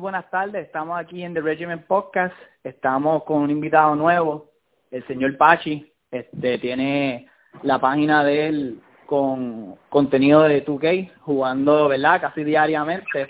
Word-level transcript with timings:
buenas 0.00 0.30
tardes. 0.30 0.66
Estamos 0.66 0.98
aquí 0.98 1.22
en 1.22 1.34
The 1.34 1.42
Regiment 1.42 1.86
Podcast. 1.86 2.34
Estamos 2.64 3.22
con 3.24 3.42
un 3.42 3.50
invitado 3.50 3.94
nuevo, 3.94 4.50
el 4.90 5.06
señor 5.06 5.36
Pachi. 5.36 5.92
Este 6.10 6.58
tiene 6.58 7.28
la 7.62 7.78
página 7.78 8.24
de 8.24 8.48
él 8.48 8.80
con 9.04 9.76
contenido 9.90 10.42
de 10.42 10.64
2K, 10.64 11.12
jugando, 11.20 11.88
¿verdad? 11.88 12.20
Casi 12.20 12.42
diariamente. 12.44 13.28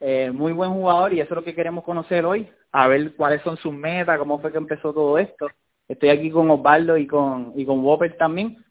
Eh, 0.00 0.30
muy 0.32 0.52
buen 0.52 0.70
jugador 0.70 1.12
y 1.12 1.20
eso 1.20 1.34
es 1.34 1.36
lo 1.36 1.44
que 1.44 1.54
queremos 1.54 1.84
conocer 1.84 2.24
hoy, 2.24 2.50
a 2.72 2.88
ver 2.88 3.14
cuáles 3.16 3.42
son 3.42 3.58
sus 3.58 3.74
metas, 3.74 4.18
cómo 4.18 4.40
fue 4.40 4.50
que 4.50 4.58
empezó 4.58 4.94
todo 4.94 5.18
esto. 5.18 5.48
Estoy 5.86 6.08
aquí 6.08 6.30
con 6.30 6.50
Osvaldo 6.50 6.96
y 6.96 7.06
con 7.06 7.52
y 7.54 7.66
con 7.66 7.84
Whopper 7.84 8.16
también. 8.16 8.64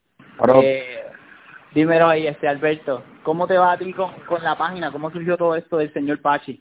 Eh, 0.64 1.04
dímelo 1.76 2.08
ahí, 2.08 2.26
este 2.26 2.48
Alberto, 2.48 3.04
¿cómo 3.22 3.46
te 3.46 3.58
va 3.58 3.74
a 3.74 3.78
ti 3.78 3.94
con, 3.94 4.12
con 4.28 4.44
la 4.44 4.58
página? 4.58 4.92
¿Cómo 4.92 5.12
surgió 5.12 5.38
todo 5.38 5.56
esto 5.56 5.78
del 5.78 5.94
señor 5.94 6.20
Pachi? 6.22 6.60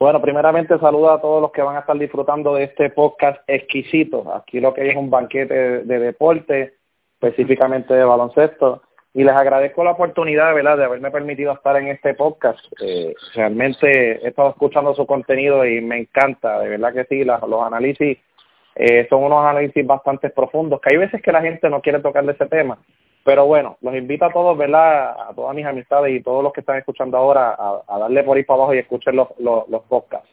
Bueno, 0.00 0.22
primeramente 0.22 0.78
saludo 0.78 1.10
a 1.10 1.20
todos 1.20 1.42
los 1.42 1.52
que 1.52 1.60
van 1.60 1.76
a 1.76 1.80
estar 1.80 1.98
disfrutando 1.98 2.54
de 2.54 2.64
este 2.64 2.88
podcast 2.88 3.38
exquisito. 3.46 4.34
Aquí 4.34 4.58
lo 4.58 4.72
que 4.72 4.80
hay 4.80 4.88
es 4.88 4.96
un 4.96 5.10
banquete 5.10 5.84
de, 5.84 5.98
deporte, 5.98 6.76
específicamente 7.20 7.92
de 7.92 8.04
baloncesto. 8.04 8.80
Y 9.12 9.24
les 9.24 9.34
agradezco 9.34 9.84
la 9.84 9.90
oportunidad, 9.90 10.54
¿verdad?, 10.54 10.78
de 10.78 10.84
haberme 10.84 11.10
permitido 11.10 11.52
estar 11.52 11.76
en 11.76 11.88
este 11.88 12.14
podcast. 12.14 12.60
Eh, 12.80 13.12
realmente 13.34 14.24
he 14.24 14.28
estado 14.28 14.48
escuchando 14.48 14.94
su 14.94 15.04
contenido 15.04 15.66
y 15.66 15.82
me 15.82 15.98
encanta, 15.98 16.60
de 16.60 16.70
verdad 16.70 16.94
que 16.94 17.04
sí, 17.04 17.22
los 17.22 17.62
análisis 17.62 18.16
eh, 18.76 19.06
son 19.10 19.24
unos 19.24 19.44
análisis 19.44 19.86
bastante 19.86 20.30
profundos, 20.30 20.80
que 20.80 20.94
hay 20.94 20.98
veces 20.98 21.20
que 21.20 21.32
la 21.32 21.42
gente 21.42 21.68
no 21.68 21.82
quiere 21.82 21.98
tocar 21.98 22.24
de 22.24 22.32
ese 22.32 22.46
tema, 22.46 22.78
pero 23.24 23.46
bueno, 23.46 23.76
los 23.82 23.94
invito 23.94 24.24
a 24.24 24.32
todos, 24.32 24.56
¿verdad? 24.56 25.10
A 25.28 25.32
todas 25.34 25.54
mis 25.54 25.66
amistades 25.66 26.14
y 26.14 26.22
todos 26.22 26.42
los 26.42 26.52
que 26.52 26.60
están 26.60 26.78
escuchando 26.78 27.16
ahora 27.16 27.54
a, 27.86 27.98
darle 27.98 28.24
por 28.24 28.36
ahí 28.36 28.44
para 28.44 28.58
abajo 28.58 28.74
y 28.74 28.78
escuchen 28.78 29.16
los, 29.16 29.28
los, 29.38 29.68
los 29.68 29.82
podcasts. 29.82 30.30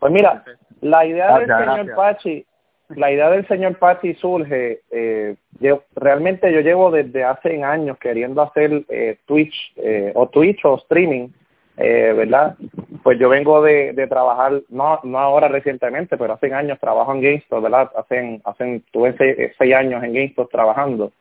Pues 0.00 0.12
mira, 0.12 0.44
la 0.80 1.06
idea 1.06 1.38
del 1.38 1.46
señor 1.48 1.94
Pachi, 1.94 2.46
la 2.90 3.12
idea 3.12 3.30
del 3.30 3.46
señor 3.46 3.78
Pachi 3.78 4.14
surge, 4.14 4.80
eh, 4.90 5.36
yo, 5.60 5.82
realmente 5.94 6.52
yo 6.52 6.60
llevo 6.60 6.90
desde 6.90 7.24
hace 7.24 7.62
años 7.62 7.98
queriendo 7.98 8.42
hacer 8.42 8.84
eh, 8.88 9.18
Twitch 9.26 9.74
eh, 9.76 10.12
o 10.14 10.28
Twitch 10.28 10.64
o 10.64 10.76
streaming, 10.76 11.28
eh, 11.76 12.12
¿verdad? 12.16 12.56
Pues 13.02 13.18
yo 13.18 13.28
vengo 13.28 13.62
de, 13.62 13.92
de 13.92 14.06
trabajar, 14.08 14.60
no, 14.68 15.00
no 15.04 15.18
ahora 15.18 15.48
recientemente, 15.48 16.16
pero 16.16 16.34
hace 16.34 16.52
años 16.52 16.80
trabajo 16.80 17.12
en 17.12 17.20
GameStop, 17.20 17.62
¿verdad? 17.62 17.90
Hacen, 17.96 18.40
hacen, 18.44 18.84
tuve 18.92 19.14
seis, 19.16 19.52
seis 19.56 19.74
años 19.74 20.02
en 20.02 20.12
GameStop 20.12 20.50
trabajando. 20.50 21.12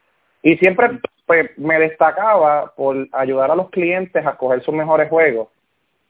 Y 0.42 0.58
siempre 0.58 1.00
pues, 1.26 1.50
me 1.58 1.80
destacaba 1.80 2.74
por 2.76 3.08
ayudar 3.12 3.52
a 3.52 3.56
los 3.56 3.70
clientes 3.70 4.26
a 4.26 4.38
coger 4.38 4.62
sus 4.62 4.74
mejores 4.74 5.10
juegos. 5.10 5.50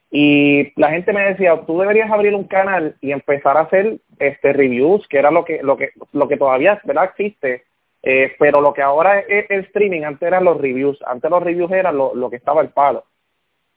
Y 0.09 0.71
la 0.79 0.89
gente 0.91 1.11
me 1.11 1.23
decía, 1.23 1.59
tú 1.65 1.79
deberías 1.79 2.09
abrir 2.09 2.33
un 2.33 2.45
canal 2.45 2.95
y 3.01 3.11
empezar 3.11 3.57
a 3.57 3.61
hacer 3.61 3.97
este 4.19 4.53
reviews, 4.53 5.05
que 5.07 5.17
era 5.17 5.31
lo 5.31 5.43
que 5.43 5.61
lo 5.61 5.75
que 5.75 5.89
lo 6.13 6.27
que 6.27 6.37
todavía 6.37 6.79
verdad 6.85 7.05
existe, 7.05 7.65
eh, 8.03 8.33
pero 8.39 8.61
lo 8.61 8.73
que 8.73 8.81
ahora 8.81 9.19
es 9.19 9.49
el 9.51 9.65
streaming, 9.65 10.03
antes 10.03 10.25
eran 10.25 10.45
los 10.45 10.61
reviews, 10.61 10.97
antes 11.05 11.29
los 11.29 11.43
reviews 11.43 11.71
eran 11.71 11.97
lo, 11.97 12.15
lo 12.15 12.29
que 12.29 12.37
estaba 12.37 12.61
el 12.61 12.69
palo. 12.69 13.03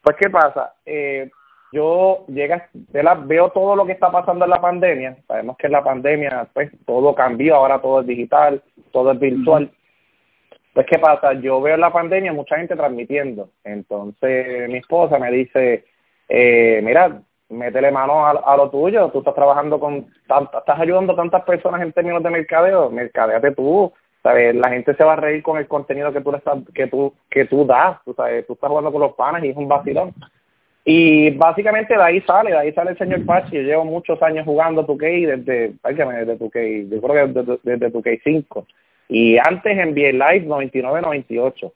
Pues 0.02 0.16
qué 0.18 0.30
pasa, 0.30 0.74
eh, 0.86 1.30
yo 1.72 2.24
llega, 2.28 2.68
veo 3.26 3.50
todo 3.50 3.76
lo 3.76 3.86
que 3.86 3.92
está 3.92 4.10
pasando 4.10 4.44
en 4.44 4.50
la 4.50 4.60
pandemia, 4.60 5.16
sabemos 5.26 5.56
que 5.56 5.66
en 5.66 5.72
la 5.72 5.84
pandemia 5.84 6.48
pues 6.52 6.70
todo 6.86 7.14
cambió, 7.14 7.56
ahora 7.56 7.80
todo 7.80 8.00
es 8.00 8.06
digital, 8.06 8.62
todo 8.92 9.12
es 9.12 9.18
virtual. 9.18 9.70
Pues, 10.80 10.92
¿qué 10.92 10.98
pasa? 10.98 11.34
Yo 11.34 11.60
veo 11.60 11.74
en 11.74 11.82
la 11.82 11.92
pandemia 11.92 12.32
mucha 12.32 12.56
gente 12.56 12.74
transmitiendo. 12.74 13.50
Entonces, 13.64 14.66
mi 14.70 14.78
esposa 14.78 15.18
me 15.18 15.30
dice, 15.30 15.84
eh, 16.26 16.80
mira, 16.82 17.20
métele 17.50 17.90
mano 17.90 18.26
a, 18.26 18.56
lo 18.56 18.70
tuyo. 18.70 19.10
Tú 19.10 19.18
estás 19.18 19.34
trabajando 19.34 19.78
con, 19.78 20.06
estás 20.22 20.80
ayudando 20.80 21.12
a 21.12 21.16
tantas 21.16 21.42
personas 21.44 21.82
en 21.82 21.92
términos 21.92 22.22
de 22.22 22.30
mercadeo. 22.30 22.88
Mercadeate 22.88 23.50
tú. 23.50 23.92
¿sabes? 24.22 24.54
La 24.54 24.70
gente 24.70 24.94
se 24.94 25.04
va 25.04 25.12
a 25.12 25.16
reír 25.16 25.42
con 25.42 25.58
el 25.58 25.68
contenido 25.68 26.14
que 26.14 26.22
tú, 26.22 26.32
le 26.32 26.38
estás, 26.38 26.56
que 26.74 26.86
tú, 26.86 27.12
que 27.28 27.44
tú 27.44 27.66
das. 27.66 28.02
Tú, 28.06 28.14
sabes? 28.14 28.46
tú 28.46 28.54
estás 28.54 28.70
jugando 28.70 28.90
con 28.90 29.02
los 29.02 29.12
panas 29.12 29.44
y 29.44 29.50
es 29.50 29.56
un 29.58 29.68
vacilón. 29.68 30.14
Y 30.86 31.28
básicamente 31.36 31.94
de 31.94 32.02
ahí 32.02 32.22
sale, 32.22 32.52
de 32.52 32.56
ahí 32.58 32.72
sale 32.72 32.92
el 32.92 32.98
señor 32.98 33.26
Pachi. 33.26 33.54
Yo 33.54 33.62
llevo 33.64 33.84
muchos 33.84 34.22
años 34.22 34.46
jugando 34.46 34.86
2K 34.86 35.36
desde, 35.36 35.74
desde 35.84 36.38
2K, 36.38 36.88
yo 36.88 37.02
creo 37.02 37.26
que 37.26 37.38
desde, 37.38 37.58
desde 37.64 37.92
2K5 37.92 38.64
y 39.10 39.38
antes 39.38 39.72
en 39.72 39.80
envié 39.80 40.12
Live 40.12 40.46
99-98. 40.46 41.72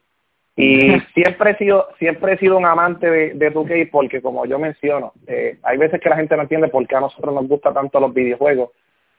Y 0.55 0.99
siempre 1.13 1.51
he 1.51 1.57
sido 1.57 1.89
siempre 1.99 2.33
he 2.33 2.37
sido 2.37 2.57
un 2.57 2.65
amante 2.65 3.09
de, 3.09 3.33
de 3.33 3.53
2K 3.53 3.89
porque, 3.91 4.21
como 4.21 4.45
yo 4.45 4.57
menciono, 4.57 5.11
eh, 5.27 5.57
hay 5.63 5.77
veces 5.77 5.99
que 5.99 6.09
la 6.09 6.15
gente 6.15 6.35
no 6.37 6.43
entiende 6.43 6.69
por 6.69 6.87
qué 6.87 6.95
a 6.95 7.01
nosotros 7.01 7.35
nos 7.35 7.45
gustan 7.47 7.73
tanto 7.73 7.99
los 7.99 8.13
videojuegos. 8.13 8.69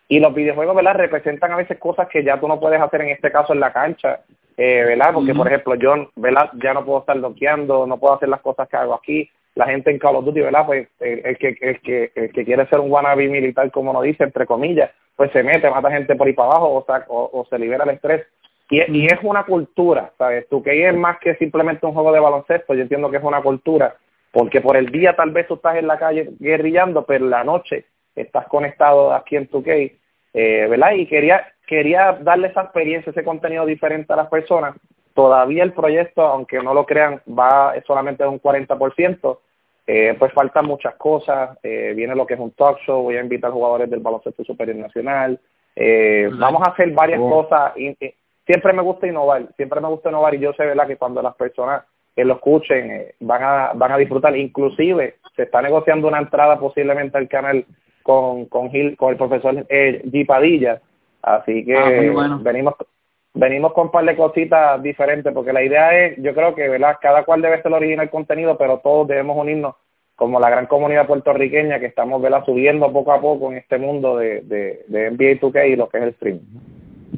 Y 0.09 0.19
los 0.19 0.33
videojuegos, 0.35 0.75
¿verdad? 0.75 0.95
Representan 0.95 1.53
a 1.53 1.57
veces 1.57 1.79
cosas 1.79 2.09
que 2.09 2.25
ya 2.25 2.41
tú 2.41 2.49
no 2.49 2.59
puedes 2.59 2.81
hacer 2.81 3.03
en 3.03 3.09
este 3.09 3.31
caso 3.31 3.53
en 3.53 3.61
la 3.61 3.73
cancha, 3.73 4.21
eh, 4.57 4.85
¿verdad? 4.87 5.13
Porque, 5.13 5.35
por 5.35 5.49
ejemplo, 5.49 5.75
yo, 5.75 6.11
¿verdad? 6.15 6.51
Ya 6.63 6.73
no 6.73 6.85
puedo 6.87 7.01
estar 7.01 7.19
bloqueando, 7.19 7.87
no 7.87 7.99
puedo 7.99 8.15
hacer 8.15 8.29
las 8.29 8.41
cosas 8.41 8.69
que 8.69 8.77
hago 8.77 8.95
aquí. 8.95 9.29
La 9.57 9.67
gente 9.67 9.91
en 9.91 9.99
Call 9.99 10.17
of 10.17 10.25
Duty, 10.25 10.41
¿verdad? 10.43 10.65
Pues 10.67 10.89
el, 11.01 11.37
que, 11.39 11.59
el, 11.61 11.81
que, 11.81 12.13
el 12.15 12.33
que 12.33 12.45
quiere 12.45 12.67
ser 12.69 12.79
un 12.79 12.91
wannabe 12.91 13.29
militar, 13.29 13.71
como 13.73 13.93
nos 13.93 14.05
dice, 14.05 14.23
entre 14.23 14.47
comillas, 14.47 14.91
pues 15.17 15.33
se 15.33 15.43
mete, 15.43 15.69
mata 15.69 15.91
gente 15.91 16.15
por 16.15 16.27
ahí 16.27 16.35
para 16.35 16.51
abajo 16.51 16.69
o, 16.69 16.87
o, 17.09 17.41
o 17.41 17.47
se 17.47 17.59
libera 17.59 17.85
el 17.85 17.91
estrés. 17.91 18.27
Y, 18.71 18.81
y, 18.93 19.07
es 19.07 19.19
una 19.23 19.45
cultura, 19.45 20.13
¿sabes? 20.19 20.49
Tú 20.49 20.63
que 20.63 20.89
es 20.89 20.95
más 20.95 21.19
que 21.19 21.35
simplemente 21.37 21.87
un 21.87 21.95
juego 21.95 22.13
de 22.13 22.21
baloncesto, 22.21 22.75
yo 22.75 22.83
entiendo 22.83 23.11
que 23.11 23.17
es 23.17 23.23
una 23.23 23.41
cultura, 23.41 23.97
porque 24.31 24.61
por 24.61 24.77
el 24.77 24.91
día 24.91 25.17
tal 25.17 25.31
vez 25.31 25.47
tú 25.49 25.55
estás 25.55 25.77
en 25.77 25.87
la 25.87 25.99
calle 25.99 26.31
guerrillando, 26.39 27.07
pero 27.07 27.25
en 27.25 27.31
la 27.31 27.45
noche 27.45 27.87
estás 28.15 28.47
conectado 28.49 29.13
aquí 29.13 29.37
en 29.37 29.47
tu 29.47 29.63
eh, 29.67 30.67
¿verdad? 30.69 30.93
Y 30.93 31.07
quería, 31.07 31.47
quería 31.67 32.19
darle 32.21 32.49
esa 32.49 32.63
experiencia, 32.63 33.11
ese 33.11 33.25
contenido 33.25 33.65
diferente 33.65 34.13
a 34.13 34.17
las 34.17 34.29
personas. 34.29 34.75
Todavía 35.15 35.63
el 35.63 35.73
proyecto, 35.73 36.21
aunque 36.23 36.59
no 36.63 36.75
lo 36.75 36.85
crean, 36.85 37.23
va 37.27 37.73
solamente 37.87 38.23
de 38.23 38.29
un 38.29 38.41
40%, 38.41 39.39
eh, 39.87 40.17
pues 40.19 40.33
faltan 40.33 40.67
muchas 40.67 40.95
cosas, 40.97 41.59
eh, 41.63 41.93
viene 41.95 42.15
lo 42.15 42.27
que 42.27 42.35
es 42.35 42.41
un 42.41 42.51
talk 42.53 42.79
show, 42.81 43.03
voy 43.03 43.17
a 43.17 43.23
invitar 43.23 43.53
jugadores 43.53 43.89
del 43.89 44.01
baloncesto 44.01 44.43
superior 44.45 44.77
nacional, 44.77 45.39
eh, 45.77 46.29
vamos 46.33 46.63
a 46.67 46.71
hacer 46.71 46.91
varias 46.93 47.21
cosas, 47.21 47.75
siempre 48.47 48.73
me 48.73 48.83
gusta 48.83 49.07
innovar, 49.07 49.47
siempre 49.57 49.81
me 49.81 49.89
gusta 49.89 50.09
innovar 50.09 50.35
y 50.35 50.39
yo 50.39 50.53
sé 50.55 50.65
¿verdad? 50.65 50.87
que 50.87 50.97
cuando 50.97 51.21
las 51.21 51.35
personas 51.37 51.85
que 52.15 52.25
lo 52.25 52.35
escuchen 52.35 52.91
eh, 52.91 53.15
van 53.21 53.43
a 53.43 53.73
van 53.75 53.93
a 53.93 53.99
disfrutar, 53.99 54.35
inclusive 54.37 55.17
se 55.37 55.43
está 55.43 55.61
negociando 55.61 56.09
una 56.09 56.19
entrada 56.19 56.59
posiblemente 56.59 57.19
al 57.19 57.29
canal 57.29 57.67
con 58.03 58.47
con 58.47 58.71
Gil, 58.71 58.97
con 58.97 59.11
el 59.11 59.19
profesor 59.19 59.67
eh, 59.69 60.03
G 60.07 60.27
Padilla, 60.27 60.81
así 61.21 61.65
que 61.65 61.77
ah, 61.77 62.39
venimos 62.41 62.75
venimos 63.37 63.73
con 63.73 63.87
un 63.87 63.91
par 63.93 64.05
de 64.05 64.17
cositas 64.17 64.83
diferentes, 64.83 65.33
porque 65.33 65.53
la 65.53 65.63
idea 65.63 65.97
es, 65.97 66.17
yo 66.19 66.35
creo 66.35 66.55
que, 66.55 66.69
¿verdad? 66.69 66.97
Cada 67.01 67.25
cual 67.25 67.43
debe 67.43 67.57
ser 67.59 67.67
el 67.67 67.75
original 67.75 68.11
contenido, 68.11 68.57
pero 68.57 68.79
todos 68.79 69.07
debemos 69.07 69.37
unirnos 69.37 69.75
como 70.17 70.41
la 70.41 70.49
gran 70.49 70.67
comunidad 70.67 71.07
puertorriqueña 71.07 71.79
que 71.79 71.87
estamos, 71.87 72.23
¿verdad? 72.23 72.45
Subiendo 72.45 72.91
poco 72.91 73.13
a 73.13 73.21
poco 73.21 73.53
en 73.53 73.59
este 73.59 73.79
mundo 73.79 74.17
de, 74.17 74.41
de, 74.41 74.85
de 74.89 75.11
NBA 75.11 75.41
2K 75.41 75.69
y 75.69 75.77
lo 75.77 75.89
que 75.89 75.99
es 75.99 76.05
el 76.05 76.15
stream. 76.15 76.41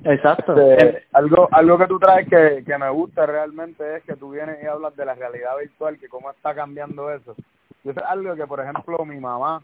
Exacto. 0.05 0.61
Este, 0.61 1.05
algo 1.13 1.49
algo 1.53 1.79
que 1.79 1.87
tú 1.87 1.99
traes 1.99 2.29
que, 2.29 2.65
que 2.65 2.79
me 2.79 2.91
gusta 2.91 3.25
realmente 3.25 3.97
es 3.97 4.03
que 4.03 4.17
tú 4.17 4.31
vienes 4.31 4.59
y 4.63 4.67
hablas 4.67 4.97
de 4.97 5.05
la 5.05 5.15
realidad 5.15 5.57
virtual, 5.61 5.99
que 5.99 6.09
cómo 6.09 6.31
está 6.31 6.55
cambiando 6.55 7.13
eso. 7.13 7.37
Eso 7.85 8.01
es 8.01 8.07
algo 8.07 8.35
que, 8.35 8.47
por 8.47 8.61
ejemplo, 8.61 9.05
mi 9.05 9.21
mamá 9.21 9.63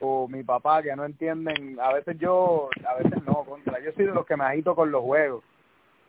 o 0.00 0.26
mi 0.26 0.42
papá 0.42 0.82
que 0.82 0.94
no 0.96 1.04
entienden, 1.04 1.78
a 1.80 1.92
veces 1.92 2.18
yo, 2.18 2.68
a 2.86 2.94
veces 2.94 3.24
no, 3.24 3.44
contra, 3.44 3.78
yo 3.80 3.92
soy 3.92 4.06
de 4.06 4.12
los 4.14 4.26
que 4.26 4.36
me 4.36 4.44
agito 4.44 4.74
con 4.74 4.90
los 4.90 5.02
juegos 5.02 5.44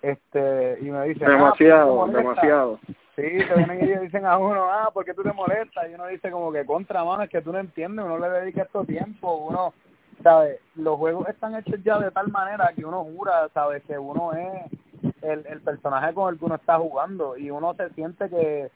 este 0.01 0.77
y 0.81 0.85
me 0.85 1.07
dicen 1.07 1.27
ah, 1.27 1.31
demasiado 1.31 2.07
demasiado. 2.07 2.79
Sí 3.15 3.21
te 3.21 3.55
vienen 3.55 3.83
y 3.83 3.99
dicen 4.05 4.25
a 4.25 4.37
uno 4.37 4.65
ah 4.71 4.89
¿por 4.93 5.05
qué 5.05 5.13
tú 5.13 5.23
te 5.23 5.33
molestas? 5.33 5.89
y 5.89 5.93
uno 5.93 6.07
dice 6.07 6.29
como 6.31 6.51
que 6.51 6.65
contra 6.65 7.03
mano 7.03 7.23
es 7.23 7.29
que 7.29 7.41
tú 7.41 7.51
no 7.51 7.59
entiendes 7.59 8.05
uno 8.05 8.19
le 8.19 8.29
dedica 8.29 8.63
esto 8.63 8.83
tiempo 8.83 9.35
uno 9.49 9.73
sabe 10.21 10.59
los 10.75 10.97
juegos 10.97 11.27
están 11.29 11.55
hechos 11.55 11.81
ya 11.83 11.99
de 11.99 12.11
tal 12.11 12.29
manera 12.29 12.71
que 12.75 12.85
uno 12.85 13.03
jura 13.03 13.49
sabe 13.53 13.81
que 13.81 13.97
uno 13.97 14.33
es 14.33 15.13
el, 15.21 15.45
el 15.45 15.61
personaje 15.61 16.13
con 16.13 16.33
el 16.33 16.39
que 16.39 16.45
uno 16.45 16.55
está 16.55 16.77
jugando 16.77 17.37
y 17.37 17.49
uno 17.51 17.73
se 17.73 17.89
siente 17.91 18.29
que 18.29 18.71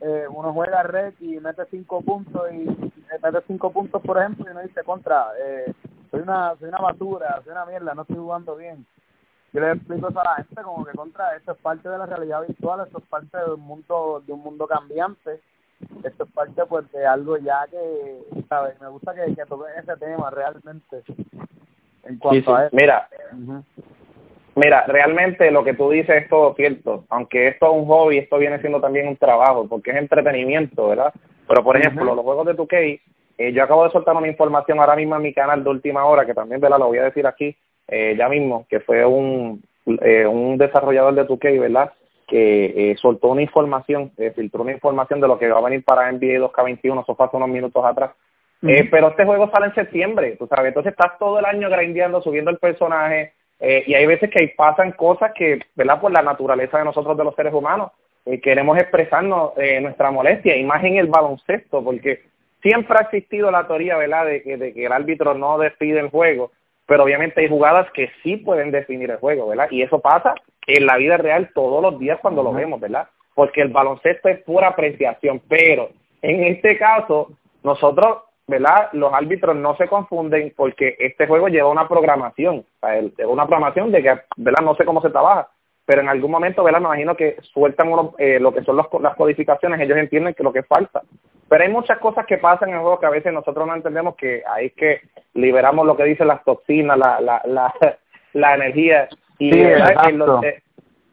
eh, 0.00 0.26
uno 0.28 0.52
juega 0.52 0.82
red 0.82 1.14
y 1.20 1.38
mete 1.40 1.64
cinco 1.70 2.00
puntos 2.02 2.42
y 2.52 2.66
mete 3.22 3.44
cinco 3.46 3.70
puntos 3.70 4.02
por 4.02 4.18
ejemplo 4.18 4.46
y 4.46 4.50
uno 4.50 4.62
dice 4.62 4.82
contra 4.84 5.28
eh, 5.38 5.72
soy 6.10 6.20
una 6.20 6.54
soy 6.56 6.68
una 6.68 6.78
basura 6.78 7.40
soy 7.44 7.52
una 7.52 7.66
mierda 7.66 7.94
no 7.94 8.02
estoy 8.02 8.16
jugando 8.16 8.56
bien 8.56 8.86
yo 9.52 9.60
le 9.60 9.72
explico 9.72 10.08
eso 10.08 10.20
a 10.20 10.24
la 10.24 10.34
gente 10.36 10.62
como 10.62 10.84
que 10.84 10.96
contra 10.96 11.36
esto 11.36 11.52
es 11.52 11.58
parte 11.58 11.88
de 11.88 11.98
la 11.98 12.06
realidad 12.06 12.46
virtual, 12.46 12.86
esto 12.86 12.98
es 12.98 13.04
parte 13.04 13.38
de 13.38 13.54
un 13.54 13.60
mundo, 13.60 14.22
de 14.26 14.32
un 14.32 14.40
mundo 14.40 14.66
cambiante, 14.66 15.40
esto 16.04 16.24
es 16.24 16.32
parte 16.32 16.62
pues 16.66 16.90
de 16.92 17.06
algo 17.06 17.36
ya 17.38 17.66
que, 17.70 18.20
¿sabes? 18.48 18.80
Me 18.80 18.88
gusta 18.88 19.14
que, 19.14 19.34
que 19.34 19.46
toque 19.46 19.64
ese 19.78 19.96
tema 19.96 20.30
realmente 20.30 21.02
en 22.04 22.18
cuanto 22.18 22.54
a 22.54 22.66
eso. 22.66 22.76
Mira, 22.76 23.08
mira, 24.54 24.84
realmente 24.86 25.50
lo 25.50 25.64
que 25.64 25.74
tú 25.74 25.90
dices 25.90 26.24
es 26.24 26.28
todo 26.28 26.54
cierto, 26.54 27.04
aunque 27.08 27.48
esto 27.48 27.66
es 27.66 27.72
un 27.72 27.86
hobby, 27.86 28.18
esto 28.18 28.38
viene 28.38 28.60
siendo 28.60 28.80
también 28.80 29.08
un 29.08 29.16
trabajo, 29.16 29.66
porque 29.68 29.90
es 29.90 29.96
entretenimiento, 29.96 30.88
¿verdad? 30.88 31.14
Pero 31.48 31.62
por 31.62 31.76
ejemplo, 31.76 32.14
los 32.14 32.24
juegos 32.24 32.46
de 32.46 32.56
2K 32.56 33.00
eh, 33.38 33.52
yo 33.52 33.62
acabo 33.62 33.84
de 33.84 33.90
soltar 33.90 34.16
una 34.16 34.28
información 34.28 34.80
ahora 34.80 34.96
mismo 34.96 35.14
en 35.16 35.22
mi 35.22 35.34
canal 35.34 35.62
de 35.62 35.70
última 35.70 36.04
hora, 36.06 36.24
que 36.24 36.34
también 36.34 36.60
¿verdad? 36.60 36.78
lo 36.78 36.86
voy 36.86 36.98
a 36.98 37.04
decir 37.04 37.26
aquí 37.26 37.56
eh, 37.88 38.14
ya 38.18 38.28
mismo, 38.28 38.66
que 38.68 38.80
fue 38.80 39.04
un, 39.04 39.62
eh, 40.02 40.26
un 40.26 40.58
desarrollador 40.58 41.14
de 41.14 41.26
2K, 41.26 41.60
¿verdad? 41.60 41.92
que 42.26 42.90
eh, 42.90 42.96
soltó 43.00 43.28
una 43.28 43.42
información, 43.42 44.10
eh, 44.16 44.32
filtró 44.34 44.62
una 44.62 44.72
información 44.72 45.20
de 45.20 45.28
lo 45.28 45.38
que 45.38 45.48
va 45.48 45.58
a 45.58 45.62
venir 45.62 45.84
para 45.84 46.10
NBA 46.10 46.40
2K21, 46.40 47.02
eso 47.02 47.14
fue 47.14 47.26
hace 47.26 47.36
unos 47.36 47.48
minutos 47.48 47.84
atrás. 47.84 48.10
eh, 48.62 48.88
pero 48.90 49.08
este 49.08 49.24
juego 49.24 49.50
sale 49.50 49.66
en 49.66 49.74
septiembre, 49.74 50.36
tú 50.38 50.46
sabes, 50.48 50.68
entonces 50.68 50.92
estás 50.92 51.18
todo 51.18 51.38
el 51.38 51.44
año 51.44 51.70
grindeando, 51.70 52.20
subiendo 52.20 52.50
el 52.50 52.58
personaje, 52.58 53.32
eh, 53.60 53.84
y 53.86 53.94
hay 53.94 54.06
veces 54.06 54.30
que 54.30 54.52
pasan 54.56 54.92
cosas 54.92 55.32
que, 55.34 55.60
¿verdad? 55.76 56.00
Por 56.00 56.12
la 56.12 56.22
naturaleza 56.22 56.78
de 56.78 56.84
nosotros, 56.84 57.16
de 57.16 57.24
los 57.24 57.34
seres 57.34 57.54
humanos, 57.54 57.92
queremos 58.42 58.76
expresarnos 58.76 59.52
eh, 59.56 59.80
nuestra 59.80 60.10
molestia, 60.10 60.56
y 60.56 60.64
más 60.64 60.82
en 60.82 60.96
el 60.96 61.06
baloncesto, 61.06 61.84
porque 61.84 62.22
siempre 62.60 62.96
ha 62.98 63.02
existido 63.02 63.52
la 63.52 63.68
teoría, 63.68 63.96
¿verdad?, 63.96 64.26
de 64.26 64.42
que, 64.42 64.56
de 64.56 64.72
que 64.74 64.86
el 64.86 64.92
árbitro 64.92 65.34
no 65.34 65.58
despide 65.58 66.00
el 66.00 66.10
juego, 66.10 66.50
pero 66.86 67.04
obviamente 67.04 67.40
hay 67.40 67.48
jugadas 67.48 67.90
que 67.92 68.10
sí 68.22 68.36
pueden 68.36 68.70
definir 68.70 69.10
el 69.10 69.18
juego, 69.18 69.48
¿verdad? 69.48 69.68
Y 69.70 69.82
eso 69.82 70.00
pasa 70.00 70.34
en 70.66 70.86
la 70.86 70.96
vida 70.96 71.16
real 71.16 71.50
todos 71.54 71.82
los 71.82 71.98
días 71.98 72.18
cuando 72.20 72.42
lo 72.42 72.52
vemos, 72.52 72.80
¿verdad? 72.80 73.08
Porque 73.34 73.60
el 73.60 73.68
baloncesto 73.68 74.28
es 74.28 74.42
pura 74.42 74.68
apreciación, 74.68 75.40
pero 75.48 75.90
en 76.22 76.44
este 76.44 76.78
caso, 76.78 77.32
nosotros, 77.62 78.18
¿verdad? 78.46 78.88
Los 78.92 79.12
árbitros 79.12 79.56
no 79.56 79.76
se 79.76 79.88
confunden 79.88 80.52
porque 80.56 80.96
este 80.98 81.26
juego 81.26 81.48
lleva 81.48 81.68
una 81.68 81.88
programación, 81.88 82.58
o 82.58 82.80
sea, 82.80 83.00
lleva 83.00 83.32
una 83.32 83.46
programación 83.46 83.92
de 83.92 84.02
que, 84.02 84.20
¿verdad? 84.36 84.64
No 84.64 84.74
sé 84.76 84.84
cómo 84.84 85.02
se 85.02 85.10
trabaja, 85.10 85.48
pero 85.86 86.02
en 86.02 86.08
algún 86.08 86.30
momento, 86.30 86.62
¿verdad? 86.64 86.80
Me 86.80 86.86
imagino 86.88 87.16
que 87.16 87.36
sueltan 87.54 87.88
uno, 87.88 88.14
eh, 88.18 88.38
lo 88.40 88.52
que 88.52 88.62
son 88.64 88.76
los, 88.76 88.86
las 89.00 89.14
codificaciones, 89.16 89.80
ellos 89.80 89.96
entienden 89.96 90.34
que 90.34 90.42
lo 90.42 90.52
que 90.52 90.64
falta. 90.64 91.02
Pero 91.48 91.62
hay 91.62 91.70
muchas 91.70 91.98
cosas 91.98 92.26
que 92.26 92.38
pasan 92.38 92.68
en 92.70 92.74
el 92.74 92.80
juego 92.80 92.98
que 92.98 93.06
a 93.06 93.10
veces 93.10 93.32
nosotros 93.32 93.66
no 93.66 93.74
entendemos 93.74 94.16
que 94.16 94.42
ahí 94.52 94.66
es 94.66 94.72
que 94.74 95.00
liberamos 95.34 95.86
lo 95.86 95.96
que 95.96 96.02
dicen 96.04 96.26
las 96.26 96.42
toxinas, 96.44 96.98
la, 96.98 97.20
la, 97.20 97.40
la, 97.44 97.72
la 98.32 98.54
energía. 98.56 99.08
Y 99.38 99.52
Sí, 99.52 99.60
en, 99.60 99.78
los- 100.18 100.28
exacto. 100.42 100.42
eh, 100.44 100.62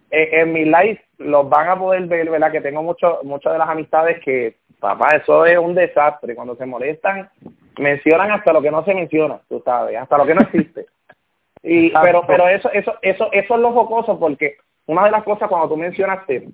eh, 0.10 0.30
en 0.42 0.52
mi 0.54 0.66
live 0.66 1.00
los 1.20 1.48
van 1.48 1.70
a 1.70 1.78
poder 1.78 2.08
ver, 2.08 2.30
¿verdad? 2.30 2.52
Que 2.52 2.62
tengo 2.62 2.82
mucho, 2.82 3.20
muchas 3.24 3.54
de 3.54 3.60
las 3.60 3.70
amistades 3.70 4.20
que, 4.24 4.56
papá, 4.80 5.16
eso 5.16 5.46
es 5.46 5.58
un 5.58 5.76
desastre. 5.76 6.34
Cuando 6.34 6.56
se 6.56 6.66
molestan, 6.66 7.30
mencionan 7.78 8.32
hasta 8.32 8.54
lo 8.54 8.62
que 8.62 8.72
no 8.72 8.84
se 8.86 8.96
menciona, 8.96 9.40
tú 9.50 9.62
sabes, 9.64 9.96
hasta 9.98 10.18
lo 10.18 10.26
que 10.26 10.34
no 10.36 10.42
existe. 10.42 10.86
Y, 11.64 11.88
Exacto. 11.88 12.06
pero, 12.06 12.24
pero 12.28 12.48
eso, 12.50 12.70
eso, 12.72 12.94
eso, 13.02 13.30
eso 13.32 13.56
es 13.56 13.62
lo 13.62 13.72
jocoso 13.72 14.20
porque 14.20 14.58
una 14.86 15.06
de 15.06 15.12
las 15.12 15.24
cosas 15.24 15.48
cuando 15.48 15.70
tú 15.70 15.78
mencionaste 15.78 16.48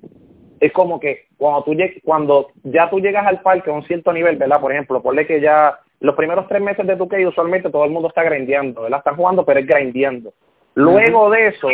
es 0.59 0.71
como 0.71 0.99
que 0.99 1.25
cuando 1.37 1.63
tú 1.63 1.73
cuando 2.03 2.47
ya 2.63 2.89
tú 2.89 2.99
llegas 2.99 3.25
al 3.25 3.41
parque 3.41 3.69
a 3.69 3.73
un 3.73 3.83
cierto 3.83 4.13
nivel, 4.13 4.37
¿verdad? 4.37 4.59
Por 4.59 4.71
ejemplo, 4.71 5.01
ponle 5.01 5.25
que 5.25 5.41
ya 5.41 5.79
los 5.99 6.15
primeros 6.15 6.47
tres 6.47 6.61
meses 6.61 6.85
de 6.85 6.95
tu 6.95 7.07
que 7.07 7.25
usualmente 7.25 7.69
todo 7.69 7.85
el 7.85 7.91
mundo 7.91 8.09
está 8.09 8.23
grindeando, 8.23 8.83
¿verdad? 8.83 8.99
Están 8.99 9.15
jugando, 9.15 9.45
pero 9.45 9.59
es 9.59 9.67
grindeando. 9.67 10.33
Luego 10.75 11.29
de 11.29 11.47
eso, 11.47 11.69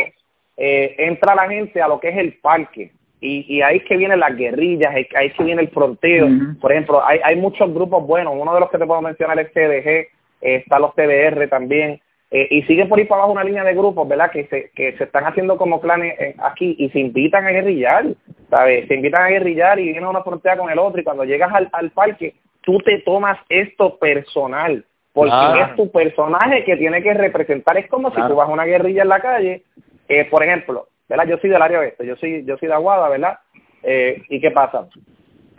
eh, 0.57 0.95
entra 0.97 1.35
la 1.35 1.47
gente 1.47 1.81
a 1.81 1.87
lo 1.87 1.99
que 1.99 2.09
es 2.09 2.17
el 2.17 2.33
parque. 2.39 2.91
Y, 3.21 3.45
y 3.55 3.61
ahí 3.61 3.77
es 3.77 3.85
que 3.85 3.97
vienen 3.97 4.19
las 4.19 4.35
guerrillas, 4.35 4.93
ahí 4.93 5.27
es 5.27 5.33
que 5.33 5.43
viene 5.43 5.61
el 5.63 5.69
fronteo. 5.69 6.27
Por 6.61 6.71
ejemplo, 6.71 7.03
hay, 7.03 7.19
hay 7.23 7.35
muchos 7.35 7.73
grupos 7.73 8.05
buenos. 8.05 8.33
Uno 8.37 8.53
de 8.53 8.59
los 8.59 8.69
que 8.69 8.77
te 8.77 8.85
puedo 8.85 9.01
mencionar 9.01 9.39
es 9.39 9.51
TDG, 9.51 9.87
eh, 9.87 10.09
está 10.41 10.79
los 10.79 10.93
TDR 10.93 11.47
también. 11.49 12.01
Eh, 12.31 12.47
y 12.49 12.63
sigue 12.63 12.85
por 12.85 12.97
ahí 12.97 13.05
para 13.05 13.21
abajo 13.21 13.33
una 13.33 13.43
línea 13.43 13.63
de 13.63 13.73
grupos, 13.73 14.07
¿verdad? 14.07 14.31
Que 14.31 14.47
se, 14.47 14.71
que 14.71 14.97
se 14.97 15.03
están 15.03 15.25
haciendo 15.25 15.57
como 15.57 15.79
clanes 15.79 16.19
eh, 16.19 16.35
aquí 16.39 16.75
y 16.79 16.89
se 16.89 16.99
invitan 16.99 17.45
a 17.45 17.51
guerrillar, 17.51 18.05
¿sabes? 18.49 18.87
Se 18.87 18.95
invitan 18.95 19.23
a 19.23 19.29
guerrillar 19.29 19.79
y 19.79 19.91
viene 19.91 20.05
a 20.05 20.09
una 20.09 20.23
frontera 20.23 20.57
con 20.57 20.69
el 20.69 20.79
otro 20.79 20.99
y 20.99 21.03
cuando 21.03 21.23
llegas 21.23 21.53
al, 21.53 21.69
al 21.71 21.91
parque, 21.91 22.33
tú 22.61 22.79
te 22.79 22.99
tomas 22.99 23.37
esto 23.47 23.97
personal, 23.97 24.83
porque 25.13 25.61
es 25.61 25.75
tu 25.75 25.91
personaje 25.91 26.65
que 26.65 26.75
tiene 26.75 27.01
que 27.01 27.13
representar. 27.13 27.77
Es 27.77 27.87
como 27.87 28.09
si 28.09 28.21
tú 28.27 28.35
vas 28.35 28.49
a 28.49 28.51
una 28.51 28.65
guerrilla 28.65 29.03
en 29.03 29.09
la 29.09 29.19
calle, 29.19 29.63
eh, 30.09 30.25
por 30.25 30.43
ejemplo, 30.43 30.87
¿verdad? 31.07 31.27
Yo 31.27 31.37
soy 31.37 31.51
del 31.51 31.61
área 31.61 31.79
oeste, 31.79 32.05
yo 32.05 32.15
soy, 32.15 32.43
yo 32.43 32.57
soy 32.57 32.67
de 32.67 32.73
Aguada, 32.73 33.07
¿verdad? 33.07 33.39
Eh, 33.83 34.23
¿Y 34.29 34.41
qué 34.41 34.51
pasa? 34.51 34.87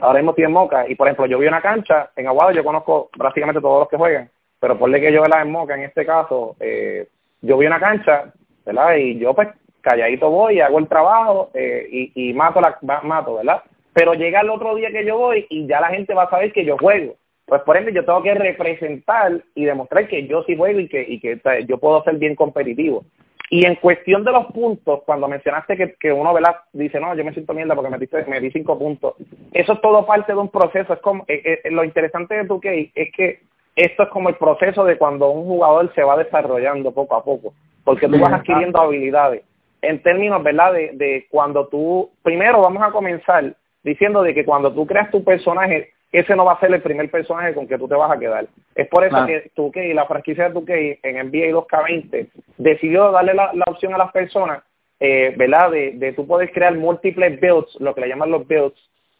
Ahora 0.00 0.18
mismo 0.18 0.32
estoy 0.32 0.44
en 0.44 0.52
Moca 0.52 0.86
y, 0.88 0.94
por 0.94 1.06
ejemplo, 1.06 1.26
yo 1.26 1.38
vi 1.38 1.46
una 1.46 1.62
cancha 1.62 2.10
en 2.16 2.26
Aguada, 2.26 2.52
yo 2.52 2.64
conozco 2.64 3.08
prácticamente 3.16 3.60
todos 3.60 3.80
los 3.80 3.88
que 3.88 3.96
juegan, 3.96 4.28
pero 4.60 4.78
ponle 4.78 5.00
que 5.00 5.12
yo 5.12 5.24
la 5.24 5.42
en 5.42 5.50
Moca, 5.50 5.74
en 5.74 5.82
este 5.82 6.04
caso, 6.06 6.56
eh, 6.60 7.08
yo 7.42 7.58
vi 7.58 7.66
una 7.66 7.80
cancha, 7.80 8.32
¿verdad? 8.64 8.96
Y 8.96 9.18
yo, 9.18 9.34
pues, 9.34 9.48
calladito 9.80 10.30
voy, 10.30 10.60
hago 10.60 10.78
el 10.78 10.88
trabajo 10.88 11.50
eh, 11.54 11.86
y, 11.90 12.30
y 12.30 12.32
mato, 12.34 12.60
la, 12.60 12.76
ma- 12.82 13.02
mato, 13.02 13.36
¿verdad? 13.36 13.62
Pero 13.92 14.14
llega 14.14 14.40
el 14.40 14.50
otro 14.50 14.74
día 14.74 14.90
que 14.90 15.04
yo 15.04 15.16
voy 15.18 15.46
y 15.48 15.66
ya 15.66 15.80
la 15.80 15.88
gente 15.88 16.14
va 16.14 16.24
a 16.24 16.30
saber 16.30 16.52
que 16.52 16.64
yo 16.64 16.76
juego. 16.76 17.14
Pues 17.46 17.62
por 17.62 17.76
ende 17.76 17.92
yo 17.92 18.04
tengo 18.04 18.22
que 18.22 18.34
representar 18.34 19.40
y 19.54 19.64
demostrar 19.64 20.08
que 20.08 20.26
yo 20.26 20.42
sí 20.42 20.56
juego 20.56 20.80
y 20.80 20.88
que, 20.88 21.02
y 21.06 21.20
que 21.20 21.40
yo 21.68 21.78
puedo 21.78 22.02
ser 22.02 22.16
bien 22.16 22.34
competitivo. 22.34 23.04
Y 23.48 23.64
en 23.64 23.76
cuestión 23.76 24.24
de 24.24 24.32
los 24.32 24.46
puntos, 24.46 25.02
cuando 25.06 25.28
mencionaste 25.28 25.76
que, 25.76 25.94
que 25.94 26.12
uno 26.12 26.34
¿verdad? 26.34 26.56
dice, 26.72 26.98
no, 26.98 27.14
yo 27.14 27.24
me 27.24 27.32
siento 27.32 27.54
mierda 27.54 27.76
porque 27.76 27.90
me, 27.90 27.98
diste, 27.98 28.24
me 28.26 28.40
di 28.40 28.50
cinco 28.50 28.76
puntos, 28.76 29.14
eso 29.52 29.72
es 29.74 29.80
todo 29.80 30.04
parte 30.04 30.32
de 30.32 30.38
un 30.38 30.48
proceso. 30.50 30.92
Es 30.92 30.98
como 30.98 31.24
eh, 31.28 31.60
eh, 31.64 31.70
Lo 31.70 31.84
interesante 31.84 32.34
de 32.34 32.48
2K 32.48 32.90
es 32.92 33.12
que 33.12 33.40
esto 33.76 34.02
es 34.04 34.08
como 34.08 34.28
el 34.30 34.36
proceso 34.36 34.84
de 34.84 34.96
cuando 34.98 35.30
un 35.30 35.44
jugador 35.44 35.92
se 35.94 36.02
va 36.02 36.16
desarrollando 36.16 36.92
poco 36.92 37.14
a 37.14 37.22
poco, 37.22 37.52
porque 37.84 38.08
tú 38.08 38.18
vas 38.18 38.32
adquiriendo 38.32 38.80
habilidades. 38.80 39.42
En 39.82 40.02
términos, 40.02 40.42
¿verdad? 40.42 40.72
De, 40.72 40.90
de 40.94 41.26
cuando 41.30 41.68
tú, 41.68 42.10
primero 42.22 42.62
vamos 42.62 42.82
a 42.82 42.90
comenzar 42.90 43.54
diciendo 43.84 44.22
de 44.22 44.34
que 44.34 44.44
cuando 44.44 44.72
tú 44.72 44.86
creas 44.86 45.10
tu 45.10 45.22
personaje, 45.22 45.92
ese 46.10 46.34
no 46.34 46.44
va 46.44 46.52
a 46.52 46.60
ser 46.60 46.72
el 46.72 46.80
primer 46.82 47.10
personaje 47.10 47.52
con 47.54 47.68
que 47.68 47.78
tú 47.78 47.86
te 47.86 47.94
vas 47.94 48.10
a 48.10 48.18
quedar. 48.18 48.46
Es 48.74 48.88
por 48.88 49.04
eso 49.04 49.10
Claro. 49.10 49.26
que 49.26 49.50
2K, 49.54 49.94
la 49.94 50.06
franquicia 50.06 50.48
de 50.48 50.54
2K 50.54 50.98
en 51.02 51.26
NBA 51.26 51.52
2K20 51.52 52.28
decidió 52.56 53.12
darle 53.12 53.34
la, 53.34 53.52
la 53.52 53.64
opción 53.66 53.92
a 53.94 53.98
las 53.98 54.10
personas, 54.12 54.62
eh, 54.98 55.34
¿verdad? 55.36 55.70
De, 55.70 55.92
de 55.92 56.12
tú 56.14 56.26
poder 56.26 56.50
crear 56.52 56.74
múltiples 56.74 57.38
builds, 57.40 57.76
lo 57.80 57.94
que 57.94 58.00
le 58.00 58.08
llaman 58.08 58.30
los 58.30 58.46
builds, 58.48 58.78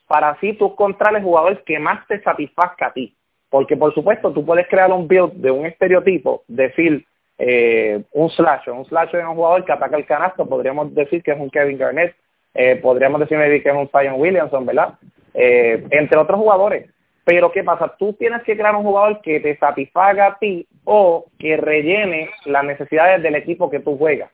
para 0.08 0.30
así 0.30 0.54
tú 0.54 0.66
encontrar 0.66 1.14
el 1.16 1.22
jugador 1.22 1.62
que 1.64 1.78
más 1.78 2.06
te 2.06 2.20
satisfazca 2.22 2.86
a 2.86 2.92
ti. 2.92 3.14
Porque, 3.56 3.74
por 3.74 3.94
supuesto, 3.94 4.32
tú 4.32 4.44
puedes 4.44 4.68
crear 4.68 4.92
un 4.92 5.08
build 5.08 5.32
de 5.32 5.50
un 5.50 5.64
estereotipo, 5.64 6.42
decir, 6.46 7.06
eh, 7.38 8.02
un 8.12 8.28
slasher. 8.28 8.74
Un 8.74 8.84
slasher 8.84 9.20
es 9.20 9.26
un 9.26 9.34
jugador 9.34 9.64
que 9.64 9.72
ataca 9.72 9.96
el 9.96 10.04
canasto, 10.04 10.44
podríamos 10.46 10.94
decir 10.94 11.22
que 11.22 11.30
es 11.30 11.40
un 11.40 11.48
Kevin 11.48 11.78
Garnett, 11.78 12.14
eh, 12.52 12.76
podríamos 12.76 13.18
decir 13.18 13.38
que 13.62 13.68
es 13.70 13.74
un 13.74 13.88
Zion 13.88 14.20
Williamson, 14.20 14.66
¿verdad? 14.66 14.90
Eh, 15.32 15.82
entre 15.90 16.18
otros 16.18 16.38
jugadores. 16.38 16.90
Pero, 17.24 17.50
¿qué 17.50 17.64
pasa? 17.64 17.94
Tú 17.98 18.12
tienes 18.12 18.42
que 18.42 18.54
crear 18.58 18.76
un 18.76 18.82
jugador 18.82 19.22
que 19.22 19.40
te 19.40 19.56
satisfaga 19.56 20.26
a 20.26 20.38
ti 20.38 20.66
o 20.84 21.24
que 21.38 21.56
rellene 21.56 22.28
las 22.44 22.62
necesidades 22.62 23.22
del 23.22 23.36
equipo 23.36 23.70
que 23.70 23.80
tú 23.80 23.96
juegas. 23.96 24.30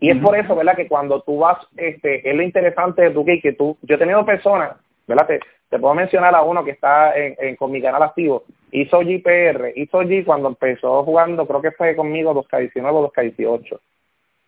Y 0.00 0.10
es 0.10 0.16
por 0.18 0.36
eso, 0.36 0.56
¿verdad? 0.56 0.74
Que 0.74 0.88
cuando 0.88 1.20
tú 1.20 1.38
vas, 1.38 1.58
este, 1.76 2.28
es 2.28 2.34
lo 2.34 2.42
interesante 2.42 3.02
de 3.02 3.10
tu 3.10 3.22
game, 3.24 3.40
que 3.40 3.52
tú, 3.52 3.76
yo 3.82 3.94
he 3.94 3.98
tenido 3.98 4.26
personas, 4.26 4.72
¿verdad? 5.06 5.28
Te, 5.28 5.40
te 5.68 5.78
puedo 5.80 5.94
mencionar 5.94 6.32
a 6.32 6.42
uno 6.42 6.62
que 6.64 6.70
está 6.72 7.16
en, 7.16 7.34
en- 7.40 7.56
con 7.56 7.72
mi 7.72 7.82
canal 7.82 8.00
activo, 8.02 8.44
hizo 8.72 9.00
GPR, 9.00 9.72
hizo 9.76 10.02
G 10.02 10.24
cuando 10.24 10.48
empezó 10.48 11.04
jugando, 11.04 11.46
creo 11.46 11.62
que 11.62 11.72
fue 11.72 11.96
conmigo 11.96 12.34
2K19 12.34 12.90
o 12.92 13.12
2K18. 13.12 13.78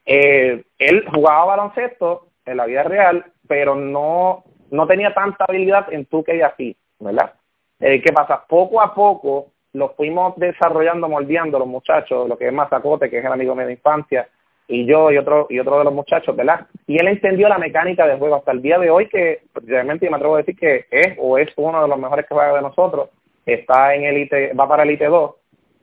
Eh, 0.07 0.65
él 0.79 1.05
jugaba 1.13 1.57
baloncesto 1.57 2.29
en 2.45 2.57
la 2.57 2.67
vida 2.67 2.83
real, 2.83 3.25
pero 3.47 3.75
no, 3.75 4.45
no 4.71 4.87
tenía 4.87 5.15
tanta 5.15 5.45
habilidad 5.47 5.93
en 5.93 6.09
2K 6.09 6.43
así, 6.45 6.77
¿verdad? 6.99 7.35
Eh, 7.81 8.01
¿Qué 8.03 8.13
pasa? 8.13 8.45
Poco 8.49 8.81
a 8.81 8.95
poco 8.95 9.53
los 9.73 9.95
fuimos 9.95 10.35
desarrollando, 10.37 11.09
moldeando 11.09 11.59
los 11.59 11.69
muchachos, 11.69 12.29
lo 12.29 12.37
que 12.37 12.49
es 12.49 12.53
Mazacote, 12.53 13.11
que 13.11 13.19
es 13.19 13.25
el 13.25 13.33
amigo 13.33 13.55
mío 13.55 13.67
de 13.67 13.75
infancia, 13.75 14.29
y 14.67 14.85
yo 14.85 15.11
y 15.11 15.17
otro 15.17 15.47
y 15.49 15.59
otro 15.59 15.79
de 15.79 15.85
los 15.85 15.95
muchachos, 15.95 16.37
¿verdad? 16.37 16.67
Y 16.87 16.99
él 16.99 17.09
entendió 17.09 17.49
la 17.49 17.59
mecánica 17.59 18.07
del 18.07 18.19
juego 18.19 18.37
hasta 18.37 18.53
el 18.53 18.61
día 18.61 18.79
de 18.79 18.91
hoy, 18.91 19.09
que 19.09 19.43
realmente 19.55 20.09
me 20.09 20.17
atrevo 20.17 20.35
a 20.35 20.39
decir 20.39 20.57
que 20.57 20.87
es 20.91 21.17
o 21.19 21.39
es 21.39 21.49
uno 21.57 21.83
de 21.83 21.89
los 21.89 21.99
mejores 21.99 22.27
que 22.27 22.35
juega 22.35 22.55
de 22.55 22.63
nosotros, 22.63 23.09
está 23.53 23.95
en 23.95 24.05
Elite, 24.05 24.53
va 24.55 24.69
para 24.69 24.83
Elite 24.83 25.07
2, 25.07 25.35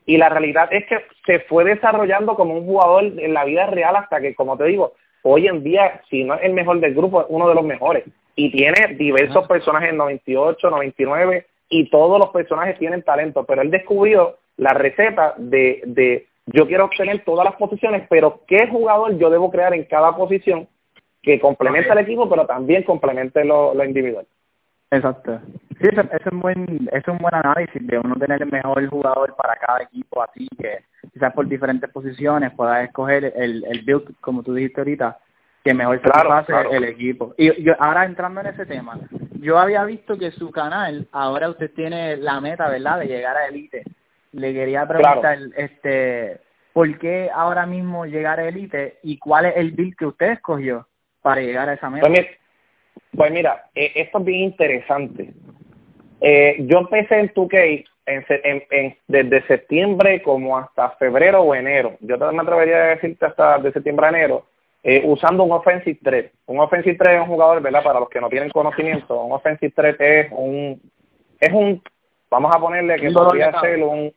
y 0.06 0.18
la 0.18 0.30
realidad 0.30 0.70
es 0.72 0.86
que 0.86 0.98
se 1.26 1.40
fue 1.42 1.64
desarrollando 1.64 2.36
como 2.36 2.56
un 2.56 2.66
jugador 2.66 3.04
en 3.04 3.34
la 3.34 3.44
vida 3.44 3.66
real 3.66 3.96
hasta 3.96 4.22
que, 4.22 4.36
como 4.36 4.58
te 4.58 4.66
digo, 4.66 4.94
hoy 5.24 5.48
en 5.48 5.64
día, 5.64 6.02
si 6.10 6.24
no 6.24 6.36
es 6.36 6.44
el 6.44 6.54
mejor 6.54 6.80
del 6.80 6.94
grupo, 6.94 7.22
es 7.22 7.28
uno 7.30 7.50
de 7.50 7.56
los 7.56 7.64
mejores. 7.64 8.04
Y 8.36 8.52
tiene 8.52 8.96
diversos 8.96 9.48
personajes 9.48 9.90
en 9.90 9.98
98, 9.98 10.70
99, 10.70 11.46
y 11.70 11.90
todos 11.90 12.20
los 12.20 12.30
personajes 12.30 12.78
tienen 12.78 13.02
talento, 13.02 13.44
pero 13.46 13.64
él 13.64 13.72
descubrió 13.72 14.38
la 14.58 14.74
receta 14.74 15.34
de, 15.38 15.82
de 15.86 16.28
yo 16.46 16.68
quiero 16.68 16.86
obtener 16.86 17.24
todas 17.26 17.46
las 17.46 17.56
posiciones, 17.56 18.06
pero 18.08 18.42
qué 18.48 18.68
jugador 18.68 19.18
yo 19.18 19.32
debo 19.32 19.50
crear 19.50 19.74
en 19.74 19.86
cada 19.86 20.16
posición 20.16 20.68
que 21.24 21.40
complemente 21.40 21.90
al 21.90 21.98
equipo, 21.98 22.30
pero 22.30 22.46
también 22.46 22.84
complemente 22.84 23.44
lo, 23.44 23.74
lo 23.74 23.84
individual. 23.84 24.28
Exacto. 24.92 25.42
Sí, 25.82 25.90
eso, 25.92 26.02
es 26.02 26.40
buen, 26.40 26.88
eso 26.92 26.98
es 26.98 27.08
un 27.08 27.18
buen 27.18 27.34
análisis 27.34 27.86
de 27.86 28.00
uno 28.00 28.16
tener 28.16 28.42
el 28.42 28.52
mejor 28.52 28.88
jugador 28.88 29.36
para 29.36 29.56
cada 29.56 29.84
equipo, 29.84 30.24
así 30.24 30.48
que 30.58 30.86
quizás 31.12 31.34
por 31.34 31.48
diferentes 31.48 31.90
posiciones 31.90 32.54
puedas 32.54 32.86
escoger 32.86 33.34
el, 33.36 33.66
el 33.66 33.82
build, 33.82 34.16
como 34.22 34.42
tú 34.42 34.54
dijiste 34.54 34.82
ahorita, 34.82 35.18
que 35.64 35.74
mejor 35.74 36.00
satisface 36.02 36.54
el 36.72 36.84
equipo. 36.84 37.34
Y 37.38 37.64
yo, 37.64 37.74
ahora 37.80 38.06
entrando 38.06 38.40
en 38.42 38.48
ese 38.48 38.66
tema, 38.68 39.00
yo 39.40 39.58
había 39.58 39.84
visto 39.84 40.18
que 40.18 40.32
su 40.32 40.52
canal, 40.52 41.08
ahora 41.12 41.50
usted 41.50 41.72
tiene 41.74 42.18
la 42.18 42.40
meta, 42.40 42.70
¿verdad?, 42.70 43.00
de 43.00 43.08
llegar 43.08 43.36
a 43.36 43.48
Elite. 43.48 43.84
Le 44.32 44.54
quería 44.54 44.88
preguntar, 44.88 45.40
este, 45.58 46.40
¿por 46.72 46.98
qué 47.00 47.32
ahora 47.34 47.66
mismo 47.66 48.06
llegar 48.06 48.40
a 48.40 48.48
Elite 48.48 49.00
y 49.02 49.18
cuál 49.18 49.46
es 49.46 49.58
el 49.58 49.72
build 49.72 49.96
que 49.96 50.06
usted 50.06 50.32
escogió 50.34 50.88
para 51.22 51.42
llegar 51.42 51.68
a 51.68 51.74
esa 51.74 51.90
meta? 51.90 52.08
Pues, 52.08 52.28
pues 53.16 53.32
mira, 53.32 53.66
eh, 53.76 53.92
esto 53.96 54.20
es 54.20 54.26
bien 54.26 54.42
interesante. 54.42 55.32
Eh, 56.22 56.58
yo 56.60 56.80
empecé 56.80 57.20
en 57.20 57.34
2K 57.34 57.86
en, 58.08 58.98
desde 59.08 59.48
septiembre 59.48 60.22
como 60.22 60.58
hasta 60.58 60.92
febrero 60.92 61.42
o 61.42 61.56
enero. 61.56 61.98
Yo 62.02 62.18
me 62.18 62.42
atrevería 62.42 62.78
a 62.78 62.88
decirte 62.88 63.26
hasta 63.26 63.58
de 63.60 63.72
septiembre 63.72 64.06
a 64.06 64.10
enero 64.10 64.46
eh, 64.84 65.02
usando 65.04 65.44
un 65.44 65.52
offensive 65.52 66.00
threat. 66.04 66.32
Un 66.46 66.60
offensive 66.60 66.96
threat 66.96 67.16
es 67.16 67.22
un 67.22 67.34
jugador, 67.34 67.62
¿verdad? 67.62 67.84
Para 67.84 68.00
los 68.00 68.10
que 68.10 68.22
no 68.22 68.30
tienen 68.30 68.52
conocimiento, 68.52 69.20
un 69.20 69.32
offensive 69.32 69.72
threat 69.72 70.00
es 70.00 70.32
un, 70.32 70.80
es 71.40 71.52
un, 71.52 71.82
vamos 72.30 72.56
a 72.56 72.60
ponerle 72.60 72.98
que 72.98 73.10
podría 73.10 73.60
ser 73.60 73.82
un, 73.84 74.14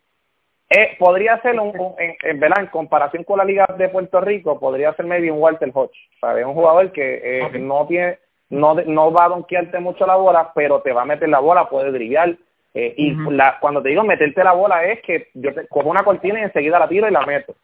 eh, 0.69 0.97
podría 0.99 1.41
ser 1.41 1.59
un, 1.59 1.73
en, 1.99 2.39
¿verdad? 2.39 2.61
En 2.61 2.67
comparación 2.67 3.25
con 3.25 3.39
la 3.39 3.47
liga 3.47 3.67
de 3.79 3.89
Puerto 3.89 4.21
Rico, 4.21 4.61
podría 4.61 4.93
ser 4.93 5.07
maybe 5.07 5.31
un 5.31 5.41
Walter 5.41 5.71
Hodge, 5.73 5.97
¿sabes? 6.21 6.45
Un 6.45 6.53
jugador 6.53 6.93
que 6.93 7.21
eh, 7.23 7.59
no 7.59 7.87
tiene, 7.87 8.19
no, 8.51 8.75
no 8.75 9.13
va 9.13 9.27
a 9.27 9.29
donkearte 9.29 9.79
mucho 9.79 10.07
la 10.07 10.17
bola, 10.17 10.53
pero 10.55 10.81
te 10.81 10.93
va 10.93 11.03
a 11.03 11.07
meter 11.07 11.29
la 11.29 11.41
bola, 11.41 11.69
puede 11.69 11.93
drillar. 11.93 12.37
Eh, 12.75 12.95
y 12.97 13.15
la, 13.31 13.59
cuando 13.61 13.83
te 13.83 13.89
digo 13.89 14.05
meterte 14.05 14.45
la 14.45 14.53
bola 14.53 14.85
es 14.85 15.01
que 15.03 15.29
yo 15.35 15.53
te 15.55 15.67
cojo 15.69 15.89
una 15.89 16.05
cortina 16.05 16.41
y 16.41 16.45
enseguida 16.45 16.79
la 16.79 16.89
tiro 16.89 17.09
y 17.09 17.13
la 17.13 17.27
meto. 17.27 17.55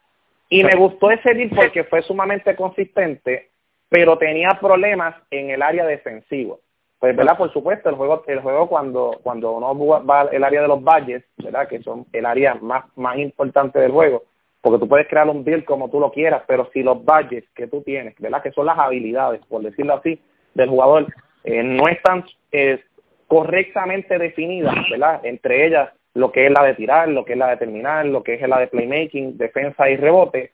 Y 0.49 0.63
me 0.63 0.75
gustó 0.75 1.11
ese 1.11 1.33
deal 1.33 1.51
porque 1.55 1.83
fue 1.85 2.01
sumamente 2.01 2.55
consistente, 2.55 3.49
pero 3.89 4.17
tenía 4.17 4.57
problemas 4.59 5.15
en 5.31 5.49
el 5.49 5.61
área 5.61 5.85
defensivo. 5.85 6.59
Pues, 6.99 7.15
¿verdad? 7.15 7.37
Por 7.37 7.53
supuesto, 7.53 7.89
el 7.89 7.95
juego, 7.95 8.23
el 8.25 8.39
juego 8.39 8.67
cuando, 8.67 9.19
cuando 9.21 9.51
uno 9.51 10.03
va 10.03 10.21
al 10.21 10.43
área 10.43 10.61
de 10.63 10.67
los 10.67 10.83
valles, 10.83 11.23
¿verdad? 11.37 11.67
Que 11.67 11.81
son 11.83 12.07
el 12.13 12.25
área 12.25 12.55
más, 12.55 12.85
más 12.95 13.17
importante 13.17 13.79
del 13.79 13.91
juego, 13.91 14.23
porque 14.59 14.79
tú 14.79 14.87
puedes 14.87 15.07
crear 15.07 15.29
un 15.29 15.43
build 15.43 15.65
como 15.65 15.89
tú 15.89 15.99
lo 15.99 16.11
quieras, 16.11 16.41
pero 16.47 16.67
si 16.73 16.81
los 16.81 17.05
valles 17.05 17.43
que 17.53 17.67
tú 17.67 17.83
tienes, 17.83 18.15
¿verdad? 18.17 18.41
Que 18.41 18.51
son 18.51 18.65
las 18.65 18.79
habilidades, 18.79 19.41
por 19.45 19.61
decirlo 19.61 19.93
así, 19.93 20.19
del 20.55 20.69
jugador, 20.69 21.13
eh, 21.43 21.61
no 21.61 21.87
están 21.87 22.25
eh, 22.51 22.83
correctamente 23.27 24.17
definidas, 24.17 24.75
¿verdad? 24.89 25.21
Entre 25.23 25.67
ellas 25.67 25.89
lo 26.15 26.31
que 26.31 26.47
es 26.47 26.51
la 26.51 26.63
de 26.63 26.73
tirar, 26.73 27.09
lo 27.09 27.25
que 27.25 27.33
es 27.33 27.39
la 27.39 27.49
de 27.49 27.57
terminar, 27.57 28.05
lo 28.05 28.23
que 28.23 28.35
es 28.35 28.41
la 28.47 28.59
de 28.59 28.67
playmaking, 28.67 29.37
defensa 29.37 29.89
y 29.89 29.97
rebote, 29.97 30.51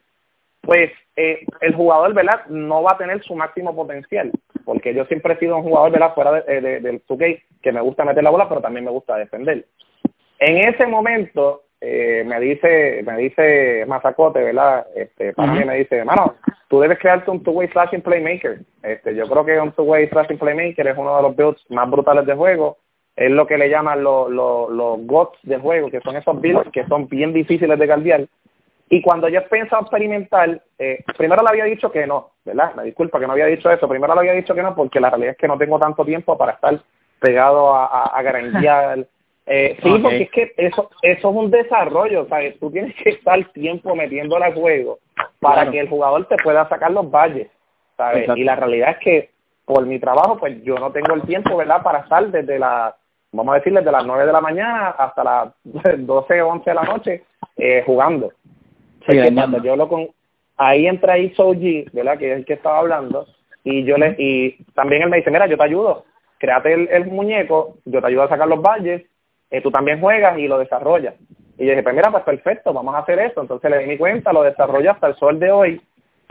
pues 0.61 0.91
eh, 1.15 1.45
el 1.61 1.75
jugador, 1.75 2.13
¿verdad? 2.13 2.45
No 2.47 2.83
va 2.83 2.93
a 2.93 2.97
tener 2.97 3.21
su 3.23 3.35
máximo 3.35 3.75
potencial, 3.75 4.31
porque 4.65 4.93
yo 4.93 5.05
siempre 5.05 5.33
he 5.33 5.37
sido 5.37 5.57
un 5.57 5.63
jugador, 5.63 5.91
¿verdad? 5.91 6.13
Fuera 6.13 6.31
de, 6.31 6.57
eh, 6.57 6.79
del 6.81 7.01
2 7.07 7.19
que 7.61 7.71
me 7.71 7.81
gusta 7.81 8.05
meter 8.05 8.23
la 8.23 8.29
bola, 8.29 8.49
pero 8.49 8.61
también 8.61 8.85
me 8.85 8.91
gusta 8.91 9.15
defender. 9.17 9.65
En 10.39 10.57
ese 10.57 10.87
momento, 10.87 11.63
eh, 11.79 12.23
me 12.25 12.39
dice 12.39 13.03
me 13.03 13.17
dice 13.17 13.85
Mazacote, 13.87 14.43
¿verdad? 14.43 14.87
Este, 14.95 15.33
para 15.33 15.53
mí 15.53 15.63
me 15.63 15.77
dice, 15.77 15.97
hermano, 15.97 16.35
tú 16.71 16.79
debes 16.79 16.97
crearte 16.97 17.29
un 17.29 17.43
two-way 17.43 17.67
slashing 17.67 18.01
playmaker. 18.01 18.61
Este, 18.81 19.13
yo 19.13 19.27
creo 19.27 19.45
que 19.45 19.59
un 19.59 19.73
two-way 19.73 20.07
slashing 20.07 20.39
playmaker 20.39 20.87
es 20.87 20.97
uno 20.97 21.17
de 21.17 21.21
los 21.21 21.35
builds 21.35 21.63
más 21.69 21.87
brutales 21.89 22.25
de 22.25 22.33
juego 22.33 22.77
es 23.15 23.29
lo 23.29 23.45
que 23.45 23.57
le 23.57 23.69
llaman 23.69 24.03
los 24.03 24.31
los 24.31 25.05
GOTS 25.05 25.39
de 25.43 25.57
juego, 25.57 25.89
que 25.91 25.99
son 25.99 26.15
esos 26.15 26.39
builds 26.39 26.71
que 26.71 26.85
son 26.87 27.07
bien 27.07 27.33
difíciles 27.33 27.77
de 27.77 27.85
guardiar. 27.85 28.25
Y 28.89 29.01
cuando 29.01 29.29
yo 29.29 29.39
he 29.39 29.43
pensado 29.43 29.81
experimentar, 29.83 30.61
eh, 30.79 31.03
primero 31.17 31.43
le 31.43 31.49
había 31.49 31.65
dicho 31.65 31.91
que 31.91 32.07
no, 32.07 32.31
¿verdad? 32.43 32.73
Me 32.75 32.83
disculpa 32.83 33.19
que 33.19 33.27
no 33.27 33.33
había 33.33 33.45
dicho 33.45 33.69
eso. 33.69 33.87
Primero 33.87 34.13
le 34.13 34.19
había 34.21 34.33
dicho 34.33 34.55
que 34.55 34.63
no 34.63 34.73
porque 34.75 34.99
la 34.99 35.09
realidad 35.09 35.31
es 35.31 35.37
que 35.37 35.47
no 35.47 35.57
tengo 35.57 35.77
tanto 35.77 36.03
tiempo 36.05 36.37
para 36.37 36.53
estar 36.53 36.79
pegado 37.19 37.73
a, 37.75 37.85
a, 37.85 38.17
a 38.17 38.23
Eh, 39.47 39.77
sí, 39.81 39.89
porque 40.01 40.23
es 40.23 40.31
que 40.31 40.53
eso, 40.57 40.89
eso 41.01 41.29
es 41.29 41.35
un 41.35 41.51
desarrollo, 41.51 42.27
¿sabes? 42.29 42.59
Tú 42.59 42.71
tienes 42.71 42.95
que 42.95 43.09
estar 43.09 43.43
tiempo 43.51 43.95
metiéndole 43.95 44.45
al 44.45 44.53
juego 44.53 44.99
para 45.39 45.69
que 45.69 45.79
el 45.79 45.89
jugador 45.89 46.25
te 46.27 46.37
pueda 46.37 46.69
sacar 46.69 46.91
los 46.91 47.09
valles, 47.09 47.47
¿sabes? 47.97 48.29
Y 48.35 48.43
la 48.43 48.55
realidad 48.55 48.91
es 48.91 48.97
que 48.99 49.29
por 49.65 49.85
mi 49.85 49.99
trabajo, 49.99 50.37
pues 50.37 50.63
yo 50.63 50.75
no 50.75 50.91
tengo 50.91 51.13
el 51.15 51.23
tiempo, 51.23 51.57
¿verdad?, 51.57 51.81
para 51.81 51.99
estar 51.99 52.27
desde 52.27 52.59
la 52.59 52.95
vamos 53.31 53.53
a 53.53 53.57
decir, 53.57 53.73
desde 53.73 53.91
las 53.91 54.05
9 54.05 54.25
de 54.25 54.31
la 54.31 54.41
mañana 54.41 54.89
hasta 54.89 55.23
las 55.23 55.53
12 55.63 56.41
o 56.41 56.49
11 56.49 56.69
de 56.69 56.75
la 56.75 56.83
noche 56.83 57.23
eh, 57.57 57.83
jugando. 57.85 58.31
Sí, 59.07 59.17
cuando 59.33 59.63
yo 59.63 59.75
lo 59.75 59.87
con 59.87 60.09
ahí 60.57 60.85
entra 60.85 61.13
ahí 61.13 61.33
Soji, 61.33 61.85
¿verdad? 61.93 62.17
Que 62.17 62.31
es 62.31 62.37
el 62.37 62.45
que 62.45 62.53
estaba 62.53 62.79
hablando, 62.79 63.25
y 63.63 63.83
yo 63.83 63.97
le 63.97 64.15
y 64.17 64.63
también 64.73 65.03
él 65.03 65.09
me 65.09 65.17
dice, 65.17 65.31
mira, 65.31 65.47
yo 65.47 65.57
te 65.57 65.63
ayudo, 65.63 66.05
créate 66.37 66.73
el, 66.73 67.05
muñeco, 67.07 67.77
yo 67.85 68.01
te 68.01 68.07
ayudo 68.07 68.23
a 68.23 68.29
sacar 68.29 68.47
los 68.47 68.61
valles, 68.61 69.03
eh, 69.51 69.61
tú 69.61 69.69
también 69.69 69.99
juegas 69.99 70.37
y 70.39 70.47
lo 70.47 70.57
desarrollas. 70.57 71.13
Y 71.57 71.65
yo 71.65 71.71
dije, 71.71 71.83
pues 71.83 71.93
mira, 71.93 72.09
pues 72.09 72.23
perfecto, 72.23 72.73
vamos 72.73 72.95
a 72.95 72.99
hacer 72.99 73.19
eso. 73.19 73.41
Entonces 73.41 73.69
le 73.69 73.79
di 73.79 73.85
mi 73.85 73.97
cuenta, 73.97 74.33
lo 74.33 74.43
desarrollo 74.43 74.91
hasta 74.91 75.07
el 75.07 75.15
sol 75.15 75.39
de 75.39 75.51
hoy, 75.51 75.81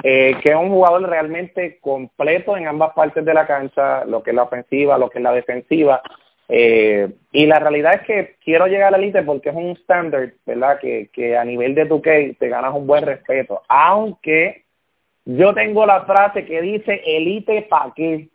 eh, 0.02 0.34
que 0.42 0.50
es 0.50 0.56
un 0.56 0.70
jugador 0.70 1.08
realmente 1.08 1.78
completo 1.80 2.56
en 2.56 2.66
ambas 2.66 2.92
partes 2.94 3.24
de 3.24 3.34
la 3.34 3.46
cancha, 3.46 4.04
lo 4.06 4.22
que 4.22 4.30
es 4.30 4.36
la 4.36 4.44
ofensiva, 4.44 4.98
lo 4.98 5.10
que 5.10 5.18
es 5.18 5.22
la 5.22 5.32
defensiva, 5.32 6.02
eh, 6.52 7.08
y 7.30 7.46
la 7.46 7.60
realidad 7.60 7.94
es 7.94 8.00
que 8.02 8.36
quiero 8.44 8.66
llegar 8.66 8.88
a 8.88 8.90
la 8.90 8.96
elite 8.96 9.22
porque 9.22 9.50
es 9.50 9.54
un 9.54 9.70
estándar, 9.70 10.32
¿verdad? 10.44 10.80
Que, 10.80 11.08
que 11.12 11.36
a 11.36 11.44
nivel 11.44 11.76
de 11.76 11.86
tu 11.86 12.02
que 12.02 12.34
te 12.40 12.48
ganas 12.48 12.74
un 12.74 12.88
buen 12.88 13.06
respeto. 13.06 13.62
Aunque 13.68 14.64
yo 15.24 15.54
tengo 15.54 15.86
la 15.86 16.02
frase 16.06 16.44
que 16.44 16.60
dice 16.60 17.02
elite 17.06 17.62
pa' 17.70 17.92
qué. 17.94 18.28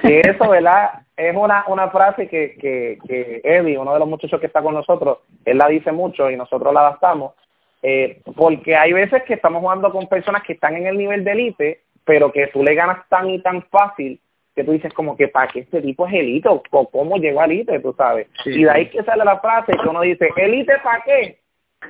Que 0.00 0.20
eso, 0.20 0.48
¿verdad? 0.48 1.03
Es 1.16 1.36
una, 1.36 1.64
una 1.68 1.90
frase 1.90 2.28
que, 2.28 2.56
que, 2.56 2.98
que 3.06 3.40
Eddie, 3.44 3.78
uno 3.78 3.92
de 3.92 4.00
los 4.00 4.08
muchachos 4.08 4.40
que 4.40 4.46
está 4.46 4.62
con 4.62 4.74
nosotros, 4.74 5.18
él 5.44 5.58
la 5.58 5.68
dice 5.68 5.92
mucho 5.92 6.30
y 6.30 6.36
nosotros 6.36 6.72
la 6.74 6.80
adaptamos. 6.80 7.34
Eh, 7.82 8.22
porque 8.34 8.76
hay 8.76 8.92
veces 8.92 9.22
que 9.24 9.34
estamos 9.34 9.60
jugando 9.60 9.92
con 9.92 10.08
personas 10.08 10.42
que 10.42 10.54
están 10.54 10.74
en 10.76 10.86
el 10.86 10.96
nivel 10.96 11.22
de 11.22 11.32
elite, 11.32 11.80
pero 12.04 12.32
que 12.32 12.46
tú 12.48 12.62
le 12.62 12.74
ganas 12.74 13.08
tan 13.08 13.30
y 13.30 13.40
tan 13.40 13.62
fácil 13.64 14.18
que 14.54 14.64
tú 14.64 14.72
dices 14.72 14.92
como 14.94 15.16
que 15.16 15.28
para 15.28 15.48
que 15.48 15.60
este 15.60 15.82
tipo 15.82 16.06
es 16.06 16.14
elite 16.14 16.48
o, 16.48 16.62
cómo 16.90 17.16
llegó 17.16 17.40
a 17.40 17.44
elite, 17.46 17.80
tú 17.80 17.92
sabes. 17.96 18.28
y 18.44 18.64
de 18.64 18.70
ahí 18.70 18.88
que 18.88 19.02
sale 19.02 19.24
la 19.24 19.40
frase 19.40 19.72
que 19.72 19.88
uno 19.88 20.00
dice, 20.00 20.28
elite 20.36 20.74
para 20.82 21.02
qué? 21.02 21.38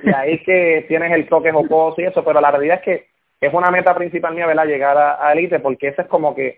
Y 0.03 0.13
ahí 0.13 0.39
que 0.39 0.85
tienes 0.87 1.11
el 1.11 1.27
toque 1.29 1.51
jocoso 1.51 2.01
y 2.01 2.05
eso, 2.05 2.23
pero 2.23 2.41
la 2.41 2.51
realidad 2.51 2.77
es 2.77 2.83
que 2.83 3.07
es 3.39 3.53
una 3.53 3.69
meta 3.69 3.93
principal 3.93 4.33
mía, 4.33 4.47
¿verdad? 4.47 4.65
Llegar 4.65 4.97
a, 4.97 5.31
elite 5.31 5.59
porque 5.59 5.89
eso 5.89 6.01
es 6.01 6.07
como 6.07 6.35
que, 6.35 6.57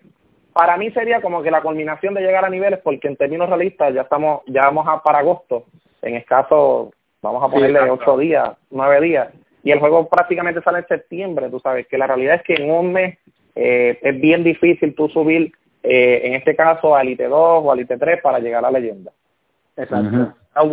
para 0.57 0.75
mí 0.75 0.89
sería 0.89 1.21
como 1.21 1.43
que 1.43 1.51
la 1.51 1.61
culminación 1.61 2.15
de 2.15 2.21
llegar 2.21 2.43
a 2.43 2.49
niveles 2.49 2.79
porque 2.83 3.07
en 3.07 3.15
términos 3.15 3.47
realistas 3.47 3.93
ya 3.93 4.01
estamos, 4.01 4.41
ya 4.47 4.63
vamos 4.63 4.87
a 4.87 5.03
para 5.03 5.19
agosto, 5.19 5.65
en 6.01 6.15
escaso, 6.15 6.91
vamos 7.21 7.43
a 7.43 7.47
ponerle 7.47 7.79
ocho 7.81 8.17
días, 8.17 8.57
nueve 8.71 8.99
días, 9.01 9.29
y 9.63 9.69
el 9.69 9.79
juego 9.79 10.09
prácticamente 10.09 10.63
sale 10.63 10.79
en 10.79 10.87
septiembre, 10.87 11.51
tú 11.51 11.59
sabes, 11.59 11.85
que 11.85 11.99
la 11.99 12.07
realidad 12.07 12.37
es 12.37 12.41
que 12.41 12.55
en 12.55 12.71
un 12.71 12.91
mes 12.91 13.19
eh, 13.53 13.99
es 14.01 14.19
bien 14.19 14.43
difícil 14.43 14.95
tú 14.95 15.07
subir 15.09 15.51
eh, 15.83 16.21
en 16.23 16.33
este 16.33 16.55
caso 16.55 16.95
a 16.95 17.03
Elite 17.03 17.27
2 17.27 17.31
o 17.63 17.71
a 17.71 17.75
Elite 17.75 17.95
3 17.95 18.19
para 18.23 18.39
llegar 18.39 18.65
a 18.65 18.71
la 18.71 18.79
leyenda. 18.79 19.11
Exacto. 19.75 20.33
A 20.55 20.63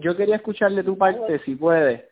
yo 0.00 0.16
quería 0.18 0.36
escucharle 0.36 0.84
tu 0.84 0.98
parte, 0.98 1.38
si 1.46 1.54
puedes, 1.54 2.02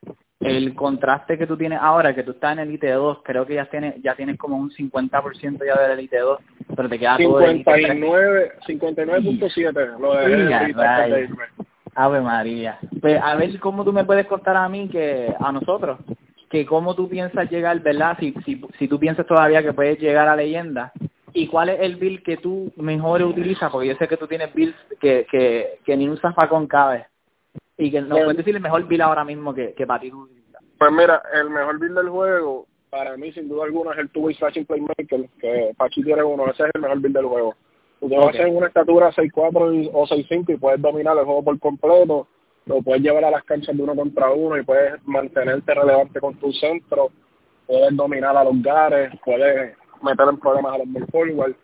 el 0.41 0.75
contraste 0.75 1.37
que 1.37 1.47
tú 1.47 1.57
tienes 1.57 1.79
ahora, 1.81 2.15
que 2.15 2.23
tú 2.23 2.31
estás 2.31 2.53
en 2.53 2.61
Elite 2.61 2.91
2, 2.91 3.19
creo 3.25 3.45
que 3.45 3.55
ya 3.55 3.67
tienes, 3.67 4.01
ya 4.03 4.15
tienes 4.15 4.39
como 4.39 4.57
un 4.57 4.71
50% 4.71 5.65
ya 5.67 5.81
de 5.81 5.95
Elite 5.95 6.19
2, 6.19 6.39
pero 6.77 6.89
te 6.89 6.99
queda 6.99 7.17
59, 7.17 8.53
59.7 8.67 9.99
lo 9.99 10.15
de 10.15 11.29
Ave 11.95 12.21
María. 12.21 12.79
Pues 13.01 13.21
a 13.21 13.35
ver 13.35 13.59
cómo 13.59 13.85
tú 13.85 13.93
me 13.93 14.05
puedes 14.05 14.27
contar 14.27 14.57
a 14.57 14.69
mí, 14.69 14.89
que 14.89 15.35
a 15.39 15.51
nosotros, 15.51 15.99
que 16.49 16.65
cómo 16.65 16.95
tú 16.95 17.09
piensas 17.09 17.51
llegar, 17.51 17.81
¿verdad? 17.81 18.17
Si, 18.21 18.33
si, 18.45 18.63
si 18.79 18.87
tú 18.87 18.99
piensas 19.01 19.27
todavía 19.27 19.63
que 19.63 19.73
puedes 19.73 19.99
llegar 19.99 20.29
a 20.29 20.37
leyenda, 20.37 20.93
¿Y 21.35 21.47
cuál 21.47 21.69
es 21.69 21.81
el 21.81 21.97
bill 21.97 22.23
que 22.23 22.39
tú 22.39 22.73
mejor 22.77 23.23
utilizas? 23.23 23.71
Porque 23.71 23.89
yo 23.89 23.95
sé 23.97 24.09
que 24.09 24.17
tú 24.17 24.27
tienes 24.27 24.53
bills 24.55 24.75
que, 24.99 25.27
que, 25.31 25.79
que 25.85 25.97
ni 25.97 26.09
un 26.09 26.19
zafacón 26.19 26.67
cabe. 26.67 27.07
Y 27.79 27.91
que 27.91 28.03
no 28.03 28.09
pues, 28.09 28.25
puedes 28.25 28.37
decir 28.39 28.57
el 28.57 28.63
mejor 28.63 28.87
bill 28.87 29.01
ahora 29.01 29.25
mismo 29.25 29.55
que, 29.55 29.73
que 29.75 29.87
para 29.87 30.01
ti 30.01 30.13
Pues 30.79 30.93
mira, 30.93 31.23
el 31.33 31.49
mejor 31.49 31.79
bill 31.79 31.95
del 31.95 32.09
juego, 32.09 32.67
para 32.91 33.17
mí 33.17 33.33
sin 33.33 33.49
duda 33.49 33.65
alguna 33.65 33.93
es 33.93 33.99
el 33.99 34.11
two-way 34.11 34.35
slashing 34.35 34.67
playmaker, 34.67 35.29
que 35.41 35.73
Pachi 35.77 36.03
tiene 36.03 36.23
uno, 36.23 36.51
ese 36.51 36.65
es 36.65 36.71
el 36.75 36.81
mejor 36.81 37.01
bill 37.01 37.13
del 37.13 37.27
juego. 37.27 37.55
Tú 38.01 38.09
te 38.09 38.17
vas 38.17 38.27
a 38.27 38.31
hacer 38.31 38.47
una 38.49 38.67
estatura 38.67 39.13
6'4 39.13 39.91
o 39.93 40.07
6'5 40.07 40.55
y 40.55 40.57
puedes 40.57 40.81
dominar 40.83 41.17
el 41.17 41.25
juego 41.25 41.45
por 41.45 41.59
completo, 41.61 42.27
lo 42.67 42.83
puedes 42.83 43.03
llevar 43.03 43.25
a 43.25 43.31
las 43.31 43.45
canchas 43.45 43.77
de 43.77 43.83
uno 43.83 43.95
contra 43.95 44.31
uno 44.31 44.57
y 44.57 44.65
puedes 44.65 44.95
mantenerte 45.07 45.75
relevante 45.75 46.21
con 46.21 46.35
tu 46.35 46.53
centro, 46.53 47.11
puedes 47.67 47.97
dominar 47.97 48.37
a 48.37 48.45
los 48.45 48.61
gares, 48.63 49.13
puedes 49.25 49.77
meter 50.03 50.29
en 50.29 50.39
problemas 50.39 50.75
a 50.75 50.79
los 50.79 50.87
mid 50.87 51.05
forward, 51.11 51.55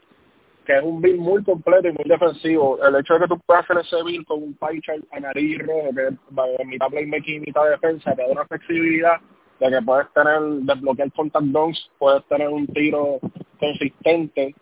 que 0.65 0.77
es 0.77 0.83
un 0.83 1.01
build 1.01 1.21
muy 1.21 1.43
completo 1.45 1.89
y 1.89 1.93
muy 1.93 2.05
defensivo. 2.05 2.79
El 2.85 2.97
hecho 2.97 3.15
de 3.15 3.21
que 3.21 3.29
tú 3.29 3.39
puedas 3.47 3.65
hacer 3.65 3.79
ese 3.85 4.03
build 4.03 4.27
con 4.27 4.43
un 4.43 4.55
pie 4.55 4.81
chart 4.83 5.05
a 5.13 5.21
nariz 5.21 5.59
rojo, 5.59 5.91
que 5.95 6.07
es 6.09 6.67
mitad 6.67 6.89
playmaking 6.89 7.37
y 7.37 7.41
mitad 7.41 7.69
defensa, 7.71 8.15
te 8.15 8.23
da 8.23 8.29
una 8.29 8.47
flexibilidad 8.47 9.21
de 9.61 9.71
que 9.71 9.83
puedes 9.83 10.13
tener, 10.13 10.41
desbloquear 10.63 11.13
contact 11.13 11.47
downs, 11.47 11.91
puedes 11.99 12.25
tener 12.27 12.49
un 12.49 12.67
tiro 12.69 13.19
consistente 13.59 14.55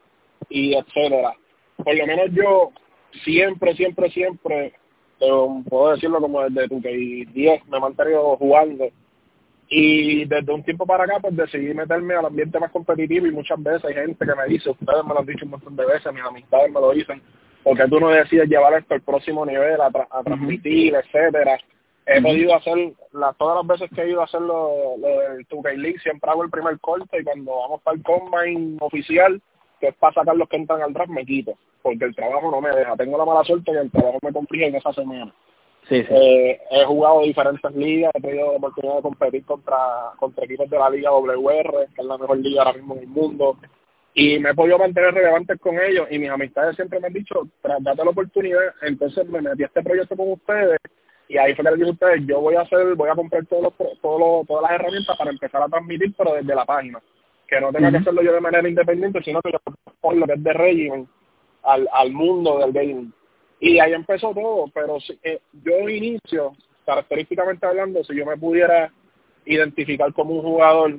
y 0.49 0.75
etcétera. 0.75 1.35
Por 1.77 1.97
lo 1.97 2.07
menos 2.07 2.27
yo 2.33 2.73
siempre, 3.25 3.75
siempre, 3.75 4.11
siempre, 4.11 4.75
puedo 5.69 5.93
decirlo 5.93 6.21
como 6.21 6.43
desde 6.43 6.69
tu 6.69 6.83
que 6.83 7.27
10 7.33 7.67
me 7.69 7.77
he 7.77 7.81
mantenido 7.81 8.37
jugando 8.37 8.89
y 9.75 10.27
desde 10.27 10.53
un 10.53 10.63
tiempo 10.63 10.85
para 10.85 11.05
acá 11.05 11.15
pues 11.19 11.35
decidí 11.35 11.73
meterme 11.73 12.15
al 12.15 12.27
ambiente 12.27 12.61
más 12.61 12.71
competitivo 12.71 13.27
y 13.27 13.31
muchas 13.31 13.61
veces 13.63 13.83
hay 13.87 13.95
gente 13.95 14.27
que 14.27 14.35
me 14.35 14.45
dice, 14.47 14.69
ustedes 14.69 15.03
me 15.03 15.15
lo 15.15 15.21
han 15.21 15.27
dicho 15.27 15.47
un 15.47 15.53
montón 15.53 15.77
de 15.77 15.87
veces, 15.87 16.13
mis 16.13 16.23
amistades 16.23 16.71
me 16.71 16.79
lo 16.79 16.93
dicen, 16.93 17.23
porque 17.65 17.89
tú 17.89 17.99
no 17.99 18.11
decides 18.11 18.51
llevar 18.51 18.75
esto 18.75 18.93
al 18.93 19.01
próximo 19.01 19.47
nivel, 19.47 19.81
a, 19.81 19.91
transmitir, 20.23 20.95
etcétera. 20.95 21.59
He 22.05 22.21
podido 22.21 22.55
hacer, 22.55 22.93
la, 23.13 23.33
todas 23.33 23.65
las 23.65 23.67
veces 23.67 23.97
que 23.97 24.03
he 24.03 24.11
ido 24.11 24.21
a 24.21 24.25
hacer 24.25 24.43
lo, 24.43 24.99
lo 24.99 25.09
del 25.09 25.47
2 25.49 25.65
League, 25.79 26.01
siempre 26.01 26.31
hago 26.31 26.45
el 26.45 26.51
primer 26.51 26.79
corte 26.79 27.19
y 27.19 27.25
cuando 27.25 27.57
vamos 27.57 27.81
para 27.81 27.97
el 27.97 28.03
combine 28.03 28.77
oficial, 28.81 29.41
que 29.81 29.89
es 29.89 29.95
para 29.95 30.13
sacar 30.13 30.37
los 30.37 30.51
que 30.51 30.57
entran 30.57 30.83
al 30.83 30.93
draft, 30.93 31.11
me 31.11 31.25
quito, 31.25 31.55
porque 31.81 32.05
el 32.05 32.15
trabajo 32.15 32.51
no 32.51 32.61
me 32.61 32.71
deja. 32.71 32.95
Tengo 32.97 33.17
la 33.17 33.25
mala 33.25 33.43
suerte 33.45 33.73
que 33.73 33.79
el 33.79 33.91
trabajo 33.91 34.19
me 34.21 34.33
complica 34.33 34.67
en 34.67 34.75
esa 34.75 34.93
semana. 34.93 35.33
Sí, 35.89 36.05
Eh, 36.09 36.61
he 36.71 36.85
jugado 36.85 37.23
diferentes 37.23 37.75
ligas, 37.75 38.13
he 38.15 38.21
tenido 38.21 38.53
la 38.53 38.59
oportunidad 38.59 38.97
de 38.97 39.03
competir 39.03 39.45
contra, 39.45 39.77
contra 40.17 40.45
equipos 40.45 40.71
de 40.71 40.79
la 40.79 40.91
Liga 40.91 41.11
WR, 41.11 41.89
que 41.95 42.01
es 42.01 42.07
la 42.07 42.19
mejor 42.19 42.39
liga 42.39 42.63
ahora 42.63 42.79
mismo 42.79 42.95
en 42.95 43.01
el 43.01 43.09
mundo, 43.09 43.57
y 44.15 44.39
me 44.39 44.51
he 44.51 44.55
podido 44.55 44.79
mantener 44.79 45.13
relevante 45.13 45.59
con 45.59 45.79
ellos, 45.81 46.07
y 46.11 46.19
mis 46.19 46.31
amistades 46.31 46.77
siempre 46.77 47.01
me 47.01 47.09
han 47.09 47.13
dicho, 47.13 47.49
date 47.81 48.05
la 48.05 48.11
oportunidad, 48.11 48.61
entonces 48.83 49.27
me 49.29 49.43
metí 49.43 49.65
a 49.65 49.67
este 49.67 49.83
proyecto 49.83 50.17
con 50.17 50.33
ustedes, 50.33 50.79
y 51.29 51.37
ahí 51.37 51.55
fue 51.55 51.65
que 51.65 51.71
les 51.71 51.81
dije 51.81 51.91
a 51.91 51.95
ustedes, 51.95 52.27
yo 52.27 52.41
voy 52.41 52.55
a 52.55 52.61
hacer, 52.61 52.95
voy 52.95 53.11
a 53.11 53.17
comprar 53.17 53.45
todos 53.47 53.63
los, 53.65 54.01
todos 54.01 54.47
todas 54.47 54.63
las 54.63 54.73
herramientas 54.73 55.17
para 55.17 55.31
empezar 55.31 55.63
a 55.63 55.69
transmitir, 55.69 56.15
pero 56.17 56.35
desde 56.35 56.55
la 56.55 56.65
página, 56.65 57.01
que 57.49 57.61
no 57.61 57.73
tenga 57.73 57.91
que 57.91 57.97
hacerlo 57.97 58.23
yo 58.23 58.33
de 58.33 58.41
manera 58.41 58.69
independiente, 58.69 59.21
sino 59.25 59.41
que 59.43 59.51
yo 59.51 59.59
pongo 60.01 60.21
lo 60.21 60.27
que 60.27 60.35
es 60.35 60.45
de 60.45 60.53
régimen 60.53 61.09
al, 61.65 61.89
al 61.93 62.13
mundo 62.13 62.59
del 62.59 62.73
gaming 62.73 63.13
y 63.63 63.79
ahí 63.79 63.93
empezó 63.93 64.35
todo, 64.35 64.67
pero 64.75 64.99
eh, 65.23 65.39
yo 65.63 65.89
inicio, 65.89 66.53
característicamente 66.85 67.65
hablando, 67.65 68.03
si 68.03 68.17
yo 68.17 68.27
me 68.27 68.37
pudiera 68.37 68.91
identificar 69.45 70.13
como 70.13 70.35
un 70.35 70.43
jugador, 70.43 70.97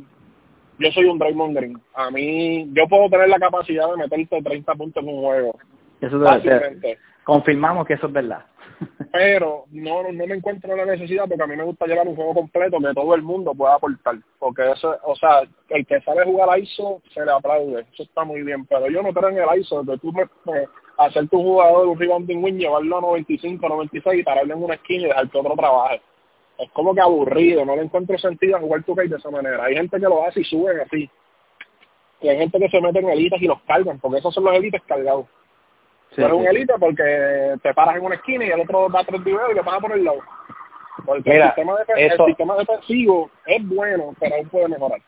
yo 0.80 0.92
soy 0.94 1.04
un 1.04 1.20
Draymond 1.20 1.58
Green. 1.58 1.82
A 1.94 2.10
mí, 2.10 2.70
yo 2.72 2.88
puedo 2.88 3.10
tener 3.10 3.28
la 3.28 3.38
capacidad 3.38 3.90
de 3.92 3.98
meterte 3.98 4.42
30 4.42 4.76
puntos 4.76 5.04
en 5.04 5.10
un 5.10 5.22
juego. 5.22 5.60
Eso 6.00 6.18
debe 6.18 6.42
ser. 6.42 6.98
Confirmamos 7.26 7.86
que 7.86 7.96
eso 7.96 8.08
es 8.08 8.14
verdad. 8.14 8.46
Pero 9.12 9.66
no, 9.72 10.04
no 10.04 10.26
me 10.26 10.36
encuentro 10.36 10.74
la 10.74 10.86
necesidad 10.86 11.26
porque 11.28 11.44
a 11.44 11.48
mí 11.48 11.58
me 11.58 11.66
gusta 11.66 11.86
llevar 11.86 12.08
un 12.08 12.16
juego 12.16 12.34
completo 12.34 12.80
que 12.80 12.94
todo 12.94 13.14
el 13.14 13.24
mundo 13.24 13.54
pueda 13.54 13.76
aportar. 13.76 14.16
Porque 14.40 14.72
eso, 14.72 14.96
o 15.04 15.18
sea, 15.18 15.42
el 15.68 15.86
que 15.86 16.00
sabe 16.00 16.24
jugar 16.24 16.50
a 16.50 16.58
ISO 16.58 17.02
se 17.14 17.26
le 17.26 17.32
aplaude. 17.32 17.86
Eso 17.94 18.04
está 18.04 18.24
muy 18.24 18.42
bien. 18.42 18.66
Pero 18.68 18.88
yo 18.88 19.02
no 19.02 19.10
en 19.10 19.38
el 19.38 19.60
ISO 19.60 19.84
de 19.84 19.98
tú 19.98 20.14
me, 20.14 20.24
hacer 20.98 21.28
tu 21.28 21.42
jugador 21.42 21.88
un 21.88 22.00
rebounding 22.00 22.44
win, 22.44 22.58
llevarlo 22.58 22.98
a 22.98 23.02
95, 23.02 23.68
96 23.68 24.20
y 24.20 24.24
pararlo 24.24 24.54
en 24.54 24.64
una 24.64 24.76
esquina 24.76 25.04
y 25.04 25.08
dejar 25.08 25.30
que 25.30 25.38
otro 25.38 25.56
trabaje. 25.56 26.02
Es 26.58 26.70
como 26.72 26.94
que 26.94 27.02
aburrido, 27.02 27.66
no 27.66 27.76
le 27.76 27.84
encuentro 27.84 28.18
sentido 28.18 28.58
a 28.58 28.60
jugar 28.60 28.84
tu 28.84 28.96
de 28.96 29.06
esa 29.06 29.32
manera. 29.32 29.64
Hay 29.64 29.76
gente 29.76 30.00
que 30.00 30.04
lo 30.04 30.24
hace 30.24 30.42
y 30.42 30.44
suben 30.44 30.80
así. 30.82 31.10
Y 32.22 32.30
hay 32.30 32.38
gente 32.38 32.60
que 32.60 32.70
se 32.70 32.80
mete 32.80 33.00
en 33.00 33.10
elites 33.10 33.42
y 33.42 33.48
los 33.48 33.62
cargan, 33.64 34.00
porque 34.00 34.20
esos 34.20 34.34
son 34.34 34.46
los 34.46 34.56
elites 34.56 34.82
cargados. 34.88 35.26
Sí, 36.12 36.22
eres 36.22 36.34
un 36.34 36.48
elite 36.48 36.74
porque 36.80 37.56
te 37.62 37.74
paras 37.74 37.98
en 37.98 38.06
una 38.06 38.16
esquina 38.16 38.46
y 38.46 38.50
el 38.50 38.62
otro 38.62 38.88
da 38.90 39.04
tres 39.04 39.24
videos 39.24 39.52
y 39.52 39.56
le 39.56 39.64
pasa 39.64 39.80
por 39.80 39.92
el 39.92 40.04
lado. 40.04 40.20
Porque 41.06 41.36
el, 41.36 41.44
sistema 41.44 41.76
de, 41.76 42.06
el 42.06 42.26
sistema 42.26 42.56
defensivo 42.56 43.32
es 43.46 43.68
bueno, 43.68 44.14
pero 44.20 44.36
aún 44.36 44.50
puede 44.50 44.68
mejorar. 44.68 45.02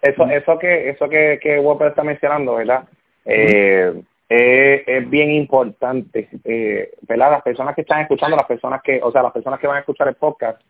Eso, 0.00 0.24
eso 0.26 0.58
que 0.58 0.90
eso 0.90 1.08
que, 1.08 1.40
que 1.42 1.58
Whopper 1.58 1.88
está 1.88 2.04
mencionando, 2.04 2.54
¿verdad? 2.54 2.84
Eh, 3.24 4.00
eh, 4.28 4.82
es 4.86 5.08
bien 5.08 5.30
importante, 5.30 6.28
eh, 6.44 6.90
¿verdad? 7.02 7.30
Las 7.30 7.42
personas 7.42 7.74
que 7.74 7.82
están 7.82 8.00
escuchando, 8.00 8.36
las 8.36 8.46
personas 8.46 8.82
que, 8.82 9.00
o 9.02 9.12
sea, 9.12 9.22
las 9.22 9.32
personas 9.32 9.60
que 9.60 9.66
van 9.66 9.76
a 9.76 9.80
escuchar 9.80 10.08
el 10.08 10.16
podcast, 10.16 10.60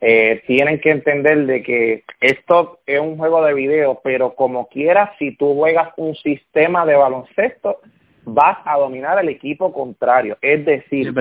eh, 0.00 0.42
tienen 0.46 0.80
que 0.80 0.90
entender 0.90 1.46
de 1.46 1.62
que 1.62 2.04
esto 2.20 2.80
es 2.86 3.00
un 3.00 3.16
juego 3.16 3.42
de 3.44 3.54
video, 3.54 4.00
pero 4.02 4.34
como 4.34 4.66
quieras, 4.66 5.10
si 5.18 5.36
tú 5.36 5.54
juegas 5.54 5.90
un 5.96 6.14
sistema 6.16 6.84
de 6.84 6.96
baloncesto, 6.96 7.80
vas 8.24 8.58
a 8.64 8.76
dominar 8.78 9.16
al 9.16 9.28
equipo 9.28 9.72
contrario. 9.72 10.36
Es 10.42 10.64
decir, 10.64 11.14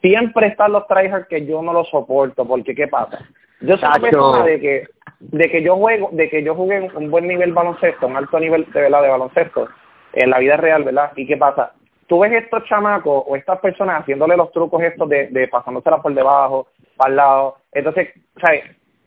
siempre 0.00 0.48
están 0.48 0.72
los 0.72 0.86
tryhards 0.86 1.26
que 1.26 1.46
yo 1.46 1.62
no 1.62 1.72
los 1.72 1.88
soporto, 1.88 2.46
porque 2.46 2.74
¿qué 2.74 2.86
pasa? 2.86 3.26
Yo 3.60 3.78
soy 3.78 3.88
una 3.88 3.98
persona 3.98 4.44
de 4.44 4.60
que, 4.60 4.86
de 5.20 5.50
que 5.50 5.62
yo 5.62 5.76
juego, 5.76 6.10
de 6.12 6.28
que 6.28 6.42
yo 6.42 6.54
jugué 6.54 6.80
un 6.94 7.10
buen 7.10 7.26
nivel 7.26 7.52
baloncesto, 7.52 8.06
un 8.06 8.16
alto 8.16 8.38
nivel 8.38 8.66
de 8.72 8.80
verdad 8.82 9.02
de 9.02 9.08
baloncesto, 9.08 9.68
en 10.14 10.30
la 10.30 10.38
vida 10.38 10.56
real, 10.56 10.84
¿verdad? 10.84 11.12
¿Y 11.16 11.26
qué 11.26 11.36
pasa? 11.36 11.72
Tú 12.06 12.20
ves 12.20 12.32
estos 12.32 12.64
chamacos 12.64 13.24
o 13.26 13.36
estas 13.36 13.58
personas 13.60 14.02
haciéndole 14.02 14.36
los 14.36 14.52
trucos 14.52 14.82
estos 14.82 15.08
de, 15.08 15.28
de 15.28 15.48
pasándoselas 15.48 16.00
por 16.00 16.14
debajo, 16.14 16.68
para 16.96 17.10
el 17.10 17.16
lado. 17.16 17.56
Entonces, 17.72 18.10
¿sabes? 18.40 18.64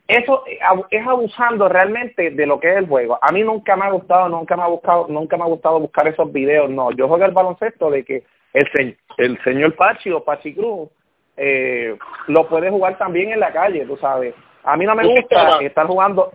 Eso 0.07 0.43
es 0.89 1.05
abusando 1.05 1.67
realmente 1.67 2.31
de 2.31 2.45
lo 2.45 2.59
que 2.59 2.71
es 2.71 2.77
el 2.77 2.87
juego. 2.87 3.19
A 3.21 3.31
mí 3.33 3.43
nunca 3.43 3.75
me 3.75 3.85
ha 3.85 3.89
gustado, 3.91 4.29
nunca 4.29 4.55
me 4.55 4.63
ha 4.63 4.67
buscado, 4.67 5.07
nunca 5.09 5.35
me 5.35 5.43
ha 5.43 5.47
gustado 5.47 5.81
buscar 5.81 6.07
esos 6.07 6.31
videos. 6.31 6.69
No, 6.69 6.91
yo 6.91 7.09
juego 7.09 7.25
el 7.25 7.31
baloncesto 7.31 7.91
de 7.91 8.05
que 8.05 8.23
el, 8.53 8.97
el 9.17 9.43
señor 9.43 9.75
Pachi 9.75 10.11
o 10.11 10.23
Pachi 10.23 10.55
Cruz 10.55 10.89
eh, 11.35 11.97
lo 12.27 12.47
puede 12.47 12.69
jugar 12.69 12.97
también 12.97 13.31
en 13.31 13.41
la 13.41 13.51
calle, 13.51 13.85
tú 13.85 13.97
sabes. 13.97 14.33
A 14.63 14.77
mí 14.77 14.85
no 14.85 14.95
me 14.95 15.05
gusta 15.05 15.59
estar 15.59 15.87
jugando, 15.87 16.31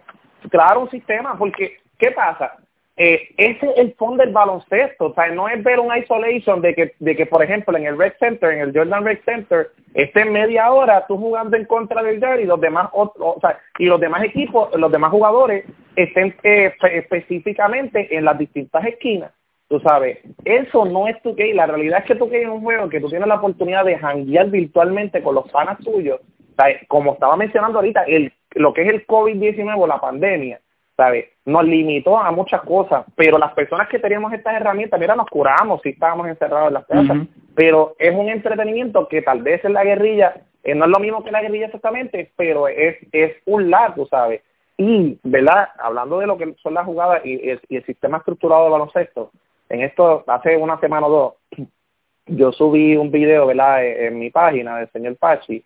claro, 0.50 0.80
un 0.80 0.90
sistema, 0.90 1.36
porque 1.38 1.78
¿qué 1.98 2.10
pasa? 2.10 2.56
Eh, 2.96 3.28
ese 3.38 3.70
es 3.70 3.78
el 3.78 3.94
fondo 3.94 4.22
del 4.22 4.34
baloncesto, 4.34 5.06
o 5.06 5.14
sea, 5.14 5.28
no 5.28 5.48
es 5.48 5.62
ver 5.64 5.80
un 5.80 5.96
isolation 5.96 6.60
de 6.60 6.74
que, 6.74 6.94
de 6.98 7.16
que 7.16 7.24
por 7.24 7.42
ejemplo, 7.42 7.76
en 7.76 7.86
el 7.86 7.98
Red 7.98 8.12
Center, 8.20 8.50
en 8.50 8.60
el 8.60 8.76
Jordan 8.76 9.04
Red 9.04 9.20
Center, 9.24 9.70
esté 9.94 10.26
media 10.26 10.70
hora 10.70 11.06
tú 11.06 11.16
jugando 11.16 11.56
en 11.56 11.64
contra 11.64 12.02
del 12.02 12.20
Jar 12.20 12.38
y 12.40 12.44
los 12.44 12.60
demás, 12.60 12.90
o, 12.92 13.38
sea, 13.40 13.58
y 13.78 13.86
los 13.86 13.98
demás 13.98 14.22
equipos, 14.24 14.68
los 14.76 14.92
demás 14.92 15.10
jugadores 15.10 15.64
estén 15.96 16.34
eh, 16.42 16.74
específicamente 16.92 18.14
en 18.14 18.26
las 18.26 18.38
distintas 18.38 18.84
esquinas. 18.84 19.32
Tú 19.68 19.80
sabes, 19.80 20.18
eso 20.44 20.84
no 20.84 21.08
es 21.08 21.20
tu 21.22 21.34
que 21.34 21.54
la 21.54 21.66
realidad 21.66 22.00
es 22.00 22.04
que 22.04 22.14
tu 22.14 22.28
que 22.28 22.42
es 22.42 22.48
un 22.48 22.60
juego 22.60 22.90
que 22.90 23.00
tú 23.00 23.08
tienes 23.08 23.26
la 23.26 23.36
oportunidad 23.36 23.86
de 23.86 23.96
janguear 23.96 24.50
virtualmente 24.50 25.22
con 25.22 25.34
los 25.34 25.50
panas 25.50 25.78
tuyos, 25.78 26.20
como 26.88 27.14
estaba 27.14 27.38
mencionando 27.38 27.78
ahorita, 27.78 28.02
el, 28.02 28.34
lo 28.50 28.74
que 28.74 28.82
es 28.82 28.88
el 28.88 29.06
COVID-19 29.06 29.88
la 29.88 29.98
pandemia, 29.98 30.60
¿sabes? 30.96 31.26
Nos 31.44 31.64
limitó 31.64 32.18
a 32.18 32.30
muchas 32.30 32.62
cosas, 32.62 33.04
pero 33.16 33.38
las 33.38 33.52
personas 33.54 33.88
que 33.88 33.98
teníamos 33.98 34.32
estas 34.32 34.54
herramientas, 34.54 35.00
mira, 35.00 35.16
nos 35.16 35.26
curamos 35.26 35.80
si 35.82 35.90
estábamos 35.90 36.28
encerrados 36.28 36.68
en 36.68 36.74
las 36.74 36.86
casas, 36.86 37.16
pero 37.54 37.94
es 37.98 38.14
un 38.14 38.28
entretenimiento 38.28 39.08
que 39.08 39.22
tal 39.22 39.42
vez 39.42 39.64
en 39.64 39.72
la 39.72 39.84
guerrilla, 39.84 40.34
eh, 40.62 40.74
no 40.74 40.84
es 40.84 40.90
lo 40.90 41.00
mismo 41.00 41.24
que 41.24 41.32
la 41.32 41.42
guerrilla 41.42 41.66
exactamente, 41.66 42.32
pero 42.36 42.68
es, 42.68 42.96
es 43.12 43.34
un 43.46 43.70
largo, 43.70 44.06
¿sabes? 44.06 44.42
Y, 44.76 45.18
¿verdad? 45.22 45.68
Hablando 45.78 46.18
de 46.18 46.26
lo 46.26 46.38
que 46.38 46.54
son 46.62 46.74
las 46.74 46.86
jugadas 46.86 47.24
y, 47.24 47.50
el 47.50 47.84
sistema 47.84 48.18
estructurado 48.18 48.64
de 48.64 48.70
baloncesto, 48.70 49.30
en 49.68 49.82
esto, 49.82 50.24
hace 50.26 50.56
una 50.56 50.78
semana 50.80 51.06
o 51.06 51.10
dos, 51.10 51.68
yo 52.26 52.52
subí 52.52 52.96
un 52.96 53.10
video, 53.10 53.46
¿verdad?, 53.46 53.84
en 53.84 54.18
mi 54.18 54.30
página 54.30 54.78
del 54.78 54.90
señor 54.90 55.16
Pachi, 55.16 55.64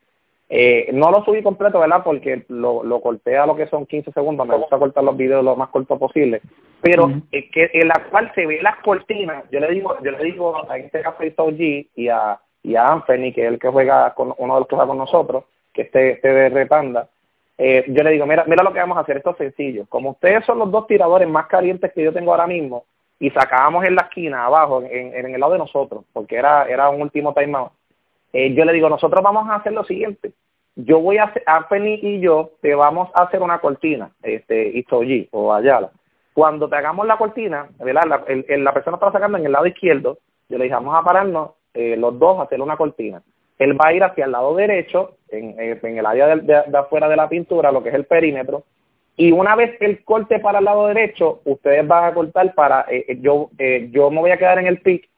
eh, 0.48 0.90
no 0.92 1.10
lo 1.10 1.24
subí 1.24 1.42
completo, 1.42 1.80
¿verdad? 1.80 2.02
Porque 2.04 2.44
lo, 2.48 2.84
lo 2.84 3.00
corté 3.00 3.36
a 3.36 3.46
lo 3.46 3.56
que 3.56 3.66
son 3.66 3.84
15 3.84 4.12
segundos. 4.12 4.46
Me 4.46 4.56
gusta 4.56 4.78
cortar 4.78 5.02
los 5.02 5.16
videos 5.16 5.44
lo 5.44 5.56
más 5.56 5.70
corto 5.70 5.98
posible. 5.98 6.40
Pero 6.80 7.10
es 7.32 7.50
que 7.50 7.70
en 7.72 7.88
la 7.88 8.06
cual 8.10 8.30
se 8.34 8.46
ve 8.46 8.60
las 8.62 8.76
cortinas, 8.78 9.44
yo 9.50 9.58
le 9.58 9.70
digo, 9.70 9.96
yo 10.02 10.12
le 10.12 10.24
digo 10.24 10.70
a 10.70 10.78
este 10.78 11.00
café 11.00 11.34
G 11.34 11.88
y 11.96 12.08
a, 12.08 12.38
y 12.62 12.76
a 12.76 12.86
Anthony, 12.92 13.32
que 13.34 13.42
es 13.42 13.48
el 13.48 13.58
que 13.58 13.68
juega 13.68 14.14
con 14.14 14.34
uno 14.38 14.54
de 14.54 14.60
los 14.60 14.68
que 14.68 14.76
juega 14.76 14.88
con 14.88 14.98
nosotros, 14.98 15.44
que 15.72 15.82
este, 15.82 16.12
este 16.12 16.28
de 16.28 16.48
Repanda, 16.48 17.08
eh, 17.58 17.84
yo 17.88 18.04
le 18.04 18.10
digo, 18.10 18.26
mira, 18.26 18.44
mira 18.46 18.62
lo 18.62 18.72
que 18.72 18.78
vamos 18.78 18.98
a 18.98 19.00
hacer, 19.00 19.16
esto 19.16 19.30
es 19.30 19.38
sencillo. 19.38 19.86
Como 19.88 20.10
ustedes 20.10 20.44
son 20.44 20.58
los 20.58 20.70
dos 20.70 20.86
tiradores 20.86 21.28
más 21.28 21.46
calientes 21.46 21.92
que 21.92 22.04
yo 22.04 22.12
tengo 22.12 22.30
ahora 22.30 22.46
mismo, 22.46 22.84
y 23.18 23.30
sacábamos 23.30 23.84
en 23.84 23.94
la 23.94 24.02
esquina 24.02 24.44
abajo, 24.44 24.82
en, 24.82 25.14
en 25.14 25.34
el 25.34 25.40
lado 25.40 25.54
de 25.54 25.58
nosotros, 25.58 26.04
porque 26.12 26.36
era, 26.36 26.64
era 26.68 26.90
un 26.90 27.00
último 27.00 27.32
timeout, 27.32 27.72
eh, 28.36 28.52
yo 28.52 28.66
le 28.66 28.74
digo, 28.74 28.90
nosotros 28.90 29.22
vamos 29.22 29.48
a 29.48 29.54
hacer 29.54 29.72
lo 29.72 29.82
siguiente. 29.84 30.32
Yo 30.74 31.00
voy 31.00 31.16
a 31.16 31.24
hacer, 31.24 31.42
Anthony 31.46 31.96
y 32.02 32.20
yo 32.20 32.50
te 32.60 32.74
vamos 32.74 33.08
a 33.14 33.22
hacer 33.22 33.40
una 33.40 33.60
cortina, 33.60 34.10
este, 34.22 34.68
Istoji 34.76 35.30
o 35.32 35.54
Ayala. 35.54 35.90
Cuando 36.34 36.68
te 36.68 36.76
hagamos 36.76 37.06
la 37.06 37.16
cortina, 37.16 37.66
¿verdad? 37.78 38.02
La, 38.06 38.56
la 38.58 38.74
persona 38.74 38.98
está 38.98 39.10
sacando 39.10 39.38
en 39.38 39.46
el 39.46 39.52
lado 39.52 39.66
izquierdo, 39.66 40.18
yo 40.50 40.58
le 40.58 40.64
dije, 40.64 40.74
vamos 40.74 40.94
a 40.94 41.02
pararnos 41.02 41.52
eh, 41.72 41.96
los 41.96 42.18
dos 42.18 42.38
a 42.38 42.42
hacer 42.42 42.60
una 42.60 42.76
cortina. 42.76 43.22
Él 43.58 43.72
va 43.72 43.88
a 43.88 43.94
ir 43.94 44.04
hacia 44.04 44.26
el 44.26 44.32
lado 44.32 44.54
derecho, 44.54 45.16
en, 45.30 45.58
eh, 45.58 45.80
en 45.82 45.96
el 45.96 46.04
área 46.04 46.36
de, 46.36 46.76
afuera 46.76 47.08
de 47.08 47.16
la 47.16 47.30
pintura, 47.30 47.72
lo 47.72 47.82
que 47.82 47.88
es 47.88 47.94
el 47.94 48.04
perímetro, 48.04 48.64
y 49.16 49.32
una 49.32 49.56
vez 49.56 49.80
el 49.80 50.04
corte 50.04 50.40
para 50.40 50.58
el 50.58 50.66
lado 50.66 50.88
derecho, 50.88 51.40
ustedes 51.46 51.88
van 51.88 52.04
a 52.04 52.12
cortar 52.12 52.54
para, 52.54 52.84
yo, 53.20 53.48
yo 53.90 54.10
me 54.10 54.20
voy 54.20 54.30
a 54.30 54.36
quedar 54.36 54.58
en 54.58 54.66
el 54.66 54.82
pick 54.82 55.08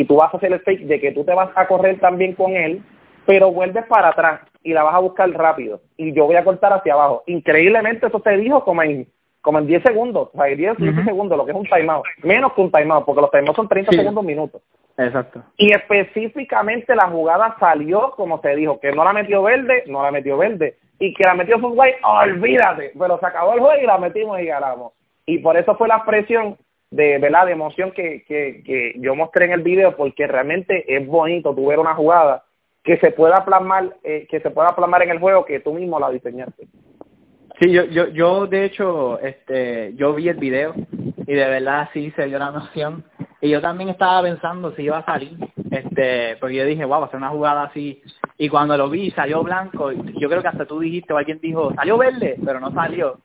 y 0.00 0.04
tú 0.04 0.14
vas 0.14 0.32
a 0.32 0.36
hacer 0.36 0.52
el 0.52 0.60
fake 0.60 0.86
de 0.86 1.00
que 1.00 1.10
tú 1.10 1.24
te 1.24 1.34
vas 1.34 1.50
a 1.56 1.66
correr 1.66 1.98
también 1.98 2.34
con 2.34 2.52
él, 2.52 2.82
pero 3.26 3.50
vuelves 3.50 3.84
para 3.86 4.10
atrás 4.10 4.42
y 4.62 4.72
la 4.72 4.84
vas 4.84 4.94
a 4.94 5.00
buscar 5.00 5.28
rápido 5.30 5.80
y 5.96 6.12
yo 6.12 6.26
voy 6.26 6.36
a 6.36 6.44
cortar 6.44 6.72
hacia 6.72 6.92
abajo. 6.92 7.24
Increíblemente 7.26 8.06
eso 8.06 8.20
se 8.22 8.36
dijo 8.36 8.62
como 8.64 8.82
en 8.84 9.08
como 9.40 9.60
en 9.60 9.66
10 9.66 9.82
segundos, 9.82 10.28
o 10.32 10.36
sea, 10.36 10.44
10 10.44 10.76
15 10.76 11.04
segundos, 11.04 11.38
lo 11.38 11.44
que 11.44 11.52
es 11.52 11.56
un 11.56 11.64
timeout, 11.64 12.04
menos 12.22 12.52
que 12.52 12.60
un 12.60 12.70
timeout, 12.70 13.04
porque 13.04 13.22
los 13.22 13.30
timeouts 13.30 13.56
son 13.56 13.68
30 13.68 13.92
segundos 13.92 14.24
minutos. 14.24 14.62
Exacto. 14.96 15.42
Y 15.56 15.72
específicamente 15.72 16.94
la 16.94 17.08
jugada 17.08 17.56
salió 17.58 18.10
como 18.10 18.40
se 18.40 18.54
dijo, 18.56 18.78
que 18.78 18.92
no 18.92 19.04
la 19.04 19.12
metió 19.12 19.42
verde, 19.42 19.84
no 19.86 20.02
la 20.02 20.10
metió 20.10 20.36
verde, 20.36 20.76
y 20.98 21.14
que 21.14 21.24
la 21.24 21.34
metió 21.34 21.58
Footway, 21.60 21.94
olvídate, 22.02 22.92
pero 22.98 23.18
se 23.18 23.26
acabó 23.26 23.54
el 23.54 23.60
juego 23.60 23.82
y 23.82 23.86
la 23.86 23.98
metimos 23.98 24.38
y 24.40 24.46
ganamos. 24.46 24.92
Y 25.24 25.38
por 25.38 25.56
eso 25.56 25.76
fue 25.76 25.88
la 25.88 26.04
presión 26.04 26.56
de 26.90 27.18
verdad 27.18 27.46
de 27.46 27.52
emoción 27.52 27.92
que, 27.92 28.24
que, 28.24 28.62
que 28.64 28.94
yo 28.96 29.14
mostré 29.14 29.46
en 29.46 29.52
el 29.52 29.62
video, 29.62 29.96
porque 29.96 30.26
realmente 30.26 30.84
es 30.88 31.06
bonito 31.06 31.54
tu 31.54 31.66
ver 31.66 31.78
una 31.78 31.94
jugada 31.94 32.44
que 32.82 32.96
se 32.98 33.10
pueda 33.10 33.44
plasmar, 33.44 33.96
eh, 34.02 34.26
que 34.30 34.40
se 34.40 34.50
pueda 34.50 34.74
plasmar 34.74 35.02
en 35.02 35.10
el 35.10 35.18
juego 35.18 35.44
que 35.44 35.60
tú 35.60 35.74
mismo 35.74 36.00
la 36.00 36.10
diseñaste. 36.10 36.68
Sí, 37.60 37.72
yo, 37.72 37.84
yo, 37.84 38.08
yo 38.08 38.46
de 38.46 38.64
hecho, 38.64 39.18
este, 39.20 39.94
yo 39.94 40.14
vi 40.14 40.28
el 40.28 40.36
video 40.36 40.74
y 41.26 41.34
de 41.34 41.48
verdad 41.48 41.88
sí 41.92 42.10
se 42.16 42.26
dio 42.26 42.38
la 42.38 42.52
noción. 42.52 43.04
Y 43.40 43.50
yo 43.50 43.60
también 43.60 43.90
estaba 43.90 44.22
pensando 44.22 44.74
si 44.74 44.82
iba 44.82 44.98
a 44.98 45.04
salir, 45.04 45.36
este, 45.70 46.36
porque 46.40 46.56
yo 46.56 46.64
dije, 46.64 46.84
wow, 46.84 47.00
va 47.00 47.06
a 47.06 47.10
ser 47.10 47.18
una 47.18 47.28
jugada 47.28 47.64
así. 47.64 48.00
Y 48.36 48.48
cuando 48.48 48.76
lo 48.76 48.88
vi, 48.88 49.10
salió 49.10 49.42
blanco. 49.42 49.92
Yo 49.92 50.28
creo 50.28 50.42
que 50.42 50.48
hasta 50.48 50.64
tú 50.64 50.80
dijiste, 50.80 51.12
o 51.12 51.18
alguien 51.18 51.40
dijo, 51.40 51.72
salió 51.74 51.98
verde, 51.98 52.36
pero 52.44 52.58
no 52.58 52.72
salió. 52.72 53.18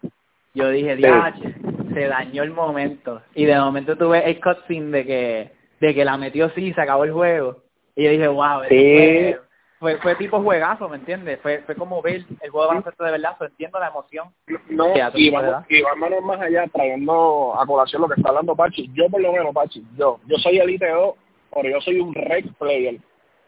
Yo 0.54 0.70
dije, 0.70 0.96
diache, 0.96 1.56
se 1.94 2.08
dañó 2.08 2.44
el 2.44 2.52
momento. 2.52 3.22
Y 3.36 3.46
de 3.46 3.60
momento 3.60 3.98
tuve 3.98 4.30
el 4.30 4.40
cutscene 4.40 4.98
de 4.98 5.06
que, 5.06 5.52
de 5.80 5.96
que 5.96 6.06
la 6.06 6.18
metió 6.18 6.50
sí, 6.52 6.74
se 6.74 6.82
acabó 6.82 7.04
el 7.04 7.12
juego. 7.12 7.64
Y 7.96 8.04
yo 8.04 8.12
dije, 8.12 8.28
wow, 8.28 8.64
sí 8.70 9.36
fue, 9.84 9.98
fue 9.98 10.16
tipo 10.16 10.42
juegazo, 10.42 10.88
¿me 10.88 10.96
entiendes? 10.96 11.42
Fue, 11.42 11.60
fue 11.66 11.76
como 11.76 12.02
ver 12.02 12.24
el 12.40 12.50
juego 12.50 12.62
de 12.62 12.68
baloncesto 12.70 13.04
de 13.04 13.12
verdad, 13.12 13.36
so, 13.38 13.44
entiendo 13.44 13.80
la 13.80 13.90
emoción. 13.90 14.30
No, 14.70 14.94
y, 15.14 15.30
vamos, 15.30 15.66
y 15.68 15.82
vámonos 15.82 16.24
más 16.24 16.40
allá, 16.40 16.66
trayendo 16.74 17.54
a 17.60 17.66
colación 17.66 18.02
lo 18.02 18.08
que 18.08 18.14
está 18.14 18.30
hablando 18.30 18.56
Pachi. 18.56 18.90
Yo 18.94 19.10
por 19.10 19.20
lo 19.20 19.34
menos, 19.34 19.54
Pachi, 19.54 19.84
yo, 19.98 20.22
yo 20.26 20.38
soy 20.38 20.58
Elite 20.58 20.90
2, 20.90 21.16
pero 21.54 21.70
yo 21.70 21.82
soy 21.82 22.00
un 22.00 22.14
rec 22.14 22.46
player. 22.58 22.98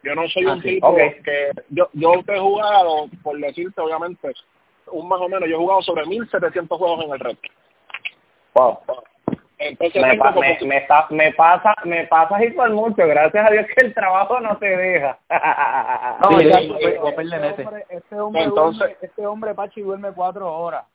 Yo 0.03 0.13
no 0.13 0.27
soy 0.27 0.45
un 0.45 0.59
ah, 0.59 0.61
tipo 0.61 0.95
que... 0.95 1.51
Yo, 1.69 1.87
yo 1.93 2.11
te 2.25 2.35
he 2.35 2.39
jugado, 2.39 3.07
por 3.23 3.39
decirte, 3.39 3.79
obviamente, 3.79 4.33
un 4.91 5.07
más 5.07 5.21
o 5.21 5.29
menos, 5.29 5.47
yo 5.47 5.55
he 5.55 5.59
jugado 5.59 5.81
sobre 5.83 6.03
1.700 6.03 6.67
juegos 6.67 7.05
en 7.05 7.13
el 7.13 7.19
rec. 7.21 7.39
Wow. 8.55 8.79
Me, 9.59 9.77
me, 10.65 10.77
está, 10.77 11.07
me 11.09 11.33
pasa 11.33 11.73
me 11.85 12.05
pasa 12.07 12.43
y 12.43 12.51
por 12.51 12.69
mucho. 12.71 13.07
Gracias 13.07 13.47
a 13.47 13.51
Dios 13.51 13.65
que 13.67 13.85
el 13.85 13.93
trabajo 13.93 14.39
no 14.39 14.57
te 14.57 14.67
deja. 14.75 15.17
No, 16.21 16.39
este, 16.39 16.71
hombre, 17.01 17.85
este, 17.89 18.19
hombre 18.19 18.43
Entonces, 18.43 18.79
duerme, 18.79 18.97
este 19.01 19.27
hombre 19.27 19.53
Pachi 19.53 19.81
duerme 19.81 20.11
cuatro 20.13 20.51
horas. 20.51 20.85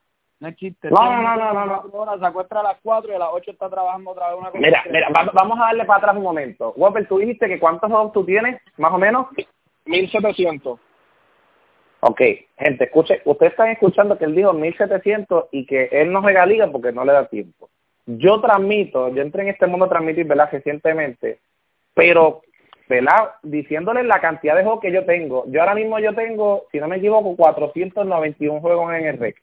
No 0.41 0.49
es 0.49 0.57
chiste 0.57 0.89
no 0.89 0.97
no 0.97 1.37
no 1.37 1.53
no 1.53 1.67
no, 1.67 1.83
Horas, 1.93 2.19
se 2.19 2.27
acuesta 2.27 2.61
a 2.61 2.63
las 2.63 2.79
cuatro 2.83 3.13
y 3.13 3.15
a 3.15 3.19
las 3.19 3.29
ocho 3.33 3.51
está 3.51 3.69
trabajando 3.69 4.11
otra 4.13 4.29
vez 4.29 4.39
una 4.39 4.51
cosa 4.51 4.59
mira 4.59 4.83
mira 4.91 5.09
vamos 5.35 5.59
a 5.59 5.67
darle 5.67 5.85
para 5.85 5.99
atrás 5.99 6.17
un 6.17 6.23
momento. 6.23 6.73
Whopper 6.77 7.07
tú 7.07 7.19
dijiste 7.19 7.47
que 7.47 7.61
cuántos 7.61 7.91
juegos 7.91 8.13
tú 8.13 8.25
tienes 8.25 8.61
más 8.79 8.93
o 8.93 8.99
menos. 8.99 9.27
1700 9.85 10.81
Ok, 12.01 12.21
gente, 12.59 12.85
escuche, 12.85 13.21
ustedes 13.25 13.53
están 13.53 13.69
escuchando 13.69 14.17
que 14.17 14.25
él 14.25 14.35
dijo 14.35 14.53
1700 14.53 15.47
y 15.53 15.67
que 15.67 15.89
él 15.93 16.13
no 16.13 16.23
juega 16.23 16.47
liga 16.47 16.67
porque 16.71 16.93
no 16.93 17.05
le 17.05 17.13
da 17.13 17.29
tiempo 17.29 17.69
yo 18.19 18.41
transmito, 18.41 19.09
yo 19.11 19.23
entré 19.23 19.43
en 19.43 19.49
este 19.49 19.67
mundo 19.67 19.87
a 19.87 19.89
transmitir, 19.89 20.27
¿verdad? 20.27 20.49
Recientemente, 20.51 21.39
pero, 21.95 22.43
¿verdad? 22.89 23.33
Diciéndoles 23.43 24.05
la 24.07 24.21
cantidad 24.21 24.57
de 24.57 24.63
juegos 24.63 24.81
que 24.81 24.93
yo 24.93 25.05
tengo. 25.05 25.45
Yo 25.49 25.61
ahora 25.61 25.75
mismo 25.75 25.99
yo 25.99 26.15
tengo, 26.15 26.67
si 26.73 26.79
no 26.79 26.89
me 26.89 26.97
equivoco, 26.97 27.37
491 27.37 28.61
juegos 28.61 28.95
en 28.95 29.07
el 29.07 29.19
REC. 29.19 29.37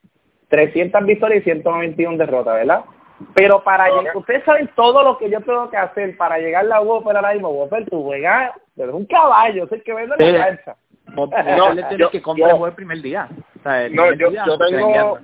300 0.49 1.05
victorias 1.05 1.41
y 1.41 1.43
191 1.43 2.17
derrotas, 2.17 2.55
¿verdad? 2.55 2.85
Pero 3.33 3.63
para 3.63 3.89
llegar, 3.89 4.15
ustedes 4.15 4.43
saben 4.43 4.69
todo 4.75 5.03
lo 5.03 5.17
que 5.17 5.29
yo 5.29 5.41
tengo 5.41 5.69
que 5.69 5.77
hacer 5.77 6.15
para 6.17 6.37
llegar 6.37 6.65
a 6.65 6.67
la 6.67 6.81
Whopper 6.81 7.15
ahora 7.15 7.33
mismo. 7.33 7.49
Whopper, 7.49 7.85
tú 7.89 8.03
juegas, 8.03 8.51
eres 8.75 8.93
un 8.93 9.05
caballo, 9.05 9.67
sé 9.67 9.81
que 9.81 9.93
vende 9.93 10.15
la 10.19 10.45
cancha. 10.45 10.75
No, 11.57 11.73
le 11.73 11.83
tienes 11.83 12.09
que 12.09 12.21
comprar 12.21 12.55
el 12.55 12.73
primer 12.73 13.01
día. 13.01 13.29
O 13.59 13.63
sea, 13.63 13.89
no, 13.89 14.13
yo, 14.13 14.31
yo 14.31 14.57
tengo, 14.57 15.19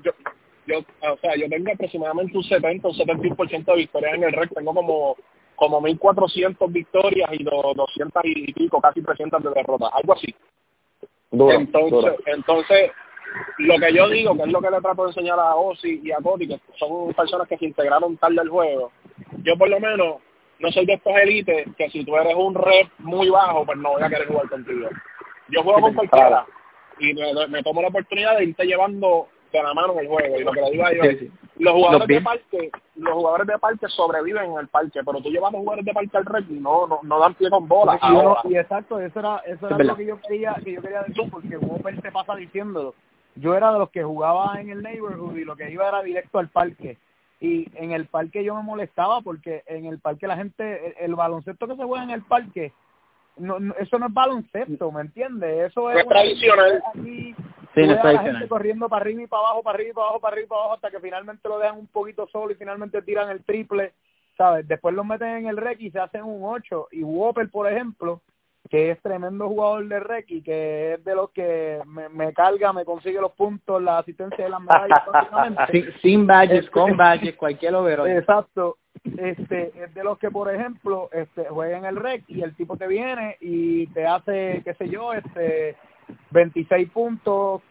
yo, 0.66 0.80
o 0.80 1.18
sea, 1.18 1.36
yo 1.36 1.50
tengo 1.50 1.72
aproximadamente 1.72 2.38
un 2.38 2.44
70, 2.44 2.88
un 2.88 2.94
71% 2.96 3.66
de 3.66 3.76
victorias 3.76 4.14
en 4.16 4.24
el 4.24 4.34
REC, 4.34 4.54
tengo 4.54 4.74
como 4.74 5.16
como 5.56 5.82
1400 5.82 6.72
victorias 6.72 7.30
y 7.32 7.44
200 7.44 8.22
y 8.26 8.54
pico, 8.54 8.82
casi 8.82 9.02
300 9.02 9.44
de 9.44 9.50
derrotas, 9.52 9.92
algo 9.94 10.14
así. 10.14 10.34
entonces, 11.32 12.14
entonces, 12.26 12.92
lo 13.60 13.78
que 13.78 13.94
yo 13.94 14.10
digo, 14.10 14.36
que 14.36 14.44
es 14.44 14.50
lo 14.50 14.62
que 14.62 14.70
le 14.70 14.82
trato 14.82 15.04
de 15.04 15.10
enseñar 15.10 15.40
a 15.40 15.56
Ozzy 15.56 16.02
y 16.04 16.12
a 16.12 16.18
Cody, 16.18 16.48
que 16.48 16.60
son 16.78 17.14
personas 17.14 17.48
que 17.48 17.58
se 17.58 17.66
integraron 17.66 18.18
tarde 18.18 18.42
al 18.42 18.50
juego, 18.50 18.92
yo 19.44 19.58
por 19.58 19.70
lo 19.70 19.80
menos 19.80 20.18
no 20.60 20.72
soy 20.72 20.86
de 20.86 20.94
estos 20.94 21.14
élites 21.16 21.68
que 21.78 21.90
si 21.90 22.06
tú 22.06 22.16
eres 22.16 22.36
un 22.36 22.56
rep 22.56 22.88
muy 23.00 23.30
bajo, 23.30 23.66
pues 23.66 23.78
no 23.78 23.92
voy 23.92 24.04
a 24.04 24.10
querer 24.10 24.28
jugar 24.28 24.50
contigo. 24.50 24.90
Yo 25.50 25.64
juego 25.64 25.82
con 25.82 25.94
cualquiera 25.94 26.46
y 27.00 27.14
me, 27.14 27.48
me 27.48 27.64
tomo 27.64 27.82
la 27.82 27.88
oportunidad 27.90 28.38
de 28.38 28.46
irte 28.46 28.66
llevando 28.66 29.28
de 29.52 29.64
la 29.64 29.74
mano 29.74 29.94
en 29.94 30.00
el 30.00 30.08
juego. 30.08 30.38
Y 30.38 30.44
lo 30.44 30.52
que 30.52 30.62
le 30.62 30.72
digo 30.72 30.86
a 30.86 30.92
ellos 30.92 31.32
los 31.58 31.74
jugadores 31.74 32.08
de 32.08 32.22
parque, 32.22 32.72
los 32.96 33.14
jugadores 33.14 33.48
de 33.48 33.60
parque 33.60 33.88
sobreviven 33.88 34.52
en 34.52 34.58
el 34.58 34.68
parque, 34.68 35.02
pero 35.06 35.22
tú 35.22 35.30
llevas 35.30 35.50
a 35.50 35.58
los 35.58 35.62
jugadores 35.62 35.86
de 35.86 35.94
parque 35.94 36.18
al 36.18 36.26
red 36.26 36.44
y 36.50 36.54
no, 36.54 36.88
no, 36.88 37.00
no 37.04 37.20
dan 37.20 37.36
pie 37.36 37.50
con 37.50 37.68
bola. 37.68 38.00
Y, 38.44 38.58
exacto, 38.58 39.00
eso 39.00 39.20
era, 39.20 39.38
eso 39.46 39.68
era 39.68 39.78
lo 39.78 39.96
que 39.96 40.06
yo 40.06 40.20
quería, 40.22 40.56
que 40.64 40.74
yo 40.74 40.82
quería 40.82 41.04
decir, 41.04 41.30
porque 41.30 41.58
Whopper 41.58 42.02
te 42.02 42.12
pasa 42.12 42.36
diciéndolo. 42.36 42.96
Yo 43.36 43.56
era 43.56 43.72
de 43.72 43.80
los 43.80 43.90
que 43.90 44.04
jugaba 44.04 44.60
en 44.60 44.70
el 44.70 44.84
neighborhood 44.84 45.38
y 45.38 45.46
lo 45.46 45.56
que 45.56 45.72
iba 45.72 45.88
era 45.88 46.04
directo 46.04 46.40
al 46.40 46.50
parque. 46.50 46.98
Y 47.40 47.68
en 47.76 47.92
el 47.92 48.06
parque 48.06 48.44
yo 48.44 48.56
me 48.56 48.64
molestaba 48.64 49.22
porque 49.22 49.64
en 49.68 49.86
el 49.86 50.00
parque 50.00 50.28
la 50.28 50.38
gente, 50.38 51.04
el, 51.04 51.16
baloncesto 51.16 51.68
que 51.68 51.76
se 51.76 51.84
juega 51.84 52.04
en 52.04 52.12
el 52.12 52.22
parque, 52.24 52.74
no, 53.38 53.58
eso 53.80 54.00
no 54.00 54.08
es 54.08 54.14
baloncesto, 54.14 54.92
¿me 54.92 55.02
entiendes? 55.02 55.72
Eso 55.72 55.92
es, 55.92 56.08
tradicional. 56.08 56.84
Sí, 56.94 57.36
la 57.76 58.20
gente 58.20 58.48
corriendo 58.48 58.88
para 58.88 59.02
arriba 59.02 59.24
y 59.24 59.28
para 59.28 59.48
abajo, 59.48 59.64
para 59.64 59.76
arriba 59.76 59.90
y 59.90 59.94
para 59.94 60.08
abajo, 60.08 60.20
para 60.20 60.34
arriba 60.34 60.46
y 60.46 60.50
para 60.50 60.62
abajo, 60.62 60.74
hasta 60.76 60.92
que 60.92 61.00
finalmente 61.00 61.50
lo 61.50 61.58
dejan 61.58 61.80
un 61.80 61.88
poquito 61.88 62.28
solo 62.28 62.52
y 62.52 62.56
finalmente 62.56 63.02
tiran 63.02 63.30
el 63.30 63.44
triple, 63.44 63.94
¿sabes? 64.38 64.68
Después 64.68 64.94
lo 64.94 65.04
meten 65.04 65.30
en 65.30 65.48
el 65.48 65.58
rec 65.58 65.82
y 65.82 65.90
se 65.90 66.00
hacen 66.00 66.24
un 66.24 66.42
8. 66.44 66.90
Y 66.92 67.04
Whopper, 67.04 67.50
por 67.50 67.72
ejemplo, 67.72 68.22
que 68.70 68.92
es 68.92 69.02
tremendo 69.02 69.48
jugador 69.48 69.88
de 69.88 70.00
rec 70.00 70.26
y 70.30 70.44
que 70.44 70.94
es 70.94 71.04
de 71.04 71.16
los 71.16 71.32
que 71.32 71.82
me, 71.88 72.10
me 72.10 72.32
carga, 72.34 72.72
me 72.74 72.86
consigue 72.86 73.20
los 73.20 73.34
puntos, 73.34 73.82
la 73.82 74.00
asistencia 74.00 74.44
de 74.44 74.52
las 74.52 74.62
medallas, 74.62 75.70
sin, 75.72 75.94
sin 76.02 76.28
badges, 76.28 76.70
con 76.70 76.96
badges, 76.96 77.36
cualquier 77.36 77.74
overo. 77.74 78.06
Exacto. 78.08 78.78
Este, 79.04 79.74
es 79.84 79.94
de 79.94 80.04
los 80.04 80.18
que, 80.18 80.32
por 80.32 80.54
ejemplo, 80.54 81.10
este, 81.12 81.46
juega 81.50 81.78
en 81.78 81.86
el 81.86 81.98
rec 81.98 82.24
y 82.28 82.42
el 82.42 82.56
tipo 82.56 82.78
te 82.78 82.88
viene 82.88 83.38
y 83.42 83.88
te 83.88 84.06
hace, 84.06 84.62
qué 84.64 84.74
sé 84.76 84.90
yo, 84.90 85.14
este 85.14 85.76
26 86.32 86.90
puntos, 86.90 87.62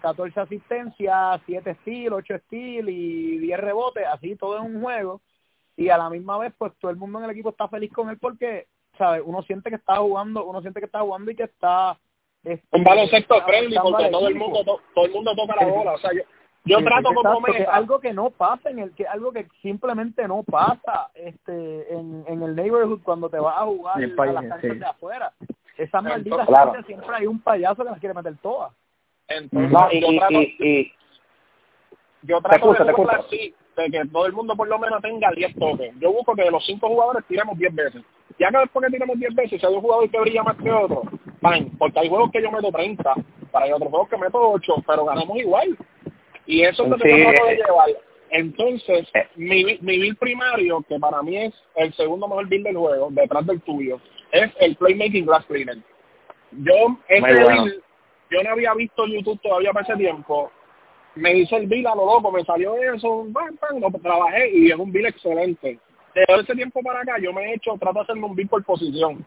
14 0.00 0.40
asistencias, 0.40 1.40
7 1.46 1.76
steals, 1.82 2.12
8 2.12 2.34
steals 2.46 2.88
y 2.88 3.38
10 3.38 3.60
rebotes, 3.60 4.06
así 4.06 4.36
todo 4.36 4.58
en 4.58 4.76
un 4.76 4.82
juego. 4.82 5.20
Y 5.76 5.90
a 5.90 5.98
la 5.98 6.10
misma 6.10 6.38
vez, 6.38 6.52
pues 6.58 6.72
todo 6.80 6.90
el 6.90 6.96
mundo 6.96 7.18
en 7.18 7.24
el 7.24 7.30
equipo 7.30 7.50
está 7.50 7.68
feliz 7.68 7.92
con 7.92 8.08
él 8.08 8.18
porque, 8.18 8.66
¿sabes? 8.96 9.22
Uno 9.24 9.42
siente 9.42 9.70
que 9.70 9.76
está 9.76 9.96
jugando, 9.96 10.44
uno 10.44 10.60
siente 10.60 10.80
que 10.80 10.86
está 10.86 11.00
jugando 11.00 11.30
y 11.30 11.36
que 11.36 11.44
está... 11.44 11.98
Este, 12.42 12.66
un 12.72 12.84
baloncesto 12.84 13.42
friendly 13.42 13.76
porque 13.82 14.08
todo 14.10 14.28
el 14.28 14.34
mundo 14.36 14.64
todo, 14.64 15.06
el 15.06 15.12
mundo 15.12 15.34
toca 15.36 15.56
la 15.56 15.66
bola, 15.66 15.92
o 15.92 15.98
sea, 15.98 16.10
yo, 16.12 16.22
yo 16.68 16.84
trato 16.84 17.10
como 17.14 17.42
que 17.46 17.64
algo 17.64 18.00
que 18.00 18.12
no 18.12 18.30
pasa 18.30 18.70
en 18.70 18.78
el 18.78 18.92
que 18.92 19.06
algo 19.06 19.32
que 19.32 19.48
simplemente 19.62 20.26
no 20.28 20.42
pasa 20.42 21.10
este 21.14 21.92
en, 21.92 22.24
en 22.26 22.42
el 22.42 22.54
neighborhood 22.54 23.02
cuando 23.02 23.28
te 23.28 23.38
vas 23.38 23.56
a 23.58 23.64
jugar 23.64 23.96
a 23.96 24.32
las 24.32 24.44
canchas 24.44 24.78
de 24.78 24.86
afuera 24.86 25.32
esas 25.78 26.02
malditas 26.02 26.46
claro. 26.46 26.74
siempre 26.84 27.08
hay 27.14 27.26
un 27.26 27.40
payaso 27.40 27.84
que 27.84 27.90
las 27.90 28.00
quiere 28.00 28.14
meter 28.14 28.36
todas. 28.42 28.72
Entonces, 29.28 29.70
no, 29.70 29.88
y, 29.92 30.00
yo 30.00 30.18
trato, 30.18 30.34
y, 30.34 30.56
y, 30.58 30.92
yo 32.22 32.40
trato 32.40 32.72
de, 32.72 33.12
así, 33.12 33.54
de 33.76 33.90
que 33.90 34.08
todo 34.10 34.26
el 34.26 34.32
mundo 34.32 34.56
por 34.56 34.66
lo 34.66 34.78
menos 34.78 35.00
tenga 35.00 35.30
10 35.30 35.54
toques. 35.56 35.94
Yo 36.00 36.12
busco 36.12 36.34
que 36.34 36.42
de 36.42 36.50
los 36.50 36.64
5 36.66 36.86
jugadores 36.86 37.24
tiremos 37.28 37.56
10 37.56 37.74
veces. 37.74 38.02
Ya 38.38 38.50
que 38.50 38.58
después 38.58 38.86
que 38.86 38.92
tiramos 38.92 39.18
10 39.18 39.34
veces, 39.34 39.60
si 39.60 39.66
hay 39.66 39.74
un 39.74 39.80
jugador 39.80 40.10
que 40.10 40.20
brilla 40.20 40.42
más 40.42 40.56
que 40.56 40.70
otro, 40.70 41.02
fine, 41.40 41.70
porque 41.78 42.00
hay 42.00 42.08
juegos 42.08 42.30
que 42.32 42.42
yo 42.42 42.50
meto 42.50 42.72
30, 42.72 43.14
para 43.52 43.66
hay 43.66 43.72
otros 43.72 43.90
juegos 43.90 44.08
que 44.08 44.16
meto 44.16 44.50
8, 44.50 44.74
pero 44.86 45.04
ganamos 45.04 45.36
igual. 45.38 45.76
Y 46.48 46.62
eso 46.62 46.84
es 46.84 46.88
lo 46.88 46.96
que 46.96 47.10
sí. 47.10 47.22
trato 47.22 47.46
de 47.46 47.56
llevar. 47.56 47.88
Entonces, 48.30 49.06
eh. 49.14 49.28
mi, 49.36 49.64
mi 49.80 49.98
build 49.98 50.18
primario, 50.18 50.82
que 50.88 50.98
para 50.98 51.22
mí 51.22 51.36
es 51.36 51.54
el 51.76 51.92
segundo 51.94 52.26
mejor 52.26 52.48
build 52.48 52.64
del 52.64 52.76
juego, 52.76 53.08
detrás 53.10 53.46
del 53.46 53.60
tuyo, 53.60 54.00
es 54.32 54.50
el 54.58 54.74
Playmaking 54.76 55.26
Glass 55.26 55.44
Cleaner. 55.46 55.78
Yo, 56.52 56.98
ese 57.08 57.80
yo 58.30 58.42
no 58.42 58.50
había 58.50 58.74
visto 58.74 59.06
YouTube 59.06 59.40
todavía 59.42 59.72
para 59.72 59.86
ese 59.86 59.96
tiempo. 59.96 60.50
Me 61.14 61.34
hice 61.34 61.56
el 61.56 61.66
bill 61.66 61.86
a 61.86 61.94
lo 61.94 62.06
loco, 62.06 62.32
me 62.32 62.44
salió 62.44 62.76
eso, 62.76 63.24
bam, 63.28 63.58
lo 63.80 63.90
trabajé 64.00 64.50
y 64.50 64.70
es 64.70 64.76
un 64.76 64.90
bill 64.90 65.06
excelente. 65.06 65.78
Desde 66.14 66.40
ese 66.42 66.54
tiempo 66.54 66.82
para 66.82 67.00
acá 67.00 67.18
yo 67.20 67.32
me 67.32 67.44
he 67.44 67.54
hecho, 67.54 67.76
trato 67.78 67.98
de 67.98 68.04
hacerme 68.04 68.26
un 68.26 68.34
bill 68.34 68.48
por 68.48 68.64
posición. 68.64 69.26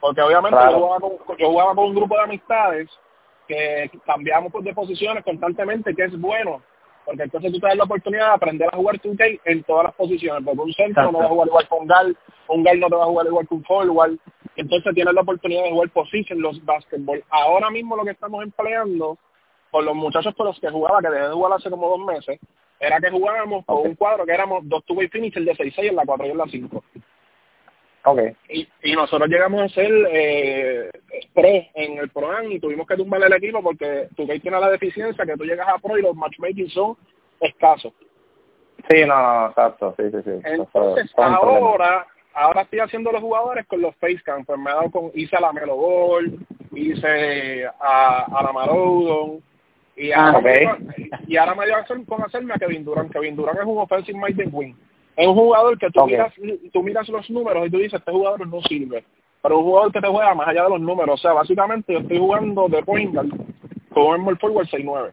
Porque 0.00 0.22
obviamente 0.22 0.58
yo, 0.70 0.78
jugaba 0.78 1.00
con, 1.00 1.38
yo 1.38 1.48
jugaba 1.48 1.74
con 1.74 1.84
un 1.86 1.94
grupo 1.94 2.16
de 2.16 2.22
amistades 2.22 2.88
que 3.90 3.98
cambiamos 4.06 4.52
pues, 4.52 4.64
de 4.64 4.74
posiciones 4.74 5.24
constantemente, 5.24 5.94
que 5.94 6.04
es 6.04 6.20
bueno 6.20 6.62
porque 7.04 7.24
entonces 7.24 7.52
tú 7.52 7.58
te 7.58 7.66
das 7.66 7.76
la 7.76 7.84
oportunidad 7.84 8.28
de 8.28 8.34
aprender 8.34 8.68
a 8.72 8.76
jugar 8.76 9.00
2K 9.00 9.40
en 9.44 9.62
todas 9.64 9.84
las 9.84 9.94
posiciones, 9.94 10.44
porque 10.44 10.60
un 10.60 10.72
centro 10.72 11.10
no 11.10 11.18
va 11.18 11.24
a 11.24 11.28
jugar 11.28 11.48
igual 11.48 11.68
con 11.68 11.80
un 11.80 11.86
gal, 11.86 12.16
un 12.48 12.62
gal 12.62 12.80
no 12.80 12.88
te 12.88 12.96
va 12.96 13.02
a 13.02 13.08
jugar 13.08 13.26
igual 13.26 13.48
que 13.48 13.54
un 13.54 13.64
forward, 13.64 14.18
entonces 14.56 14.94
tienes 14.94 15.14
la 15.14 15.22
oportunidad 15.22 15.64
de 15.64 15.70
jugar 15.70 15.90
position 15.90 16.40
los 16.40 16.64
basketball. 16.64 17.24
Ahora 17.30 17.70
mismo 17.70 17.96
lo 17.96 18.04
que 18.04 18.10
estamos 18.10 18.42
empleando 18.42 19.18
con 19.70 19.84
los 19.84 19.94
muchachos 19.94 20.34
con 20.34 20.46
los 20.46 20.60
que 20.60 20.70
jugaba, 20.70 21.00
que 21.00 21.08
dejé 21.08 21.28
de 21.28 21.32
jugar 21.32 21.52
hace 21.54 21.70
como 21.70 21.88
dos 21.88 22.00
meses, 22.00 22.38
era 22.78 23.00
que 23.00 23.10
jugábamos 23.10 23.64
con 23.64 23.78
un 23.86 23.94
cuadro 23.94 24.26
que 24.26 24.32
éramos 24.32 24.68
dos 24.68 24.84
two-way 24.84 25.08
finisher 25.08 25.44
de 25.44 25.54
6-6 25.54 25.88
en 25.90 25.96
la 25.96 26.04
4 26.04 26.26
y 26.26 26.30
en 26.30 26.38
la 26.38 26.46
5. 26.46 26.84
Okay. 28.04 28.34
Y, 28.48 28.68
y 28.82 28.92
nosotros 28.94 29.28
llegamos 29.28 29.62
a 29.62 29.68
ser 29.68 29.90
eh, 30.10 30.90
pro 31.32 31.48
en 31.74 31.98
el 31.98 32.10
Pro 32.10 32.42
y 32.42 32.58
tuvimos 32.58 32.86
que 32.86 32.96
tumbar 32.96 33.22
el 33.22 33.32
equipo 33.32 33.62
porque 33.62 34.08
tu 34.16 34.26
que 34.26 34.40
tiene 34.40 34.58
la 34.58 34.70
deficiencia 34.70 35.24
que 35.24 35.36
tú 35.36 35.44
llegas 35.44 35.68
a 35.68 35.78
pro 35.78 35.96
y 35.96 36.02
los 36.02 36.16
matchmaking 36.16 36.68
son 36.70 36.96
escasos. 37.40 37.92
Sí, 38.90 39.04
no, 39.06 39.22
no, 39.22 39.46
exacto, 39.46 39.94
sí, 39.96 40.04
sí, 40.10 40.18
sí. 40.24 40.30
Entonces, 40.44 41.12
ahora, 41.16 42.04
ahora 42.34 42.62
estoy 42.62 42.80
haciendo 42.80 43.12
los 43.12 43.20
jugadores 43.20 43.66
con 43.66 43.80
los 43.80 43.94
facecam, 43.96 44.44
pues 44.44 44.58
me 44.58 44.70
he 44.70 44.74
dado 44.74 44.90
con, 44.90 45.12
hice 45.14 45.36
a 45.36 45.40
la 45.40 45.52
Melo 45.52 45.76
Ball, 45.76 46.38
hice 46.72 47.66
a, 47.66 48.26
a 48.36 48.42
la 48.42 48.52
Marodon, 48.52 49.40
y 49.94 50.10
Ah, 50.10 50.34
okay. 50.36 50.66
y 51.28 51.36
ahora 51.36 51.54
me 51.54 51.66
dio 51.66 51.76
con 52.06 52.22
hacerme 52.22 52.54
a 52.54 52.58
Kevin 52.58 52.84
Durant. 52.84 53.12
Kevin 53.12 53.36
Durant 53.36 53.58
es 53.60 53.66
un 53.66 53.78
offensive 53.78 54.18
minded 54.18 54.48
wing. 54.52 54.74
Es 55.16 55.26
un 55.26 55.34
jugador 55.34 55.78
que 55.78 55.90
tú, 55.90 56.00
Okay. 56.00 56.16
miras, 56.16 56.34
tú 56.72 56.82
miras 56.82 57.08
los 57.08 57.28
números 57.30 57.66
y 57.66 57.70
tú 57.70 57.78
dices, 57.78 57.94
este 58.00 58.10
jugador 58.12 58.46
no 58.46 58.60
sirve. 58.62 59.04
Pero 59.42 59.58
un 59.58 59.64
jugador 59.64 59.92
que 59.92 60.00
te 60.00 60.06
juega 60.08 60.34
más 60.34 60.48
allá 60.48 60.62
de 60.64 60.70
los 60.70 60.80
números. 60.80 61.14
O 61.14 61.22
sea, 61.22 61.32
básicamente 61.32 61.92
yo 61.92 61.98
estoy 61.98 62.18
jugando 62.18 62.68
de 62.68 62.82
point 62.82 63.12
guard 63.12 63.28
con 63.92 64.20
small 64.20 64.38
forward 64.38 64.66
6-9. 64.68 65.10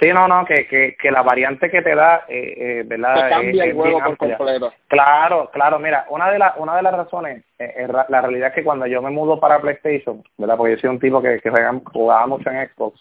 Sí, 0.00 0.08
no, 0.12 0.26
no, 0.26 0.44
que, 0.44 0.66
que, 0.66 0.96
que 1.00 1.10
la 1.12 1.22
variante 1.22 1.70
que 1.70 1.80
te 1.80 1.94
da, 1.94 2.24
eh, 2.28 2.54
eh, 2.58 2.82
¿verdad? 2.84 3.14
Te 3.14 3.28
cambia 3.30 3.64
Es- 3.64 3.70
el 3.70 3.76
juego 3.76 4.00
por 4.04 4.16
completo. 4.16 4.72
Claro, 4.88 5.48
claro, 5.52 5.78
mira, 5.78 6.04
una 6.10 6.30
de, 6.32 6.38
las 6.40 6.56
una 6.58 6.76
de 6.76 6.82
las 6.82 6.94
razones, 6.94 7.44
eh, 7.60 7.72
eh, 7.76 7.88
la 8.08 8.20
realidad 8.20 8.48
es 8.48 8.54
que 8.56 8.64
cuando 8.64 8.86
yo 8.86 9.00
me 9.00 9.10
mudo 9.10 9.38
para 9.38 9.60
PlayStation, 9.60 10.22
¿verdad? 10.36 10.56
Porque 10.56 10.72
yo 10.74 10.78
soy 10.80 10.90
un 10.90 10.98
tipo 10.98 11.22
que, 11.22 11.38
que 11.40 11.50
jugaba 11.92 12.26
mucho 12.26 12.50
en 12.50 12.68
Xbox, 12.68 13.00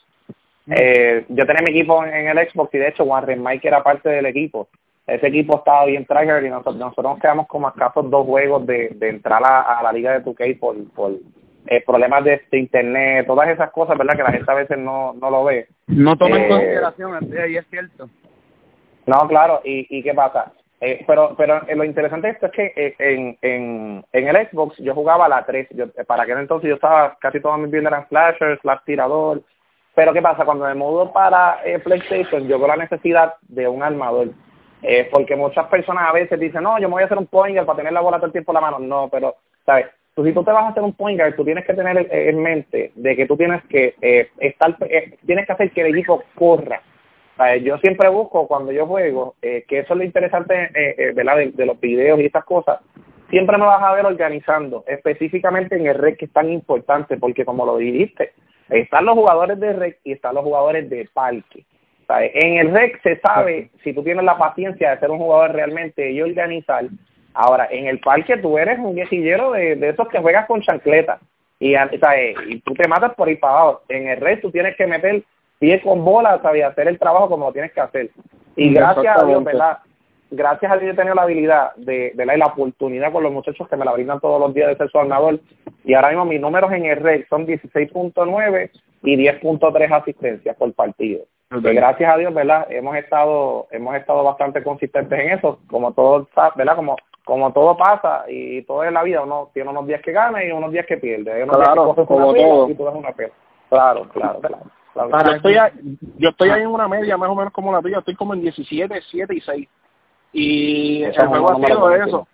eh, 0.67 1.25
yo 1.29 1.45
tenía 1.47 1.63
mi 1.67 1.71
equipo 1.71 2.05
en, 2.05 2.13
en 2.13 2.37
el 2.37 2.47
Xbox 2.49 2.73
y 2.75 2.77
de 2.77 2.89
hecho 2.89 3.03
Warren 3.05 3.43
Mike 3.43 3.67
era 3.67 3.81
parte 3.83 4.09
del 4.09 4.27
equipo. 4.27 4.69
Ese 5.05 5.27
equipo 5.27 5.57
estaba 5.57 5.85
bien 5.85 6.05
tryhard 6.05 6.45
y 6.45 6.49
nosotros, 6.49 6.77
nosotros 6.77 7.13
nos 7.13 7.19
quedamos 7.19 7.47
como 7.47 7.67
a 7.67 7.71
escasos 7.71 8.09
dos 8.09 8.25
juegos 8.25 8.65
de, 8.65 8.89
de 8.95 9.09
entrar 9.09 9.41
a, 9.43 9.79
a 9.79 9.83
la 9.83 9.91
liga 9.91 10.11
de 10.17 10.23
2K 10.23 10.59
por, 10.59 10.75
por 10.93 11.11
eh, 11.67 11.83
problemas 11.85 12.23
de, 12.23 12.41
de 12.49 12.57
internet, 12.57 13.25
todas 13.27 13.49
esas 13.49 13.71
cosas, 13.71 13.97
¿verdad? 13.97 14.15
Que 14.15 14.23
la 14.23 14.31
gente 14.31 14.51
a 14.51 14.55
veces 14.55 14.77
no, 14.77 15.13
no 15.13 15.29
lo 15.29 15.43
ve. 15.43 15.67
No 15.87 16.15
toma 16.17 16.37
en 16.37 16.43
Eh, 16.43 16.49
consideración, 16.49 17.29
y 17.49 17.57
es 17.57 17.65
cierto. 17.69 18.09
No, 19.05 19.27
claro, 19.27 19.61
¿y, 19.65 19.85
y 19.89 20.01
qué 20.03 20.13
pasa? 20.13 20.53
Eh, 20.79 21.03
pero 21.07 21.33
pero 21.37 21.61
lo 21.75 21.83
interesante 21.85 22.27
de 22.27 22.33
esto 22.33 22.47
es 22.47 22.51
que 22.51 22.95
en, 22.99 23.37
en, 23.41 24.05
en 24.11 24.27
el 24.27 24.47
Xbox 24.49 24.77
yo 24.77 24.93
jugaba 24.93 25.29
la 25.29 25.45
3. 25.45 25.67
Yo, 25.71 25.85
para 26.05 26.23
aquel 26.23 26.39
entonces 26.39 26.67
yo 26.69 26.75
estaba, 26.75 27.17
casi 27.21 27.39
todos 27.39 27.57
mis 27.57 27.71
builds 27.71 27.87
eran 27.87 28.07
flashers, 28.07 28.59
slash 28.61 28.79
tirador. 28.85 29.41
Pero 29.95 30.11
¿qué 30.11 30.21
pasa? 30.21 30.43
Cuando 30.43 30.65
me 30.65 30.73
mudo 30.75 31.13
para 31.13 31.59
eh, 31.63 31.79
PlayStation, 31.79 32.47
yo 32.47 32.57
veo 32.57 32.67
la 32.67 32.75
necesidad 32.77 33.35
de 33.43 33.67
un 33.67 33.81
armador. 33.83 34.29
Eh, 34.83 35.07
porque 35.11 35.35
muchas 35.35 35.67
personas 35.67 36.09
a 36.09 36.13
veces 36.13 36.39
dicen, 36.39 36.63
no, 36.63 36.77
yo 36.77 36.89
me 36.89 36.93
voy 36.93 37.03
a 37.03 37.05
hacer 37.05 37.17
un 37.17 37.27
point 37.27 37.57
para 37.57 37.77
tener 37.77 37.93
la 37.93 38.01
bola 38.01 38.17
todo 38.17 38.27
el 38.27 38.31
tiempo 38.33 38.51
en 38.51 38.55
la 38.55 38.61
mano. 38.61 38.79
No, 38.79 39.09
pero, 39.09 39.35
¿sabes? 39.65 39.87
Tú, 40.13 40.23
si 40.25 40.33
tú 40.33 40.43
te 40.43 40.51
vas 40.51 40.65
a 40.65 40.69
hacer 40.69 40.83
un 40.83 40.93
point 40.93 41.19
guard, 41.19 41.35
tú 41.35 41.43
tienes 41.43 41.65
que 41.65 41.73
tener 41.73 42.07
en 42.11 42.39
mente 42.41 42.91
de 42.93 43.15
que 43.15 43.25
tú 43.25 43.35
tienes 43.37 43.63
que 43.63 43.95
eh, 44.01 44.29
estar, 44.39 44.75
eh, 44.81 45.17
tienes 45.25 45.47
que 45.47 45.53
hacer 45.53 45.71
que 45.71 45.81
el 45.81 45.95
equipo 45.95 46.23
corra. 46.35 46.81
¿Sabes? 47.37 47.63
Yo 47.63 47.77
siempre 47.79 48.09
busco 48.09 48.47
cuando 48.47 48.71
yo 48.71 48.85
juego, 48.85 49.35
eh, 49.41 49.63
que 49.67 49.79
eso 49.79 49.93
es 49.93 49.97
lo 49.97 50.03
interesante 50.03 50.53
eh, 50.75 50.95
eh, 50.97 51.11
¿verdad? 51.15 51.37
De, 51.37 51.51
de 51.51 51.65
los 51.65 51.79
videos 51.79 52.19
y 52.19 52.25
estas 52.25 52.45
cosas, 52.45 52.79
siempre 53.31 53.57
me 53.57 53.65
vas 53.65 53.81
a 53.81 53.93
ver 53.93 54.05
organizando, 54.05 54.83
específicamente 54.85 55.75
en 55.75 55.87
el 55.87 55.95
red 55.95 56.15
que 56.15 56.25
es 56.25 56.31
tan 56.31 56.51
importante, 56.51 57.17
porque 57.17 57.43
como 57.43 57.65
lo 57.65 57.77
dijiste, 57.77 58.33
están 58.69 59.05
los 59.05 59.15
jugadores 59.15 59.59
de 59.59 59.73
red 59.73 59.95
y 60.03 60.11
están 60.11 60.35
los 60.35 60.43
jugadores 60.43 60.87
de 60.89 61.09
parque. 61.11 61.65
¿Sabes? 62.13 62.31
En 62.35 62.57
el 62.57 62.71
rec 62.71 63.01
se 63.01 63.19
sabe 63.21 63.71
si 63.83 63.91
tú 63.91 64.03
tienes 64.03 64.23
la 64.23 64.37
paciencia 64.37 64.91
de 64.91 64.99
ser 64.99 65.09
un 65.09 65.17
jugador 65.17 65.51
realmente 65.51 66.11
y 66.11 66.21
organizar. 66.21 66.85
Ahora, 67.33 67.67
en 67.71 67.87
el 67.87 67.99
parque 67.99 68.37
tú 68.37 68.55
eres 68.59 68.77
un 68.77 68.93
viejillero 68.93 69.53
de, 69.53 69.75
de 69.75 69.89
esos 69.89 70.07
que 70.09 70.19
juegas 70.19 70.45
con 70.45 70.61
chancleta 70.61 71.17
y, 71.57 71.73
¿sabes? 71.73 72.35
y 72.47 72.59
tú 72.59 72.75
te 72.75 72.87
matas 72.87 73.15
por 73.15 73.29
ir 73.29 73.39
para 73.39 73.53
abajo. 73.53 73.81
En 73.89 74.07
el 74.07 74.21
rec 74.21 74.41
tú 74.41 74.51
tienes 74.51 74.75
que 74.75 74.85
meter 74.85 75.23
pie 75.57 75.81
con 75.81 76.05
bola, 76.05 76.39
¿sabes? 76.43 76.63
hacer 76.65 76.87
el 76.87 76.99
trabajo 76.99 77.29
como 77.29 77.47
lo 77.47 77.51
tienes 77.51 77.71
que 77.71 77.81
hacer. 77.81 78.11
Y 78.55 78.71
gracias 78.71 79.17
a 79.17 79.25
Dios. 79.25 79.43
¿verdad? 79.43 79.79
Gracias 80.35 80.71
a 80.71 80.77
Dios 80.77 80.93
he 80.93 80.97
tenido 80.97 81.13
la 81.13 81.21
habilidad 81.21 81.75
de, 81.75 82.11
¿verdad? 82.15 82.33
y 82.33 82.39
la 82.39 82.47
oportunidad 82.47 83.11
con 83.11 83.21
los 83.21 83.31
muchachos 83.31 83.67
que 83.69 83.77
me 83.77 83.85
la 83.85 83.93
brindan 83.93 84.19
todos 84.19 84.39
los 84.39 84.51
días 84.51 84.69
de 84.69 84.77
ser 84.77 84.89
su 84.89 84.97
armador. 84.97 85.39
Y 85.83 85.93
ahora 85.93 86.09
mismo 86.09 86.25
mis 86.25 86.41
números 86.41 86.71
en 86.71 86.85
el 86.85 86.99
rec 86.99 87.29
son 87.29 87.45
16.9 87.45 88.71
y 89.03 89.15
10.3 89.15 89.91
asistencias 89.91 90.55
por 90.55 90.73
partido. 90.73 91.25
Gracias 91.51 92.11
a 92.11 92.17
Dios, 92.17 92.33
¿verdad? 92.33 92.65
Hemos 92.71 92.95
estado 92.95 93.67
hemos 93.69 93.95
estado 93.95 94.23
bastante 94.23 94.63
consistentes 94.63 95.19
en 95.19 95.37
eso, 95.37 95.59
como 95.67 95.93
todo, 95.93 96.27
¿verdad? 96.55 96.75
Como 96.75 96.95
como 97.25 97.53
todo 97.53 97.77
pasa 97.77 98.25
y 98.27 98.63
todo 98.63 98.83
en 98.83 98.95
la 98.95 99.03
vida, 99.03 99.21
uno 99.21 99.49
tiene 99.53 99.69
unos 99.69 99.87
días 99.87 100.01
que 100.01 100.11
gana 100.11 100.43
y 100.43 100.51
unos 100.51 100.71
días 100.71 100.85
que 100.87 100.97
pierde. 100.97 101.31
Hay 101.31 101.43
unos 101.43 101.57
Claro, 101.57 101.85
días 101.85 101.95
que 101.95 102.05
como 102.05 102.33
todo. 102.33 102.69
y 102.69 102.75
tú 102.75 102.83
das 102.83 102.95
una 102.95 103.11
pela. 103.11 103.33
Claro, 103.69 104.09
claro, 104.09 104.39
claro. 104.39 104.57
claro. 104.93 105.25
yo 105.29 105.35
estoy, 105.35 105.55
ahí, 105.55 105.71
yo 106.17 106.29
estoy 106.29 106.49
ahí 106.49 106.63
en 106.63 106.67
una 106.67 106.87
media 106.87 107.17
más 107.17 107.29
o 107.29 107.35
menos 107.35 107.53
como 107.53 107.71
la 107.71 107.81
tuya, 107.81 107.99
estoy 107.99 108.15
como 108.15 108.33
en 108.33 108.41
17, 108.41 108.99
7 109.09 109.35
y 109.35 109.41
6. 109.41 109.69
Y 110.33 111.03
Eso 111.03 111.21
el 111.21 111.27
juego 111.27 111.51
ha 111.51 111.55
sido 111.65 111.91
eso. 111.91 112.27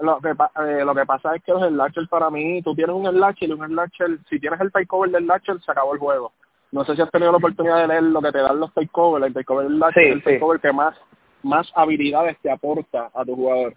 Lo 0.00 0.18
que, 0.20 0.30
eh, 0.30 0.84
lo 0.84 0.94
que 0.94 1.06
pasa 1.06 1.34
es 1.34 1.42
que 1.42 1.50
los 1.52 1.66
slasher 1.66 2.08
para 2.08 2.30
mí, 2.30 2.62
tú 2.62 2.74
tienes 2.74 2.94
un 2.94 3.06
slasher 3.06 3.48
y 3.48 3.52
un 3.52 3.66
slasher, 3.66 4.18
si 4.28 4.38
tienes 4.38 4.60
el 4.60 4.70
takeover 4.70 5.10
del 5.10 5.24
slasher, 5.24 5.60
se 5.60 5.72
acabó 5.72 5.92
el 5.94 5.98
juego. 5.98 6.32
No 6.70 6.84
sé 6.84 6.94
si 6.94 7.02
has 7.02 7.10
tenido 7.10 7.32
la 7.32 7.38
oportunidad 7.38 7.80
de 7.80 7.88
leer 7.88 8.02
lo 8.04 8.20
que 8.20 8.30
te 8.30 8.38
dan 8.38 8.60
los 8.60 8.72
takeovers, 8.74 9.26
el 9.26 9.34
takeover 9.34 9.66
del 9.66 9.76
slasher 9.78 10.02
Sí, 10.02 10.08
es 10.08 10.14
el 10.14 10.18
sí. 10.18 10.24
takeover 10.24 10.60
que 10.60 10.72
más, 10.72 10.94
más 11.42 11.72
habilidades 11.74 12.38
te 12.40 12.50
aporta 12.50 13.10
a 13.12 13.24
tu 13.24 13.34
jugador. 13.34 13.74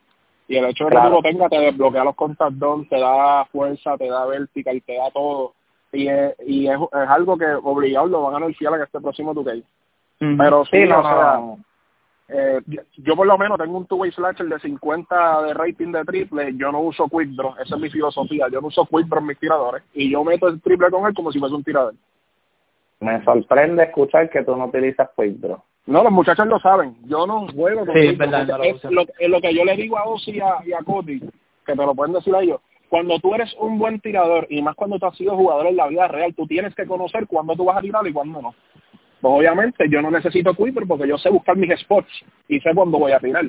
Y 0.48 0.58
el 0.58 0.66
hecho 0.66 0.84
de 0.86 0.92
que 0.92 0.98
tú 0.98 1.10
lo 1.10 1.22
tengas 1.22 1.50
te 1.50 1.60
desbloquea 1.60 2.04
los 2.04 2.16
contact 2.16 2.54
down, 2.54 2.88
te 2.88 3.00
da 3.00 3.46
fuerza, 3.46 3.98
te 3.98 4.10
da 4.10 4.26
vertical, 4.26 4.84
te 4.86 4.98
da 4.98 5.10
todo. 5.12 5.54
Y, 5.94 6.08
es, 6.08 6.36
y 6.46 6.68
es, 6.68 6.78
es 6.78 7.10
algo 7.10 7.38
que 7.38 7.46
obligado 7.46 8.08
lo 8.08 8.24
van 8.24 8.34
a 8.34 8.38
anunciar 8.38 8.74
en 8.76 8.82
este 8.82 9.00
próximo 9.00 9.34
2K. 9.34 9.64
Pero 10.38 10.66
sí, 10.66 10.78
Sí, 10.78 10.88
no, 10.88 11.00
o 11.00 11.04
sea, 11.04 11.34
no, 11.38 11.58
eh, 12.34 12.62
yo, 12.98 13.16
por 13.16 13.28
lo 13.28 13.38
menos 13.38 13.58
tengo 13.58 13.78
un 13.78 13.86
two-way 13.86 14.12
slasher 14.12 14.48
de 14.48 14.60
50 14.60 15.42
de 15.44 15.54
rating 15.54 15.92
de 15.92 16.04
triple, 16.06 16.54
yo 16.56 16.72
no 16.72 16.80
uso 16.82 17.08
quick 17.10 17.30
draw, 17.32 17.54
esa 17.64 17.76
es 17.76 17.82
mi 17.82 17.90
filosofía, 17.90 18.48
yo 18.50 18.62
no 18.62 18.68
uso 18.68 18.86
quick 18.86 19.08
draw 19.08 19.20
en 19.20 19.28
mis 19.28 19.40
tiradores 19.40 19.84
y 19.94 20.10
yo 20.10 20.24
meto 20.24 20.48
el 20.48 20.62
triple 20.62 20.90
con 20.90 21.06
él 21.06 21.14
como 21.14 21.32
si 21.32 21.40
fuese 21.40 21.56
un 21.56 21.64
tirador. 21.64 21.94
Me 23.02 23.24
sorprende 23.24 23.84
escuchar 23.84 24.30
que 24.30 24.44
tú 24.44 24.56
no 24.56 24.66
utilizas 24.66 25.10
Quick 25.18 25.38
Draw. 25.38 25.58
No, 25.88 26.04
los 26.04 26.12
muchachos 26.12 26.46
lo 26.46 26.60
saben, 26.60 26.96
yo 27.06 27.26
no 27.26 27.48
juego 27.48 27.84
con 27.86 27.96
Sí, 27.96 28.10
quick 28.10 28.18
verdad, 28.20 28.46
draw. 28.46 28.64
lo, 28.92 29.02
es 29.18 29.30
lo 29.30 29.42
que 29.42 29.54
yo 29.56 29.66
le 29.66 29.76
digo 29.76 29.98
a 29.98 30.04
Ozzy 30.04 30.38
y 30.38 30.40
a, 30.40 30.58
y 30.64 30.74
a 30.74 30.84
Cody, 30.84 31.20
que 31.20 31.76
te 31.76 31.76
lo 31.76 31.96
pueden 31.96 32.14
decir 32.14 32.36
a 32.36 32.42
ellos, 32.42 32.62
cuando 32.90 33.18
tú 33.20 33.34
eres 33.34 33.56
un 33.60 33.80
buen 33.80 34.00
tirador 34.02 34.46
y 34.50 34.62
más 34.62 34.76
cuando 34.76 35.00
tú 35.00 35.08
has 35.08 35.18
sido 35.18 35.36
jugador 35.36 35.66
en 35.66 35.78
la 35.78 35.88
vida 35.88 36.08
real, 36.10 36.36
tú 36.36 36.46
tienes 36.46 36.76
que 36.76 36.86
conocer 36.86 37.26
cuándo 37.26 37.56
tú 37.56 37.66
vas 37.66 37.78
a 37.78 37.82
tirar 37.82 38.06
y 38.06 38.14
cuándo 38.14 38.42
no. 38.42 38.54
Pues 39.22 39.34
obviamente 39.34 39.88
yo 39.90 40.02
no 40.02 40.10
necesito 40.10 40.54
quick 40.56 40.88
porque 40.88 41.08
yo 41.08 41.18
sé 41.18 41.30
buscar 41.30 41.56
mis 41.56 41.80
spots 41.80 42.10
y 42.48 42.60
sé 42.60 42.74
cuándo 42.74 42.98
voy 42.98 43.12
a 43.12 43.20
tirar. 43.20 43.46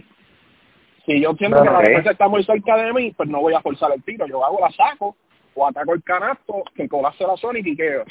Si 1.07 1.21
yo 1.21 1.33
siento 1.35 1.57
que 1.57 1.63
Bueno, 1.69 1.81
la 1.83 1.89
defensa 1.89 2.11
está 2.13 2.29
muy 2.29 2.45
cerca 2.45 2.77
de 2.77 2.93
mí, 2.93 3.11
pues 3.13 3.29
no 3.29 3.41
voy 3.41 3.55
a 3.55 3.61
forzar 3.61 3.91
el 3.93 4.03
tiro. 4.05 4.27
Yo 4.27 4.45
hago 4.45 4.61
la 4.61 4.71
saco 4.71 5.17
o 5.55 5.67
ataco 5.67 5.95
el 5.95 6.03
canasto, 6.03 6.63
que 6.75 6.89
colapse 6.89 7.27
la 7.27 7.37
zona 7.37 7.59
y 7.59 7.63
quiqueo. 7.65 8.05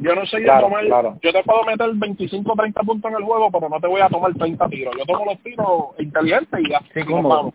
Yo 0.00 0.14
no 0.14 0.24
soy 0.26 0.40
de 0.40 0.46
Claro, 0.46 0.66
tomar, 0.68 0.84
claro. 0.86 1.18
yo 1.22 1.32
te 1.32 1.42
puedo 1.42 1.64
meter 1.64 1.90
25 1.94 2.52
o 2.52 2.56
30 2.56 2.80
puntos 2.82 3.10
en 3.10 3.16
el 3.18 3.24
juego, 3.24 3.50
pero 3.50 3.68
no 3.68 3.80
te 3.80 3.86
voy 3.88 4.00
a 4.00 4.08
tomar 4.08 4.32
30 4.34 4.68
tiros. 4.68 4.94
Yo 4.96 5.04
tomo 5.06 5.24
los 5.24 5.38
tiros 5.42 5.68
inteligentes 5.98 6.60
y 6.60 6.70
ya. 6.70 6.80
Sí, 6.94 7.04
cómodo. 7.04 7.28
vamos. 7.36 7.54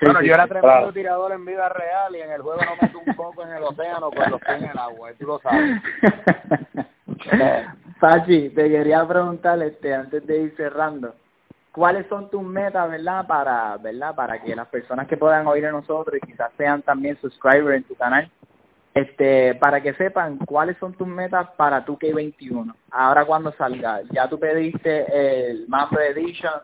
bueno, 0.00 0.22
yo 0.22 0.34
era 0.34 0.46
tremendo 0.46 0.68
claro. 0.68 0.92
tirador 0.92 1.32
en 1.32 1.44
vida 1.44 1.68
real 1.68 2.16
y 2.16 2.20
en 2.20 2.32
el 2.32 2.42
juego 2.42 2.60
no 2.64 2.72
meto 2.82 2.98
un 3.06 3.14
poco 3.14 3.42
en 3.44 3.50
el 3.52 3.62
océano 3.62 4.10
con 4.10 4.30
los 4.30 4.40
pies 4.40 4.62
en 4.62 4.70
el 4.70 4.78
agua, 4.78 5.10
tú 5.18 5.26
lo 5.26 5.38
sabes. 5.40 5.80
Pachi, 8.00 8.50
te 8.50 8.68
quería 8.70 9.06
preguntar, 9.06 9.60
este, 9.62 9.92
antes 9.92 10.24
de 10.24 10.42
ir 10.42 10.54
cerrando, 10.56 11.14
¿cuáles 11.72 12.06
son 12.06 12.30
tus 12.30 12.42
metas, 12.42 12.88
verdad, 12.88 13.26
para, 13.26 13.76
verdad, 13.78 14.14
para 14.14 14.40
que 14.40 14.54
las 14.54 14.68
personas 14.68 15.08
que 15.08 15.16
puedan 15.16 15.46
oír 15.48 15.66
a 15.66 15.72
nosotros 15.72 16.16
y 16.16 16.26
quizás 16.26 16.52
sean 16.56 16.82
también 16.82 17.18
subscribers 17.20 17.78
en 17.78 17.84
tu 17.84 17.96
canal, 17.96 18.30
este, 18.94 19.56
para 19.56 19.80
que 19.80 19.94
sepan 19.94 20.38
cuáles 20.38 20.76
son 20.78 20.94
tus 20.94 21.08
metas 21.08 21.48
para 21.56 21.84
tu 21.84 21.98
K21. 21.98 22.72
Ahora 22.92 23.24
cuando 23.24 23.52
salga, 23.52 24.02
ya 24.12 24.28
tú 24.28 24.38
pediste 24.38 25.50
el 25.50 25.66
Mapper 25.68 26.16
Edition, 26.16 26.54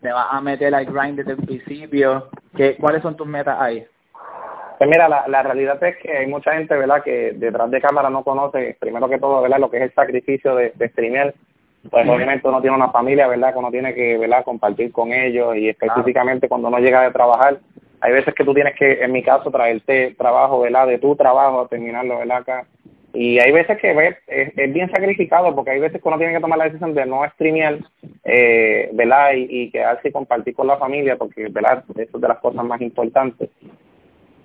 te 0.00 0.12
vas 0.12 0.28
a 0.30 0.40
meter 0.40 0.74
al 0.74 0.86
grind 0.86 1.16
desde 1.16 1.32
el 1.32 1.46
principio, 1.46 2.28
¿qué, 2.56 2.76
¿cuáles 2.76 3.02
son 3.02 3.16
tus 3.16 3.26
metas 3.26 3.56
ahí? 3.60 3.84
Pues 4.80 4.88
mira, 4.88 5.10
la, 5.10 5.28
la 5.28 5.42
realidad 5.42 5.84
es 5.84 5.98
que 5.98 6.10
hay 6.10 6.26
mucha 6.26 6.54
gente, 6.54 6.74
¿verdad?, 6.74 7.02
que 7.02 7.32
detrás 7.34 7.70
de 7.70 7.82
cámara 7.82 8.08
no 8.08 8.24
conoce, 8.24 8.78
primero 8.80 9.10
que 9.10 9.18
todo, 9.18 9.42
¿verdad?, 9.42 9.58
lo 9.58 9.70
que 9.70 9.76
es 9.76 9.82
el 9.82 9.92
sacrificio 9.92 10.54
de, 10.54 10.72
de 10.74 10.88
streamear. 10.88 11.34
pues 11.90 12.08
obviamente 12.08 12.48
uno 12.48 12.62
tiene 12.62 12.76
una 12.76 12.88
familia, 12.88 13.28
¿verdad? 13.28 13.52
Que 13.52 13.58
uno 13.58 13.70
tiene 13.70 13.92
que, 13.92 14.16
¿verdad? 14.16 14.42
Compartir 14.42 14.90
con 14.90 15.12
ellos 15.12 15.54
y 15.54 15.68
específicamente 15.68 16.48
cuando 16.48 16.68
uno 16.68 16.78
llega 16.78 17.02
de 17.02 17.10
trabajar, 17.10 17.58
hay 18.00 18.12
veces 18.14 18.32
que 18.34 18.42
tú 18.42 18.54
tienes 18.54 18.74
que, 18.74 19.04
en 19.04 19.12
mi 19.12 19.22
caso, 19.22 19.50
traerte 19.50 20.14
trabajo, 20.16 20.60
¿verdad? 20.60 20.86
De 20.86 20.98
tu 20.98 21.14
trabajo, 21.14 21.68
terminarlo, 21.68 22.16
¿verdad? 22.16 22.38
Acá. 22.38 22.66
Y 23.12 23.38
hay 23.38 23.52
veces 23.52 23.76
que 23.82 23.92
ves, 23.92 24.16
es, 24.28 24.72
bien 24.72 24.90
sacrificado 24.90 25.54
porque 25.54 25.72
hay 25.72 25.80
veces 25.80 26.00
que 26.00 26.08
uno 26.08 26.16
tiene 26.16 26.32
que 26.32 26.40
tomar 26.40 26.58
la 26.58 26.64
decisión 26.64 26.94
de 26.94 27.04
no 27.04 27.28
streamear, 27.34 27.80
eh, 28.24 28.88
¿verdad? 28.94 29.34
Y, 29.34 29.46
y 29.50 29.70
quedarse 29.70 30.08
y 30.08 30.12
compartir 30.12 30.54
con 30.54 30.68
la 30.68 30.78
familia 30.78 31.16
porque, 31.16 31.48
¿verdad? 31.50 31.84
Eso 31.98 32.16
es 32.16 32.20
de 32.22 32.28
las 32.28 32.38
cosas 32.38 32.64
más 32.64 32.80
importantes. 32.80 33.50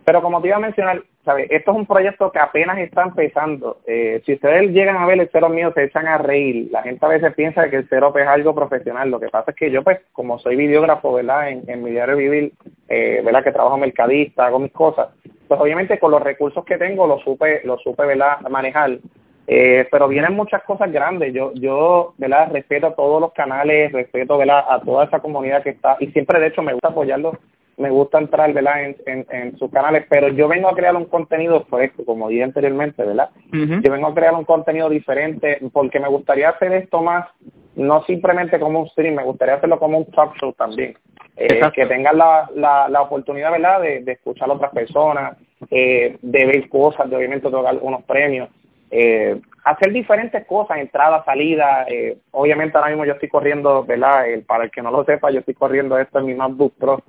Pero 0.05 0.21
como 0.21 0.39
te 0.39 0.47
iba 0.47 0.57
a 0.57 0.59
mencionar, 0.59 1.01
¿sabes? 1.23 1.47
Esto 1.49 1.71
es 1.71 1.77
un 1.77 1.87
proyecto 1.87 2.31
que 2.31 2.37
apenas 2.37 2.77
está 2.77 3.01
empezando. 3.01 3.79
Eh, 3.87 4.21
si 4.23 4.33
ustedes 4.33 4.69
llegan 4.71 4.97
a 4.97 5.07
ver 5.07 5.19
el 5.19 5.29
cero 5.31 5.49
mío, 5.49 5.71
se 5.73 5.85
echan 5.85 6.05
a 6.07 6.19
reír. 6.19 6.69
La 6.71 6.83
gente 6.83 7.03
a 7.03 7.09
veces 7.09 7.33
piensa 7.33 7.69
que 7.69 7.77
el 7.77 7.87
cero 7.89 8.13
es 8.15 8.27
algo 8.27 8.53
profesional. 8.53 9.09
Lo 9.09 9.19
que 9.19 9.29
pasa 9.29 9.49
es 9.49 9.57
que 9.57 9.71
yo, 9.71 9.83
pues, 9.83 9.99
como 10.13 10.37
soy 10.37 10.55
videógrafo, 10.55 11.13
¿verdad? 11.13 11.49
En, 11.49 11.63
en 11.67 11.83
mi 11.83 11.89
diario 11.89 12.17
vivir, 12.17 12.53
eh, 12.87 13.21
¿verdad? 13.25 13.43
Que 13.43 13.51
trabajo 13.51 13.77
mercadista, 13.77 14.45
hago 14.45 14.59
mis 14.59 14.71
cosas. 14.71 15.09
Pues 15.47 15.59
obviamente 15.59 15.99
con 15.99 16.11
los 16.11 16.21
recursos 16.21 16.63
que 16.65 16.77
tengo 16.77 17.07
lo 17.07 17.19
supe, 17.19 17.61
lo 17.63 17.77
supe, 17.79 18.05
¿verdad? 18.05 18.41
Manejar. 18.49 18.99
Eh, 19.47 19.87
pero 19.91 20.07
vienen 20.07 20.35
muchas 20.35 20.63
cosas 20.63 20.91
grandes. 20.91 21.33
Yo, 21.33 21.51
yo, 21.55 22.13
¿verdad? 22.17 22.51
Respeto 22.51 22.87
a 22.87 22.95
todos 22.95 23.21
los 23.21 23.33
canales, 23.33 23.91
respeto, 23.91 24.37
¿verdad? 24.37 24.65
A 24.69 24.81
toda 24.81 25.05
esa 25.05 25.19
comunidad 25.19 25.63
que 25.63 25.71
está. 25.71 25.97
Y 25.99 26.07
siempre, 26.07 26.39
de 26.39 26.47
hecho, 26.47 26.61
me 26.61 26.73
gusta 26.73 26.89
apoyarlos 26.89 27.35
me 27.77 27.89
gusta 27.89 28.19
entrar, 28.19 28.53
¿verdad? 28.53 28.95
En, 29.05 29.25
en, 29.29 29.57
sus 29.57 29.69
canales, 29.71 30.05
pero 30.09 30.29
yo 30.29 30.47
vengo 30.47 30.69
a 30.69 30.75
crear 30.75 30.95
un 30.95 31.05
contenido 31.05 31.65
fresco, 31.65 32.05
como 32.05 32.29
dije 32.29 32.43
anteriormente, 32.43 33.03
¿verdad? 33.03 33.29
Yo 33.51 33.91
vengo 33.91 34.07
a 34.07 34.13
crear 34.13 34.33
un 34.33 34.45
contenido 34.45 34.89
diferente 34.89 35.59
porque 35.73 35.99
me 35.99 36.07
gustaría 36.07 36.49
hacer 36.49 36.73
esto 36.73 37.01
más, 37.01 37.27
no 37.75 38.03
simplemente 38.05 38.59
como 38.59 38.81
un 38.81 38.89
stream, 38.89 39.15
me 39.15 39.23
gustaría 39.23 39.55
hacerlo 39.55 39.79
como 39.79 39.97
un 39.97 40.05
talk 40.11 40.35
show 40.39 40.53
también. 40.53 40.95
Eh, 41.37 41.59
que 41.73 41.85
tengan 41.85 42.17
la, 42.17 42.49
la, 42.55 42.87
la 42.87 43.01
oportunidad, 43.01 43.51
¿verdad?, 43.51 43.81
de, 43.81 44.01
de 44.01 44.13
escuchar 44.13 44.49
a 44.49 44.53
otras 44.53 44.71
personas, 44.71 45.37
eh, 45.69 46.17
de 46.21 46.45
ver 46.45 46.69
cosas, 46.69 47.09
de 47.09 47.15
obviamente 47.17 47.49
tocar 47.49 47.77
unos 47.81 48.03
premios. 48.03 48.49
Eh, 48.89 49.41
hacer 49.65 49.91
diferentes 49.91 50.45
cosas, 50.45 50.77
entrada, 50.77 51.23
salida. 51.25 51.85
Eh, 51.89 52.17
obviamente 52.31 52.77
ahora 52.77 52.89
mismo 52.89 53.05
yo 53.05 53.13
estoy 53.13 53.29
corriendo, 53.29 53.83
¿verdad? 53.83 54.23
para 54.47 54.65
el 54.65 54.71
que 54.71 54.81
no 54.81 54.91
lo 54.91 55.03
sepa, 55.03 55.31
yo 55.31 55.39
estoy 55.39 55.55
corriendo 55.55 55.97
esto 55.97 56.19
en 56.19 56.25
mi 56.27 56.33
MacBook 56.35 56.73
Pro 56.77 57.03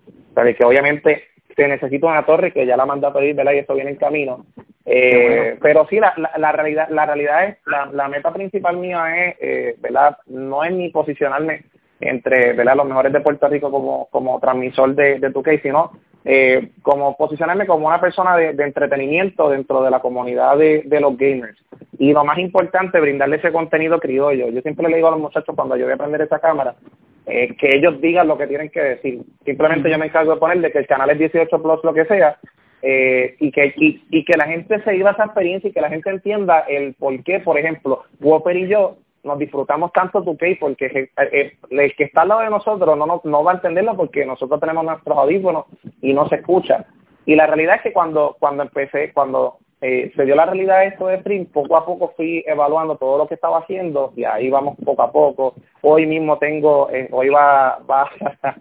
que 0.44 0.64
obviamente 0.64 1.22
se 1.54 1.66
necesita 1.66 2.06
una 2.06 2.26
torre 2.26 2.52
que 2.52 2.66
ya 2.66 2.76
la 2.76 2.84
manda 2.84 3.08
a 3.08 3.12
pedir, 3.12 3.34
¿verdad? 3.34 3.52
Y 3.52 3.58
esto 3.58 3.74
viene 3.74 3.90
en 3.90 3.96
camino. 3.96 4.44
Eh, 4.84 5.56
Pero 5.62 5.86
sí, 5.88 5.98
la, 5.98 6.14
la, 6.36 6.52
realidad 6.52 6.88
la 6.90 7.06
realidad 7.06 7.44
es, 7.48 7.56
la, 7.66 7.86
la 7.86 8.08
meta 8.08 8.32
principal 8.32 8.76
mía 8.76 9.04
es, 9.16 9.36
eh, 9.40 9.76
¿verdad? 9.80 10.18
No 10.26 10.62
es 10.62 10.72
ni 10.72 10.90
posicionarme 10.90 11.64
entre, 12.00 12.52
¿verdad? 12.52 12.76
Los 12.76 12.86
mejores 12.86 13.12
de 13.12 13.20
Puerto 13.20 13.48
Rico 13.48 13.70
como, 13.70 14.06
como 14.10 14.38
transmisor 14.38 14.94
de, 14.94 15.18
de 15.18 15.32
2K, 15.32 15.62
sino 15.62 15.92
eh, 16.28 16.70
como 16.82 17.16
posicionarme 17.16 17.68
como 17.68 17.86
una 17.86 18.00
persona 18.00 18.36
de, 18.36 18.50
entretenimiento 18.64 19.48
dentro 19.48 19.80
de 19.80 19.92
la 19.92 20.00
comunidad 20.00 20.58
de, 20.58 20.98
los 21.00 21.16
gamers. 21.16 21.56
Y 22.00 22.12
lo 22.12 22.24
más 22.24 22.38
importante, 22.38 22.98
brindarle 22.98 23.36
ese 23.36 23.52
contenido 23.52 24.00
criollo. 24.00 24.48
Yo 24.48 24.60
siempre 24.60 24.88
le 24.88 24.96
digo 24.96 25.06
a 25.06 25.12
los 25.12 25.20
muchachos 25.20 25.54
cuando 25.54 25.76
yo 25.76 25.84
voy 25.84 25.92
a 25.92 25.94
aprender 25.94 26.22
esa 26.22 26.40
cámara, 26.40 26.74
eh, 27.26 27.54
que 27.56 27.76
ellos 27.76 28.00
digan 28.00 28.26
lo 28.26 28.36
que 28.36 28.48
tienen 28.48 28.70
que 28.70 28.80
decir. 28.80 29.20
Simplemente 29.44 29.88
yo 29.88 29.98
me 29.98 30.06
encargo 30.06 30.34
de 30.34 30.40
ponerle 30.40 30.72
que 30.72 30.78
el 30.78 30.88
canal 30.88 31.10
es 31.10 31.18
18 31.20 31.62
Plus, 31.62 31.84
lo 31.84 31.94
que 31.94 32.04
sea, 32.06 32.36
eh, 32.82 33.36
y, 33.38 33.52
que, 33.52 33.72
y, 33.76 34.24
que 34.24 34.36
la 34.36 34.46
gente 34.46 34.82
se 34.82 34.96
iba 34.96 35.12
esa 35.12 35.26
experiencia 35.26 35.70
y 35.70 35.72
que 35.72 35.80
la 35.80 35.90
gente 35.90 36.10
entienda 36.10 36.60
el 36.68 36.94
por 36.94 37.22
qué, 37.22 37.38
por 37.38 37.56
ejemplo, 37.56 38.02
Whopper 38.20 38.56
y 38.56 38.66
yo 38.66 38.96
nos 39.26 39.38
disfrutamos 39.38 39.92
tanto 39.92 40.22
tu 40.22 40.36
case 40.36 40.56
porque 40.58 41.10
eh, 41.32 41.56
el, 41.70 41.96
que 41.96 42.04
está 42.04 42.22
al 42.22 42.28
lado 42.28 42.40
de 42.42 42.50
nosotros 42.50 42.96
no, 42.96 43.06
no, 43.06 43.20
no 43.24 43.44
va 43.44 43.52
a 43.52 43.54
entenderlo 43.56 43.96
porque 43.96 44.24
nosotros 44.24 44.60
tenemos 44.60 44.84
nuestros 44.84 45.18
audífonos 45.18 45.66
y 46.00 46.14
no 46.14 46.28
se 46.28 46.36
escucha. 46.36 46.86
Y 47.26 47.34
la 47.34 47.46
realidad 47.46 47.76
es 47.76 47.82
que 47.82 47.92
cuando, 47.92 48.36
cuando 48.38 48.62
empecé, 48.62 49.12
cuando 49.12 49.58
eh, 49.80 50.10
se 50.16 50.24
dio 50.24 50.34
la 50.34 50.46
realidad 50.46 50.84
esto 50.84 51.08
de 51.08 51.16
Sprint, 51.16 51.52
poco 51.52 51.76
a 51.76 51.84
poco 51.84 52.14
fui 52.16 52.42
evaluando 52.46 52.96
todo 52.96 53.18
lo 53.18 53.26
que 53.26 53.34
estaba 53.34 53.58
haciendo 53.58 54.12
y 54.16 54.24
ahí 54.24 54.48
vamos 54.48 54.76
poco 54.82 55.02
a 55.02 55.12
poco. 55.12 55.54
Hoy 55.82 56.06
mismo 56.06 56.38
tengo, 56.38 56.88
eh, 56.90 57.08
hoy 57.10 57.28
va, 57.28 57.78
va 57.88 58.08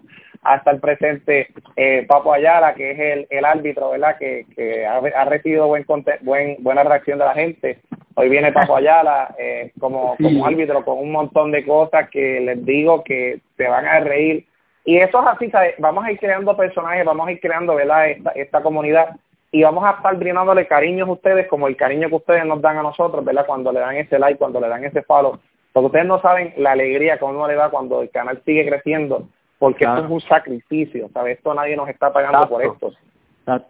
a 0.46 0.58
estar 0.58 0.80
presente 0.80 1.48
eh, 1.76 2.06
Papo 2.08 2.32
Ayala, 2.34 2.76
que 2.76 2.92
es 2.92 3.00
el, 3.00 3.28
el 3.30 3.46
árbitro, 3.46 3.92
¿verdad? 3.92 4.18
Que, 4.18 4.46
que 4.56 4.86
ha, 4.86 4.98
ha 4.98 5.26
recibido 5.26 5.68
buen, 5.68 5.86
buen 6.22 6.58
buena 6.60 6.84
reacción 6.84 7.20
de 7.20 7.26
la 7.26 7.34
gente. 7.34 7.80
Hoy 8.16 8.30
viene 8.30 8.52
Papo 8.52 8.76
Ayala 8.78 9.36
eh, 9.38 9.72
como, 9.80 10.16
como 10.18 10.46
árbitro 10.46 10.86
con 10.86 11.00
un 11.00 11.12
montón 11.12 11.52
de 11.52 11.66
cosas 11.66 12.10
que 12.10 12.40
les 12.40 12.64
digo 12.64 13.04
que 13.04 13.40
se 13.58 13.68
van 13.68 13.86
a 13.86 14.00
reír. 14.00 14.46
Y 14.86 14.98
eso 14.98 15.20
es 15.20 15.28
así, 15.28 15.50
¿sabes? 15.50 15.74
vamos 15.80 16.06
a 16.06 16.12
ir 16.12 16.20
creando 16.20 16.56
personajes, 16.56 17.04
vamos 17.04 17.28
a 17.28 17.32
ir 17.32 17.40
creando, 17.40 17.74
¿verdad? 17.74 18.10
Esta, 18.10 18.30
esta 18.32 18.62
comunidad 18.62 19.16
y 19.52 19.64
vamos 19.64 19.86
a 19.86 19.92
estar 19.92 20.16
brindándole 20.18 20.68
cariños 20.68 21.08
a 21.08 21.14
ustedes 21.14 21.48
como 21.48 21.68
el 21.68 21.78
cariño 21.78 22.10
que 22.10 22.16
ustedes 22.16 22.46
nos 22.46 22.62
dan 22.62 22.78
a 22.78 22.84
nosotros, 22.84 23.24
¿verdad? 23.24 23.46
Cuando 23.46 23.72
le 23.72 23.80
dan 23.80 23.96
ese 23.96 24.20
like, 24.20 24.38
cuando 24.38 24.60
le 24.60 24.68
dan 24.68 24.84
ese 24.84 25.02
follow. 25.04 25.40
Porque 25.72 25.86
ustedes 25.88 26.06
no 26.06 26.22
saben 26.22 26.54
la 26.58 26.74
alegría 26.74 27.18
que 27.18 27.24
uno 27.26 27.48
le 27.48 27.56
da 27.56 27.70
cuando 27.70 28.02
el 28.02 28.10
canal 28.10 28.42
sigue 28.46 28.68
creciendo, 28.68 29.30
porque 29.65 29.84
esto 29.84 30.06
es 30.06 30.12
un 30.12 30.21
sacrificio, 30.21 31.10
¿sabes? 31.12 31.39
Esto 31.39 31.51
nadie 31.56 31.75
nos 31.75 31.89
está 31.89 32.13
pagando 32.13 32.47
por 32.47 32.63
esto. 32.63 32.93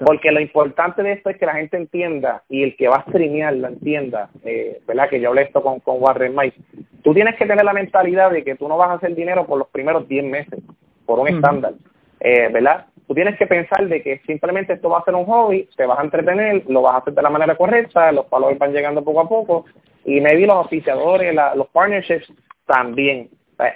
Porque 0.05 0.29
lo 0.29 0.41
importante 0.41 1.01
de 1.01 1.13
esto 1.13 1.29
es 1.29 1.37
que 1.37 1.45
la 1.45 1.53
gente 1.53 1.77
entienda 1.77 2.43
y 2.49 2.63
el 2.63 2.75
que 2.75 2.89
va 2.89 2.97
a 2.97 3.03
streamear 3.03 3.55
lo 3.55 3.69
entienda, 3.69 4.29
eh, 4.43 4.81
¿verdad? 4.85 5.09
Que 5.09 5.21
yo 5.21 5.29
hablé 5.29 5.43
esto 5.43 5.63
con, 5.63 5.79
con 5.79 6.03
Warren 6.03 6.35
Mike. 6.35 6.57
Tú 7.01 7.13
tienes 7.13 7.37
que 7.37 7.45
tener 7.45 7.63
la 7.63 7.71
mentalidad 7.71 8.29
de 8.29 8.43
que 8.43 8.55
tú 8.55 8.67
no 8.67 8.75
vas 8.75 8.89
a 8.89 8.93
hacer 8.95 9.15
dinero 9.15 9.45
por 9.45 9.57
los 9.57 9.69
primeros 9.69 10.05
10 10.05 10.25
meses, 10.25 10.59
por 11.05 11.17
un 11.17 11.29
estándar, 11.29 11.75
eh, 12.19 12.49
¿verdad? 12.51 12.87
tú 13.07 13.13
tienes 13.13 13.37
que 13.37 13.47
pensar 13.47 13.87
de 13.87 14.01
que 14.01 14.19
simplemente 14.25 14.73
esto 14.73 14.89
va 14.89 14.99
a 14.99 15.05
ser 15.05 15.15
un 15.15 15.25
hobby, 15.25 15.69
te 15.77 15.85
vas 15.85 15.99
a 15.99 16.03
entretener, 16.03 16.63
lo 16.67 16.81
vas 16.81 16.95
a 16.95 16.97
hacer 16.97 17.13
de 17.13 17.21
la 17.21 17.29
manera 17.29 17.55
correcta, 17.55 18.11
los 18.11 18.29
valores 18.29 18.59
van 18.59 18.73
llegando 18.73 19.01
poco 19.01 19.21
a 19.21 19.29
poco 19.29 19.65
y 20.03 20.19
maybe 20.19 20.45
los 20.45 20.65
oficiadores, 20.65 21.33
los 21.55 21.67
partnerships 21.67 22.33
también. 22.65 23.29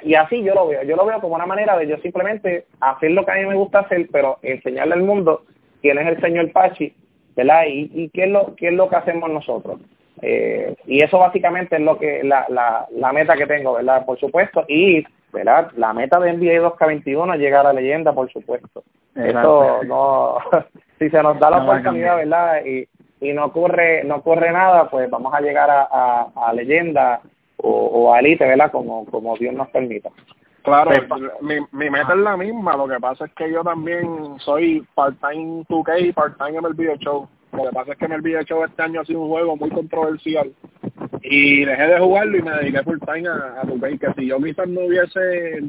Y 0.03 0.13
así 0.15 0.43
yo 0.43 0.53
lo 0.53 0.67
veo, 0.67 0.83
yo 0.83 0.95
lo 0.95 1.05
veo 1.05 1.21
como 1.21 1.35
una 1.35 1.45
manera 1.45 1.77
de 1.77 1.87
yo 1.87 1.97
simplemente 1.97 2.65
hacer 2.81 3.11
lo 3.11 3.25
que 3.25 3.31
a 3.31 3.35
mí 3.35 3.45
me 3.45 3.55
gusta 3.55 3.79
hacer, 3.79 4.07
pero 4.11 4.37
enseñarle 4.41 4.93
al 4.93 5.03
mundo 5.03 5.43
quién 5.81 5.97
es 5.97 6.07
el 6.07 6.21
señor 6.21 6.51
Pachi, 6.51 6.93
¿verdad? 7.35 7.63
Y, 7.67 7.89
y 7.93 8.09
qué 8.09 8.23
es 8.23 8.29
lo 8.29 8.55
qué 8.55 8.67
es 8.67 8.73
lo 8.73 8.89
que 8.89 8.97
hacemos 8.97 9.29
nosotros. 9.29 9.79
Eh, 10.21 10.75
y 10.85 11.01
eso 11.01 11.17
básicamente 11.17 11.77
es 11.77 11.81
lo 11.81 11.97
que 11.97 12.23
la, 12.23 12.45
la, 12.49 12.87
la 12.91 13.13
meta 13.13 13.35
que 13.35 13.47
tengo, 13.47 13.73
¿verdad? 13.73 14.05
Por 14.05 14.19
supuesto, 14.19 14.65
y 14.67 15.05
¿verdad? 15.31 15.71
La 15.77 15.93
meta 15.93 16.19
de 16.19 16.33
NBA 16.33 16.75
2K21 16.75 17.35
es 17.35 17.39
llegar 17.39 17.65
a 17.65 17.73
leyenda, 17.73 18.13
por 18.13 18.31
supuesto. 18.31 18.83
Esto 19.15 19.83
no, 19.83 20.37
si 20.99 21.09
se 21.09 21.23
nos 21.23 21.39
da 21.39 21.49
la 21.49 21.63
oportunidad, 21.63 22.17
¿verdad? 22.17 22.65
Y, 22.65 22.87
y 23.21 23.33
no 23.33 23.45
ocurre, 23.45 24.03
no 24.03 24.17
ocurre 24.17 24.51
nada, 24.51 24.89
pues 24.89 25.09
vamos 25.09 25.33
a 25.33 25.41
llegar 25.41 25.69
a, 25.69 26.27
a, 26.35 26.53
leyenda 26.53 27.21
o, 27.61 27.69
o, 27.69 28.13
a 28.13 28.19
elite, 28.19 28.45
¿verdad? 28.45 28.71
Como, 28.71 29.05
como 29.05 29.35
Dios 29.37 29.53
nos 29.53 29.69
permita. 29.69 30.09
Claro, 30.63 30.91
mi, 31.41 31.55
mi 31.71 31.89
meta 31.89 32.13
es 32.13 32.19
la 32.19 32.37
misma, 32.37 32.75
lo 32.75 32.87
que 32.87 32.99
pasa 32.99 33.25
es 33.25 33.33
que 33.33 33.51
yo 33.51 33.63
también 33.63 34.07
soy 34.39 34.85
part-time 34.93 35.63
2K 35.69 36.07
y 36.07 36.11
part-time 36.11 36.61
MLB 36.61 36.97
Show. 36.99 37.27
Lo 37.53 37.63
que 37.63 37.69
pasa 37.71 37.93
es 37.93 37.97
que 37.97 38.07
MLB 38.07 38.43
Show 38.45 38.63
este 38.63 38.83
año 38.83 39.01
ha 39.01 39.05
sido 39.05 39.21
un 39.21 39.29
juego 39.29 39.55
muy 39.55 39.69
controversial 39.69 40.51
y 41.23 41.65
dejé 41.65 41.87
de 41.87 41.99
jugarlo 41.99 42.37
y 42.37 42.41
me 42.41 42.51
dediqué 42.51 42.83
full 42.83 42.99
time 42.99 43.27
a, 43.27 43.61
a 43.61 43.63
2K, 43.63 43.99
que 43.99 44.21
si 44.21 44.27
yo 44.27 44.37
quizás 44.37 44.67
no 44.67 44.81
hubiese 44.81 45.63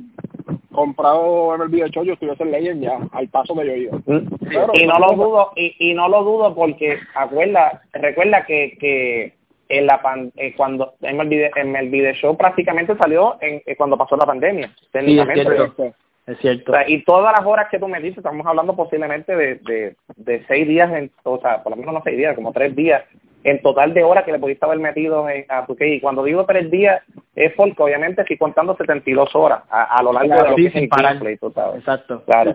comprado 0.72 1.56
MLB 1.56 1.88
Show, 1.90 2.04
yo 2.04 2.14
estuviese 2.14 2.42
en 2.42 2.50
Legend 2.50 2.82
ya, 2.82 2.98
al 3.12 3.28
paso 3.28 3.54
que 3.54 3.66
yo 3.66 3.74
iba. 3.74 3.98
Mm. 4.06 4.28
y 4.74 4.86
no 4.86 4.98
lo 4.98 5.12
dudo, 5.14 5.52
y, 5.56 5.74
y 5.78 5.94
no 5.94 6.08
lo 6.08 6.24
dudo 6.24 6.54
porque 6.54 6.98
acuerda, 7.14 7.82
recuerda 7.92 8.44
que, 8.44 8.76
que 8.78 9.39
en 9.70 9.86
la 9.86 10.02
pan, 10.02 10.32
eh, 10.36 10.52
cuando 10.56 10.94
MLB, 11.00 11.50
MLB 11.64 12.12
Show 12.14 12.36
prácticamente 12.36 12.96
salió 12.96 13.38
en, 13.40 13.62
eh, 13.64 13.76
cuando 13.76 13.96
pasó 13.96 14.16
la 14.16 14.26
pandemia, 14.26 14.74
técnicamente. 14.90 15.72
es 16.26 16.38
cierto. 16.38 16.72
y 16.86 17.02
todas 17.04 17.32
las 17.36 17.46
horas 17.46 17.68
que 17.70 17.78
tú 17.78 17.88
me 17.88 18.00
dices, 18.00 18.18
estamos 18.18 18.46
hablando 18.46 18.76
posiblemente 18.76 19.34
de, 19.34 19.54
de, 19.56 19.96
de 20.16 20.44
seis 20.46 20.66
días, 20.66 20.92
en, 20.92 21.10
o 21.22 21.40
sea, 21.40 21.62
por 21.62 21.70
lo 21.70 21.76
menos 21.76 21.94
no 21.94 22.02
seis 22.02 22.18
días, 22.18 22.34
como 22.34 22.52
tres 22.52 22.74
días 22.74 23.04
en 23.42 23.62
total 23.62 23.94
de 23.94 24.04
horas 24.04 24.24
que 24.24 24.32
le 24.32 24.38
pudiste 24.38 24.64
haber 24.66 24.78
metido 24.78 25.26
a 25.48 25.66
tu 25.66 25.76
Y 25.80 26.00
cuando 26.00 26.24
digo 26.24 26.44
tres 26.44 26.70
días, 26.70 27.02
es 27.34 27.52
porque 27.54 27.82
obviamente 27.82 28.22
estoy 28.22 28.36
contando 28.36 28.76
72 28.76 29.34
horas 29.34 29.62
a, 29.70 29.96
a 29.96 30.02
lo 30.02 30.12
largo 30.12 30.34
de 30.34 30.50
lo 30.50 30.56
que 30.56 30.66
es 30.66 30.74
el 30.76 30.88
gameplay, 30.88 31.38
Exacto. 31.76 32.22
Claro. 32.26 32.54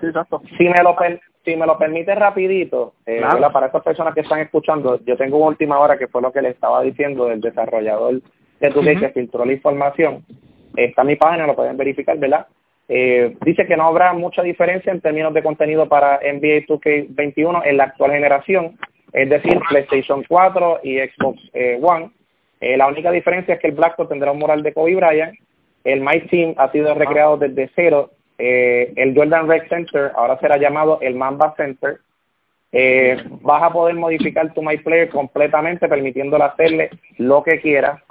Si 0.58 0.64
me 0.64 0.84
lo 0.84 0.96
si 1.44 1.56
me 1.56 1.66
lo 1.66 1.78
permite 1.78 2.14
rapidito, 2.16 2.94
eh, 3.06 3.22
para 3.54 3.68
estas 3.68 3.84
personas 3.84 4.16
que 4.16 4.22
están 4.22 4.40
escuchando, 4.40 5.00
yo 5.06 5.16
tengo 5.16 5.38
una 5.38 5.48
última 5.48 5.80
hora 5.80 5.98
que 5.98 6.08
fue 6.08 6.22
lo 6.22 6.32
que 6.32 6.42
le 6.42 6.50
estaba 6.50 6.82
diciendo 6.82 7.28
del 7.28 7.40
desarrollador 7.40 8.22
de 8.60 8.72
tu 8.72 8.82
que 8.82 9.10
filtró 9.10 9.46
la 9.46 9.54
información. 9.54 10.26
Está 10.76 11.04
en 11.04 11.08
mi 11.08 11.16
página, 11.16 11.46
lo 11.46 11.56
pueden 11.56 11.78
verificar, 11.78 12.18
¿verdad? 12.18 12.48
Eh, 12.88 13.36
dice 13.42 13.66
que 13.66 13.78
no 13.78 13.88
habrá 13.88 14.14
mucha 14.14 14.44
diferencia 14.44 14.92
en 14.92 15.02
términos 15.02 15.34
de 15.34 15.44
contenido 15.44 15.88
para 15.88 16.18
NBA 16.18 16.66
2K21 16.68 17.62
en 17.66 17.78
la 17.78 17.86
actual 17.86 18.12
generación 18.12 18.78
es 19.16 19.30
decir, 19.30 19.60
PlayStation 19.70 20.24
4 20.28 20.82
y 20.84 21.00
Xbox 21.00 21.42
eh, 21.54 21.80
One. 21.82 22.12
Eh, 22.60 22.78
la 22.78 22.88
única 22.88 23.12
diferencia 23.12 23.56
es 23.56 23.60
que 23.60 23.68
el 23.68 23.74
Blackboard 23.74 24.10
tendrá 24.10 24.32
un 24.32 24.40
mural 24.40 24.62
de 24.62 24.74
Kobe 24.74 24.96
Bryant 24.96 25.36
el 25.86 26.02
My 26.02 26.20
Team 26.22 26.56
ha 26.58 26.72
sido 26.72 26.94
recreado 26.96 27.38
desde 27.38 27.70
cero. 27.76 28.10
Eh, 28.38 28.92
el 28.98 29.16
Jordan 29.16 29.48
Rec 29.48 29.70
Center 29.70 30.12
ahora 30.16 30.38
será 30.40 30.58
llamado 30.58 30.98
el 31.02 31.16
Mamba 31.16 31.54
Center. 31.56 32.00
Eh, 32.72 33.24
vas 33.42 33.64
a 33.64 33.70
poder 33.70 33.96
modificar 33.96 34.52
tu 34.54 34.62
My 34.62 34.78
Player 34.78 35.08
completamente, 35.10 35.88
permitiéndole 35.88 36.44
hacerle 36.44 36.90
lo 37.18 37.44
que 37.44 37.62
quieras. 37.62 38.02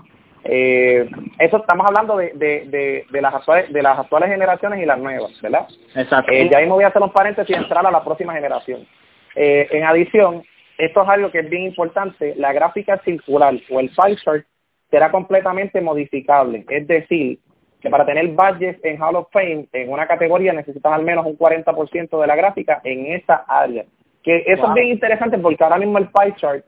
Eh, 0.45 1.09
eso 1.39 1.57
estamos 1.57 1.87
hablando 1.87 2.17
de, 2.17 2.33
de, 2.35 3.07
de, 3.11 3.23
las 3.23 3.35
actuales, 3.35 3.73
de 3.73 3.83
las 3.83 3.99
actuales 3.99 4.31
generaciones 4.31 4.81
y 4.81 4.87
las 4.87 4.99
nuevas, 4.99 5.33
¿verdad? 5.43 5.67
Exacto. 5.97 6.31
Eh, 6.31 6.49
ya 6.51 6.59
ahí 6.59 6.67
me 6.67 6.73
voy 6.73 6.85
a 6.85 6.89
hacer 6.89 7.03
un 7.03 7.13
paréntesis 7.13 7.57
y 7.57 7.59
entrar 7.59 7.85
a 7.85 7.91
la 7.91 8.05
próxima 8.05 8.35
generación. 8.35 8.87
Eh, 9.35 9.69
en 9.73 9.85
adición, 9.85 10.45
esto 10.79 11.03
es 11.03 11.09
algo 11.09 11.31
que 11.31 11.41
es 11.41 11.51
bien 11.51 11.64
importante, 11.64 12.35
la 12.37 12.53
gráfica 12.53 12.99
circular 13.05 13.55
o 13.70 13.81
el 13.81 13.91
pie 13.91 14.16
chart 14.16 14.45
será 14.91 15.11
completamente 15.11 15.81
modificable, 15.81 16.64
es 16.68 16.87
decir, 16.87 17.39
que 17.81 17.91
para 17.91 18.07
tener 18.07 18.27
badges 18.29 18.79
en 18.83 19.01
Hall 19.03 19.16
of 19.16 19.29
Fame 19.31 19.68
en 19.72 19.93
una 19.93 20.07
categoría 20.07 20.53
necesitas 20.53 20.93
al 20.93 21.03
menos 21.03 21.27
un 21.27 21.37
40% 21.37 22.20
de 22.20 22.27
la 22.27 22.35
gráfica 22.35 22.81
en 22.83 23.12
esa 23.12 23.45
área. 23.47 23.85
Que 24.22 24.43
eso 24.47 24.66
es 24.68 24.72
bien 24.72 24.87
interesante 24.87 25.37
porque 25.37 25.62
ahora 25.62 25.77
mismo 25.77 25.99
el 25.99 26.09
pie 26.09 26.35
chart 26.37 26.64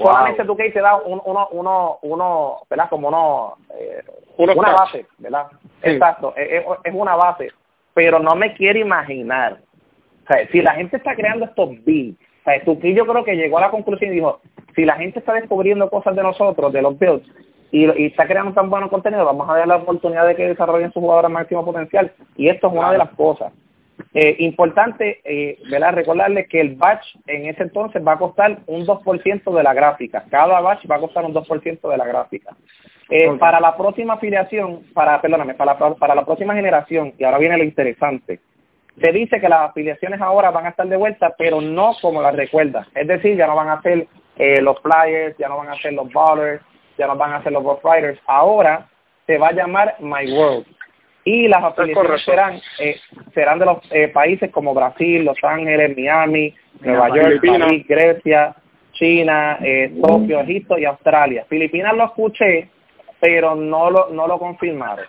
solamente 0.00 0.44
tú 0.44 0.56
que 0.56 0.70
te 0.70 0.80
da 0.80 0.96
un, 0.96 1.20
uno, 1.24 1.48
uno, 1.52 1.98
uno, 2.02 2.56
¿verdad? 2.70 2.88
Como 2.88 3.08
uno, 3.08 3.56
eh, 3.78 4.02
una 4.36 4.72
base, 4.72 5.06
¿verdad? 5.18 5.46
Exacto, 5.82 6.34
es, 6.36 6.64
es, 6.84 6.94
una 6.94 7.16
base, 7.16 7.50
pero 7.94 8.18
no 8.18 8.34
me 8.34 8.54
quiero 8.54 8.78
imaginar, 8.78 9.58
o 10.24 10.26
sea, 10.26 10.46
si 10.48 10.62
la 10.62 10.74
gente 10.74 10.96
está 10.96 11.14
creando 11.14 11.46
estos 11.46 11.70
builds, 11.84 12.18
o 12.48 12.80
sea, 12.80 12.92
yo 12.92 13.06
creo 13.06 13.24
que 13.24 13.36
llegó 13.36 13.58
a 13.58 13.62
la 13.62 13.70
conclusión 13.70 14.12
y 14.12 14.16
dijo, 14.16 14.40
si 14.74 14.84
la 14.84 14.96
gente 14.96 15.18
está 15.18 15.34
descubriendo 15.34 15.90
cosas 15.90 16.14
de 16.16 16.22
nosotros, 16.22 16.72
de 16.72 16.82
los 16.82 16.98
builds, 16.98 17.28
y, 17.70 17.84
y 17.84 18.06
está 18.06 18.26
creando 18.26 18.52
tan 18.52 18.70
buenos 18.70 18.90
contenido, 18.90 19.24
vamos 19.24 19.48
a 19.48 19.56
dar 19.56 19.68
la 19.68 19.76
oportunidad 19.76 20.26
de 20.26 20.34
que 20.34 20.48
desarrollen 20.48 20.92
su 20.92 21.00
jugador 21.00 21.26
al 21.26 21.32
máximo 21.32 21.64
potencial, 21.64 22.12
y 22.36 22.48
esto 22.48 22.68
es 22.68 22.72
una 22.72 22.92
de 22.92 22.98
las 22.98 23.10
cosas. 23.10 23.52
Eh, 24.14 24.36
importante, 24.38 25.20
eh, 25.24 25.58
¿verdad? 25.70 25.94
Recordarles 25.94 26.48
que 26.48 26.60
el 26.60 26.76
batch 26.76 27.04
en 27.26 27.46
ese 27.46 27.64
entonces 27.64 28.02
va 28.06 28.12
a 28.12 28.18
costar 28.18 28.58
un 28.66 28.86
2% 28.86 29.52
de 29.52 29.62
la 29.62 29.74
gráfica. 29.74 30.24
Cada 30.30 30.60
batch 30.60 30.90
va 30.90 30.96
a 30.96 31.00
costar 31.00 31.24
un 31.24 31.34
2% 31.34 31.90
de 31.90 31.96
la 31.96 32.06
gráfica. 32.06 32.56
Eh, 33.10 33.30
Para 33.38 33.58
la 33.58 33.76
próxima 33.76 34.14
afiliación, 34.14 34.82
para, 34.92 35.20
perdóname, 35.20 35.54
para, 35.54 35.76
para 35.76 36.14
la 36.14 36.24
próxima 36.24 36.54
generación, 36.54 37.14
y 37.18 37.24
ahora 37.24 37.38
viene 37.38 37.56
lo 37.56 37.64
interesante, 37.64 38.40
se 39.00 39.12
dice 39.12 39.40
que 39.40 39.48
las 39.48 39.70
afiliaciones 39.70 40.20
ahora 40.20 40.50
van 40.50 40.66
a 40.66 40.70
estar 40.70 40.86
de 40.86 40.96
vuelta, 40.96 41.34
pero 41.36 41.60
no 41.60 41.94
como 42.00 42.22
las 42.22 42.34
recuerdas. 42.34 42.86
Es 42.94 43.06
decir, 43.06 43.36
ya 43.36 43.46
no 43.46 43.56
van 43.56 43.68
a 43.68 43.82
ser 43.82 44.06
eh, 44.36 44.60
los 44.60 44.80
flyers, 44.80 45.36
ya 45.38 45.48
no 45.48 45.58
van 45.58 45.68
a 45.68 45.76
ser 45.76 45.92
los 45.92 46.12
ballers, 46.12 46.62
ya 46.96 47.06
no 47.06 47.16
van 47.16 47.32
a 47.32 47.42
ser 47.42 47.52
los 47.52 47.62
Rough 47.62 47.84
Riders. 47.84 48.20
Ahora 48.26 48.88
se 49.26 49.38
va 49.38 49.48
a 49.48 49.52
llamar 49.52 49.96
My 50.00 50.30
World 50.32 50.66
y 51.24 51.46
las 51.46 51.62
afiliaciones 51.62 52.22
serán 52.24 52.60
eh, 52.78 52.96
serán 53.34 53.58
de 53.58 53.66
los 53.66 53.78
eh, 53.90 54.08
países 54.08 54.50
como 54.50 54.72
Brasil, 54.72 55.24
Los 55.24 55.36
Ángeles, 55.42 55.96
Miami, 55.96 56.54
Nueva 56.80 57.08
York, 57.14 57.42
París, 57.44 57.86
Grecia, 57.86 58.56
China, 58.92 59.58
eh, 59.60 59.92
Tokio, 60.00 60.40
Egipto 60.40 60.78
y 60.78 60.86
Australia. 60.86 61.44
Filipinas 61.48 61.94
lo 61.94 62.06
escuché, 62.06 62.70
pero 63.20 63.54
no 63.54 63.90
lo 63.90 64.08
no 64.10 64.26
lo 64.26 64.38
confirmaron. 64.38 65.04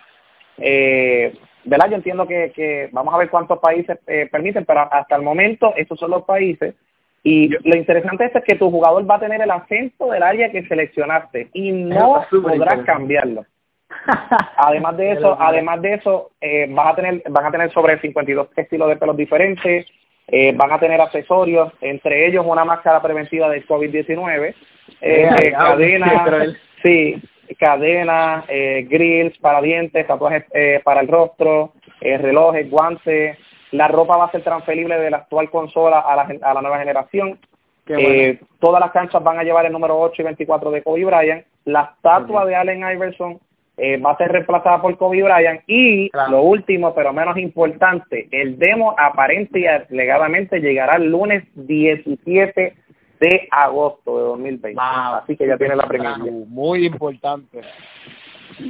Eh, 0.58 1.32
¿Verdad? 1.64 1.90
Yo 1.90 1.96
entiendo 1.96 2.26
que, 2.26 2.52
que 2.54 2.88
vamos 2.92 3.12
a 3.14 3.18
ver 3.18 3.30
cuántos 3.30 3.58
países 3.58 3.98
eh, 4.06 4.28
permiten, 4.30 4.64
pero 4.64 4.88
hasta 4.92 5.16
el 5.16 5.22
momento 5.22 5.74
estos 5.76 5.98
son 5.98 6.10
los 6.10 6.24
países. 6.24 6.74
Y 7.22 7.48
lo 7.48 7.76
interesante 7.76 8.30
es 8.32 8.44
que 8.44 8.54
tu 8.54 8.70
jugador 8.70 9.08
va 9.08 9.16
a 9.16 9.20
tener 9.20 9.42
el 9.42 9.50
acento 9.50 10.10
del 10.10 10.22
área 10.22 10.50
que 10.50 10.66
seleccionaste 10.66 11.50
y 11.52 11.70
no 11.70 12.24
podrás 12.30 12.84
cambiarlo. 12.84 13.44
Además 14.56 14.96
de 14.96 15.12
eso, 15.12 15.36
además 15.38 15.82
de 15.82 15.94
eso, 15.94 16.30
eh, 16.40 16.66
van 16.70 16.88
a 16.88 16.94
tener, 16.94 17.22
van 17.28 17.46
a 17.46 17.50
tener 17.50 17.72
sobre 17.72 18.00
52 18.00 18.48
estilos 18.56 18.88
de 18.88 18.96
pelos 18.96 19.16
diferentes, 19.16 19.86
eh, 20.28 20.52
van 20.54 20.72
a 20.72 20.78
tener 20.78 21.00
accesorios, 21.00 21.72
entre 21.80 22.26
ellos 22.26 22.44
una 22.46 22.64
máscara 22.64 23.02
preventiva 23.02 23.48
del 23.48 23.66
COVID-19, 23.66 24.54
eh, 25.00 25.28
eh 25.42 25.52
cadena, 25.52 26.56
sí, 26.82 27.20
cadena, 27.58 28.44
eh, 28.48 28.86
grills 28.88 29.38
para 29.38 29.60
dientes, 29.60 30.06
tatuajes 30.06 30.44
eh, 30.52 30.80
para 30.84 31.00
el 31.00 31.08
rostro, 31.08 31.72
eh, 32.00 32.18
relojes, 32.18 32.70
guantes, 32.70 33.38
la 33.72 33.88
ropa 33.88 34.16
va 34.16 34.24
a 34.26 34.30
ser 34.30 34.42
transferible 34.42 34.98
de 34.98 35.10
la 35.10 35.18
actual 35.18 35.50
consola 35.50 36.00
a 36.00 36.16
la, 36.16 36.28
a 36.42 36.54
la 36.54 36.62
nueva 36.62 36.78
generación. 36.78 37.38
Eh, 37.86 38.38
todas 38.60 38.80
las 38.80 38.92
canchas 38.92 39.22
van 39.22 39.38
a 39.38 39.42
llevar 39.42 39.66
el 39.66 39.72
número 39.72 39.98
8 39.98 40.22
y 40.22 40.24
24 40.24 40.70
de 40.70 40.82
Kobe 40.82 41.04
Bryant. 41.04 41.44
La 41.64 41.94
estatua 41.94 42.44
de 42.44 42.54
Allen 42.54 42.78
Iverson 42.78 43.38
eh, 43.76 43.96
va 43.96 44.12
a 44.12 44.16
ser 44.16 44.30
reemplazada 44.30 44.80
por 44.80 44.96
Kobe 44.96 45.22
Bryant. 45.22 45.62
Y 45.66 46.10
lo 46.30 46.42
último 46.42 46.94
pero 46.94 47.12
menos 47.12 47.36
importante 47.36 48.28
el 48.30 48.58
demo 48.58 48.94
aparente 48.98 49.60
y 49.60 49.66
alegadamente 49.66 50.60
llegará 50.60 50.96
el 50.96 51.10
lunes 51.10 51.44
17 51.54 52.74
de 53.20 53.48
agosto 53.50 54.16
de 54.16 54.22
2020 54.24 54.80
así 54.80 55.36
que 55.36 55.46
ya 55.46 55.56
tiene 55.56 55.76
la 55.76 55.86
primicia 55.86 56.32
muy 56.48 56.86
importante. 56.86 57.60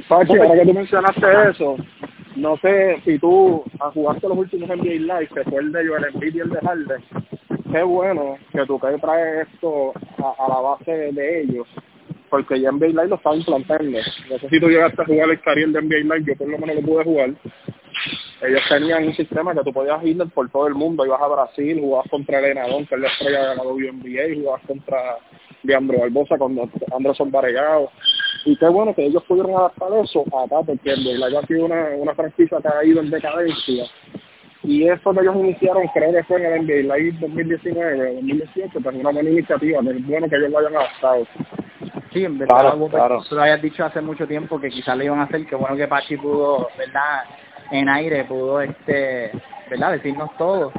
Pachi, 0.07 0.37
ahora 0.37 0.59
que 0.59 0.65
tú 0.65 0.73
mencionaste 0.73 1.49
eso 1.49 1.77
no 2.35 2.57
sé 2.57 3.01
si 3.03 3.19
tú 3.19 3.63
jugaste 3.93 4.27
los 4.27 4.37
últimos 4.37 4.69
NBA 4.69 5.19
Live 5.19 5.29
que 5.33 5.43
fue 5.43 5.59
el 5.59 5.71
de 5.71 5.87
Joel 5.87 6.05
Embiid 6.13 6.35
y 6.35 6.39
el 6.39 6.49
de 6.49 6.59
Harden. 6.59 7.03
Qué 7.71 7.83
bueno 7.83 8.37
que 8.51 8.65
tú 8.65 8.79
que 8.79 8.97
traes 8.99 9.47
esto 9.47 9.93
a, 10.17 10.43
a 10.43 10.47
la 10.47 10.59
base 10.61 10.91
de 10.91 11.41
ellos 11.41 11.67
porque 12.31 12.59
ya 12.59 12.71
NBA 12.71 12.87
Live 12.87 13.09
lo 13.09 13.15
estaba 13.15 13.35
implantando. 13.35 13.99
No 14.29 14.39
sé 14.39 14.49
si 14.49 14.59
tú 14.59 14.69
llegaste 14.69 15.01
a 15.01 15.05
jugar 15.05 15.29
el 15.29 15.41
carril 15.41 15.73
de 15.73 15.81
NBA 15.81 16.15
Live, 16.15 16.23
yo 16.25 16.35
por 16.35 16.47
lo 16.47 16.57
menos 16.57 16.77
lo 16.77 16.81
pude 16.81 17.03
jugar. 17.03 17.29
Ellos 18.41 18.61
tenían 18.69 19.03
un 19.03 19.13
sistema 19.13 19.53
que 19.53 19.63
tú 19.63 19.71
podías 19.71 20.03
ir 20.03 20.17
por 20.33 20.49
todo 20.49 20.67
el 20.67 20.73
mundo, 20.73 21.05
ibas 21.05 21.21
a 21.21 21.27
Brasil, 21.27 21.79
jugabas 21.79 22.09
contra 22.09 22.39
Elena 22.39 22.67
Don, 22.67 22.87
que 22.87 22.95
es 22.95 23.01
la 23.01 23.07
estrella 23.07 23.49
de 23.49 23.55
la 23.57 23.63
WNBA, 23.63 24.35
jugabas 24.35 24.61
contra 24.65 25.17
Leandro 25.63 25.99
Barbosa, 25.99 26.37
con 26.37 26.57
Anderson 26.91 27.29
Varellado. 27.29 27.91
Y 28.45 28.55
qué 28.55 28.67
bueno 28.69 28.95
que 28.95 29.05
ellos 29.05 29.23
pudieron 29.27 29.55
adaptar 29.55 29.89
eso 30.03 30.21
acá, 30.21 30.63
porque 30.65 30.95
NBA 30.95 31.27
Live 31.27 31.37
ha 31.37 31.45
sido 31.45 31.65
una, 31.65 31.89
una 31.97 32.15
franquicia 32.15 32.57
que 32.61 32.67
ha 32.67 32.83
ido 32.83 33.01
en 33.01 33.11
decadencia. 33.11 33.85
Y 34.63 34.87
eso 34.87 35.13
que 35.13 35.21
ellos 35.21 35.35
iniciaron, 35.35 35.83
creo 35.93 36.11
que 36.11 36.23
fue 36.23 36.37
en 36.37 36.53
el 36.53 36.65
NBA 36.65 36.95
Live 36.95 37.17
2019 37.19 38.15
2018, 38.15 38.79
pues 38.81 38.95
una 38.95 39.11
buena 39.11 39.29
iniciativa, 39.29 39.79
es 39.79 40.07
bueno 40.07 40.29
que 40.29 40.35
ellos 40.35 40.49
lo 40.49 40.59
hayan 40.59 40.75
adaptado. 40.75 41.27
Sí, 42.11 42.25
en 42.25 42.37
verdad, 42.37 42.75
claro, 42.89 43.23
tú 43.27 43.35
lo 43.35 43.41
habías 43.41 43.61
dicho 43.61 43.85
hace 43.85 44.01
mucho 44.01 44.27
tiempo 44.27 44.59
que 44.59 44.69
quizás 44.69 44.97
le 44.97 45.05
iban 45.05 45.19
a 45.19 45.23
hacer, 45.23 45.45
que 45.45 45.55
bueno 45.55 45.77
que 45.77 45.87
Pachi 45.87 46.17
pudo, 46.17 46.67
¿verdad? 46.77 47.23
En 47.71 47.87
aire 47.87 48.25
pudo, 48.25 48.59
este, 48.59 49.31
¿verdad? 49.69 49.93
Decirnos 49.93 50.29
todo 50.37 50.73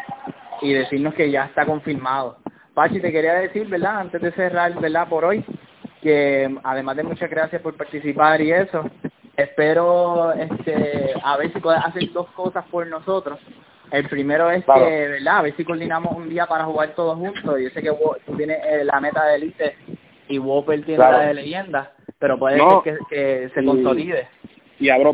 y 0.61 0.74
decirnos 0.74 1.14
que 1.14 1.30
ya 1.30 1.45
está 1.45 1.64
confirmado. 1.64 2.37
Pachi, 2.74 3.01
te 3.01 3.11
quería 3.11 3.35
decir, 3.35 3.66
¿verdad? 3.66 4.01
Antes 4.01 4.20
de 4.20 4.33
cerrar, 4.33 4.78
¿verdad? 4.78 5.09
Por 5.09 5.24
hoy, 5.24 5.43
que 6.03 6.55
además 6.64 6.97
de 6.97 7.03
muchas 7.05 7.30
gracias 7.30 7.62
por 7.62 7.78
participar 7.78 8.43
y 8.43 8.53
eso, 8.53 8.85
espero, 9.35 10.33
este, 10.35 11.14
a 11.22 11.39
ver 11.39 11.51
si 11.51 11.61
puedes 11.61 11.83
hacer 11.83 12.12
dos 12.12 12.28
cosas 12.33 12.64
por 12.70 12.87
nosotros. 12.87 13.39
El 13.91 14.07
primero 14.09 14.51
es 14.51 14.64
que, 14.64 15.09
¿verdad? 15.09 15.39
A 15.39 15.43
ver 15.43 15.57
si 15.57 15.64
coordinamos 15.64 16.14
un 16.14 16.28
día 16.28 16.47
para 16.47 16.64
jugar 16.64 16.91
todos 16.91 17.16
juntos. 17.16 17.59
Yo 17.59 17.70
sé 17.70 17.83
que 17.83 17.91
tú 18.26 18.37
tienes 18.37 18.59
eh, 18.64 18.85
la 18.85 19.01
meta 19.01 19.24
de 19.26 19.37
elite 19.37 19.76
y 20.33 20.39
Whopper 20.39 20.83
tiene 20.85 20.99
la 20.99 21.26
de 21.26 21.35
leyenda, 21.35 21.93
pero 22.18 22.39
puede 22.39 22.59
ser 22.59 22.99
que, 23.11 23.51
se 23.55 23.64
consolide. 23.64 24.26
Y 24.78 24.89
abro 24.89 25.12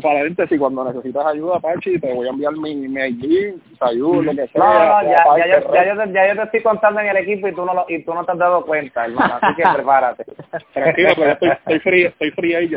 si 0.49 0.57
cuando 0.57 0.85
necesitas 0.85 1.25
ayuda, 1.27 1.59
Pachi, 1.59 1.99
te 1.99 2.13
voy 2.13 2.25
a 2.25 2.31
enviar 2.31 2.53
mi, 2.53 2.73
mi 2.73 3.01
ID, 3.01 3.55
te 3.77 3.85
ayudo, 3.85 4.21
lo 4.21 4.31
que 4.31 4.47
sea. 4.47 4.63
No, 4.63 4.73
no, 4.73 5.03
ya, 5.03 5.17
ya, 5.37 5.59
yo, 5.59 5.73
ya, 5.73 5.93
yo 5.93 6.01
te, 6.01 6.13
ya 6.13 6.27
yo 6.29 6.35
te 6.35 6.43
estoy 6.43 6.61
contando 6.63 7.01
en 7.01 7.07
el 7.07 7.17
equipo 7.17 7.49
y 7.49 7.53
tú 7.53 7.65
no, 7.65 7.73
lo, 7.73 7.85
y 7.89 8.01
tú 8.03 8.13
no 8.13 8.25
te 8.25 8.31
has 8.31 8.37
dado 8.37 8.65
cuenta, 8.65 9.05
hermano, 9.05 9.37
así 9.41 9.55
que 9.55 9.63
prepárate. 9.75 10.25
Tranquilo, 10.73 11.09
pero 11.15 11.31
estoy, 11.33 11.49
estoy 11.49 11.79
free, 11.79 12.05
estoy 12.05 12.31
free 12.31 12.55
ahí 12.55 12.69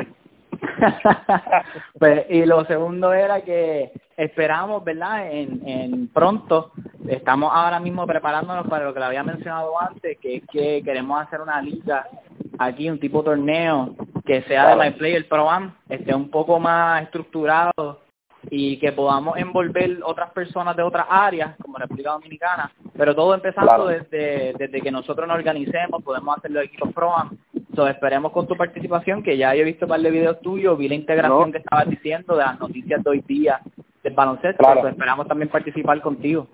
pues, 1.99 2.27
y 2.29 2.45
lo 2.45 2.65
segundo 2.65 3.13
era 3.13 3.41
que 3.43 3.93
esperamos, 4.17 4.85
¿verdad? 4.85 5.31
En, 5.33 5.67
en 5.67 6.09
pronto, 6.09 6.73
estamos 7.09 7.51
ahora 7.53 7.81
mismo 7.81 8.07
preparándonos 8.07 8.67
para 8.69 8.85
lo 8.85 8.95
que 8.95 9.01
le 9.01 9.07
había 9.07 9.23
mencionado 9.23 9.81
antes, 9.81 10.19
que 10.19 10.37
es 10.37 10.43
que 10.51 10.83
queremos 10.85 11.21
hacer 11.21 11.41
una 11.41 11.61
liga 11.61 12.07
aquí, 12.59 12.89
un 12.89 13.01
tipo 13.01 13.19
de 13.19 13.25
torneo 13.25 13.95
que 14.25 14.43
sea 14.43 14.75
de 14.75 14.77
My 14.77 14.97
Player 14.97 15.27
Pro 15.29 15.51
Am, 15.51 15.75
esté 15.89 16.15
un 16.15 16.31
poco 16.31 16.61
más 16.61 17.03
estructurado 17.03 18.01
y 18.51 18.79
que 18.79 18.93
podamos 18.93 19.37
envolver 19.37 19.99
otras 20.05 20.31
personas 20.31 20.77
de 20.77 20.83
otras 20.83 21.07
áreas, 21.09 21.57
como 21.61 21.79
República 21.79 22.11
Dominicana, 22.11 22.73
pero 22.97 23.15
todo 23.15 23.35
empezando 23.35 23.87
desde, 23.87 24.53
desde 24.59 24.81
que 24.81 24.91
nosotros 24.91 25.27
nos 25.27 25.37
organicemos, 25.37 26.03
podemos 26.03 26.39
hacer 26.39 26.51
los 26.51 26.65
equipos 26.65 26.93
Pro 26.93 27.17
Am. 27.17 27.37
Entonces 27.73 27.95
esperemos 27.95 28.33
con 28.33 28.47
tu 28.47 28.55
participación, 28.55 29.23
que 29.23 29.39
ya 29.39 29.55
he 29.55 29.65
visto 29.65 29.87
un 29.87 29.89
par 29.89 30.01
de 30.01 30.11
videos 30.11 30.39
tuyos, 30.43 30.77
vi 30.77 30.89
la 30.89 30.95
integración 30.95 31.53
que 31.53 31.57
estabas 31.57 31.89
diciendo 31.89 32.37
de 32.37 32.43
las 32.43 32.61
noticias 32.61 33.03
de 33.03 33.09
hoy 33.11 33.25
día 33.27 33.61
del 34.03 34.13
baloncesto, 34.13 34.89
esperamos 34.89 35.27
también 35.27 35.49
participar 35.49 35.99
contigo. 36.03 36.49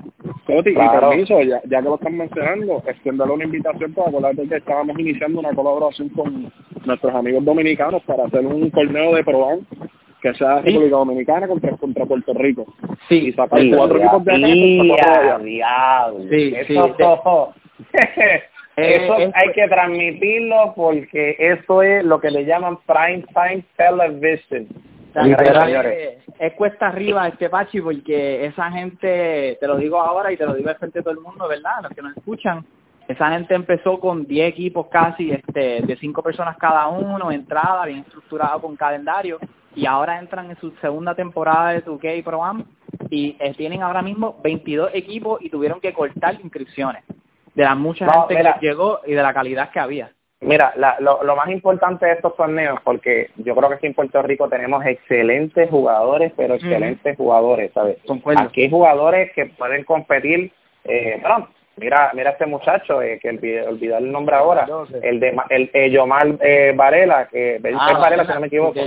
Coti, 0.47 0.71
y 0.71 0.75
permiso, 0.75 1.43
ya, 1.43 1.61
ya 1.64 1.79
que 1.79 1.89
lo 1.89 1.97
están 1.97 2.16
mencionando, 2.16 2.85
extiéndale 2.87 3.33
una 3.33 3.45
invitación 3.47 3.95
para 3.95 4.11
acordarte 4.11 4.49
que 4.49 4.57
estábamos 4.59 4.97
iniciando 4.97 5.41
una 5.41 5.53
colaboración 5.53 6.09
con 6.11 6.53
nuestros 6.85 7.12
amigos 7.12 7.45
dominicanos 7.45 8.01
para 8.05 8.27
hacer 8.27 8.47
un 8.47 8.71
torneo 8.71 9.16
de 9.16 9.25
Pro 9.25 9.59
que 10.23 10.35
sea 10.35 10.61
República 10.61 10.97
Dominicana 10.97 11.49
contra, 11.49 11.77
contra 11.79 12.07
Puerto 12.07 12.33
Rico. 12.35 12.73
Sí, 13.09 13.27
y 13.27 13.33
sacar 13.33 13.61
cuatro 13.75 13.99
equipos 13.99 14.25
de 14.25 14.35
acá 14.37 14.49
y 14.49 14.89
cuatro 14.89 15.45
de 15.45 15.64
allá. 15.64 16.12
Sí, 16.31 16.55
eso, 18.79 19.16
eso 19.16 19.33
hay 19.35 19.53
que 19.53 19.68
transmitirlo 19.68 20.72
porque 20.74 21.37
eso 21.39 21.83
es 21.83 22.05
lo 22.05 22.20
que 22.20 22.31
le 22.31 22.45
llaman 22.45 22.79
prime 22.87 23.24
time 23.35 23.64
television. 23.76 24.68
es, 26.39 26.53
cuesta 26.55 26.89
arriba 26.89 27.26
este 27.29 27.49
Pachi 27.49 27.81
porque 27.81 28.47
esa 28.47 28.70
gente, 28.70 29.57
te 29.61 29.66
lo 29.66 29.76
digo 29.76 30.01
ahora 30.01 30.33
y 30.33 30.37
te 30.37 30.47
lo 30.47 30.55
digo 30.55 30.68
al 30.68 30.76
frente 30.76 31.01
de 31.01 31.03
todo 31.03 31.14
el 31.14 31.20
mundo, 31.20 31.49
¿verdad? 31.49 31.83
Los 31.83 31.93
que 31.93 32.03
nos 32.03 32.16
escuchan, 32.16 32.64
esa 33.09 33.31
gente 33.31 33.55
empezó 33.55 33.99
con 33.99 34.26
10 34.26 34.49
equipos 34.49 34.87
casi, 34.89 35.33
este, 35.33 35.81
de 35.83 35.97
5 35.97 36.22
personas 36.22 36.57
cada 36.59 36.87
uno, 36.89 37.33
entrada, 37.33 37.87
bien 37.87 38.01
estructurado 38.01 38.61
con 38.61 38.76
calendario 38.76 39.39
y 39.74 39.87
ahora 39.87 40.18
entran 40.18 40.51
en 40.51 40.57
su 40.59 40.70
segunda 40.81 41.14
temporada 41.14 41.70
de 41.70 41.85
2K 41.85 42.22
Pro 42.22 42.45
Am 42.45 42.64
y 43.11 43.37
eh, 43.41 43.55
tienen 43.55 43.83
ahora 43.83 44.03
mismo 44.03 44.37
22 44.43 44.91
equipos 44.95 45.41
y 45.43 45.51
tuvieron 45.51 45.81
que 45.81 45.93
cortar 45.93 46.35
inscripciones 46.41 47.03
de 47.59 47.64
la 47.64 47.74
mucha 47.74 48.09
gente 48.09 48.36
que 48.36 48.66
llegó 48.66 49.00
y 49.04 49.14
de 49.14 49.22
la 49.22 49.34
calidad 49.34 49.70
que 49.70 49.80
había. 49.80 50.12
Mira, 50.40 50.72
lo, 51.00 51.24
lo 51.24 51.34
más 51.34 51.48
importante 51.48 52.06
de 52.06 52.12
estos 52.12 52.36
torneos, 52.36 52.78
porque 52.84 53.30
yo 53.34 53.56
creo 53.56 53.68
que 53.68 53.74
aquí 53.74 53.86
en 53.88 53.94
Puerto 53.94 54.22
Rico 54.22 54.48
tenemos 54.48 54.86
excelentes 54.86 55.68
jugadores, 55.68 56.32
pero 56.36 56.54
excelentes 56.54 57.16
jugadores, 57.16 57.72
¿sabes? 57.74 57.98
Aquí 58.36 58.62
hay 58.62 58.70
jugadores 58.70 59.32
que 59.32 59.46
pueden 59.46 59.82
competir, 59.82 60.52
eh, 60.84 61.20
mira 61.76 62.12
mira 62.14 62.30
este 62.30 62.46
muchacho 62.46 63.02
eh, 63.02 63.18
que 63.20 63.30
olvidar 63.62 64.02
el 64.02 64.11
nombre 64.11 64.34
ahora 64.34 64.66
el 65.02 65.20
de 65.20 65.36
el 65.50 65.70
eh, 65.72 65.90
Yomar 65.90 66.36
eh, 66.40 66.72
Varela 66.74 67.28
que 67.28 67.61
ah, 67.78 67.98
Varela 68.00 68.26
si 68.26 68.32
no 68.32 68.40
me 68.40 68.48
equivoco 68.48 68.80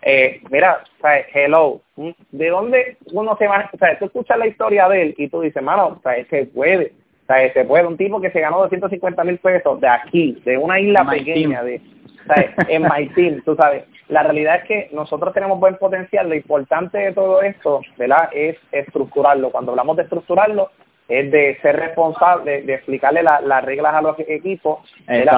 eh, 0.00 0.40
mira 0.50 0.82
¿sabes? 1.02 1.26
hello 1.34 1.82
de 2.30 2.48
dónde 2.48 2.96
uno 3.12 3.36
se 3.36 3.46
va 3.46 3.70
¿sabes? 3.78 3.98
tú 3.98 4.06
escuchas 4.06 4.38
la 4.38 4.46
historia 4.46 4.88
de 4.88 5.02
él 5.02 5.14
y 5.18 5.28
tú 5.28 5.42
dices 5.42 5.62
mano 5.62 6.00
¿sabes? 6.02 6.26
que 6.28 6.46
puede 6.46 6.92
¿sabes? 7.28 7.52
se 7.52 7.64
puede 7.64 7.86
un 7.86 7.96
tipo 7.96 8.20
que 8.20 8.32
se 8.32 8.40
ganó 8.40 8.58
250 8.58 9.22
mil 9.22 9.38
pesos 9.38 9.80
de 9.80 9.88
aquí 9.88 10.42
de 10.44 10.58
una 10.58 10.80
isla 10.80 11.08
pequeña 11.08 11.62
de 11.62 11.80
¿sabes? 12.26 12.50
en 12.66 12.82
Maitín 12.88 13.42
tú 13.44 13.54
sabes 13.54 13.84
la 14.08 14.24
realidad 14.24 14.56
es 14.56 14.64
que 14.64 14.88
nosotros 14.92 15.32
tenemos 15.32 15.60
buen 15.60 15.76
potencial 15.76 16.28
lo 16.28 16.34
importante 16.34 16.98
de 16.98 17.12
todo 17.12 17.42
esto 17.42 17.82
¿verdad? 17.96 18.30
es 18.32 18.56
estructurarlo 18.72 19.52
cuando 19.52 19.70
hablamos 19.70 19.96
de 19.96 20.02
estructurarlo 20.02 20.70
es 21.08 21.30
de 21.30 21.58
ser 21.62 21.76
responsable, 21.76 22.62
de, 22.62 22.74
explicarle 22.74 23.22
las 23.22 23.64
reglas 23.64 23.94
a 23.94 24.02
los 24.02 24.18
equipos, 24.18 24.80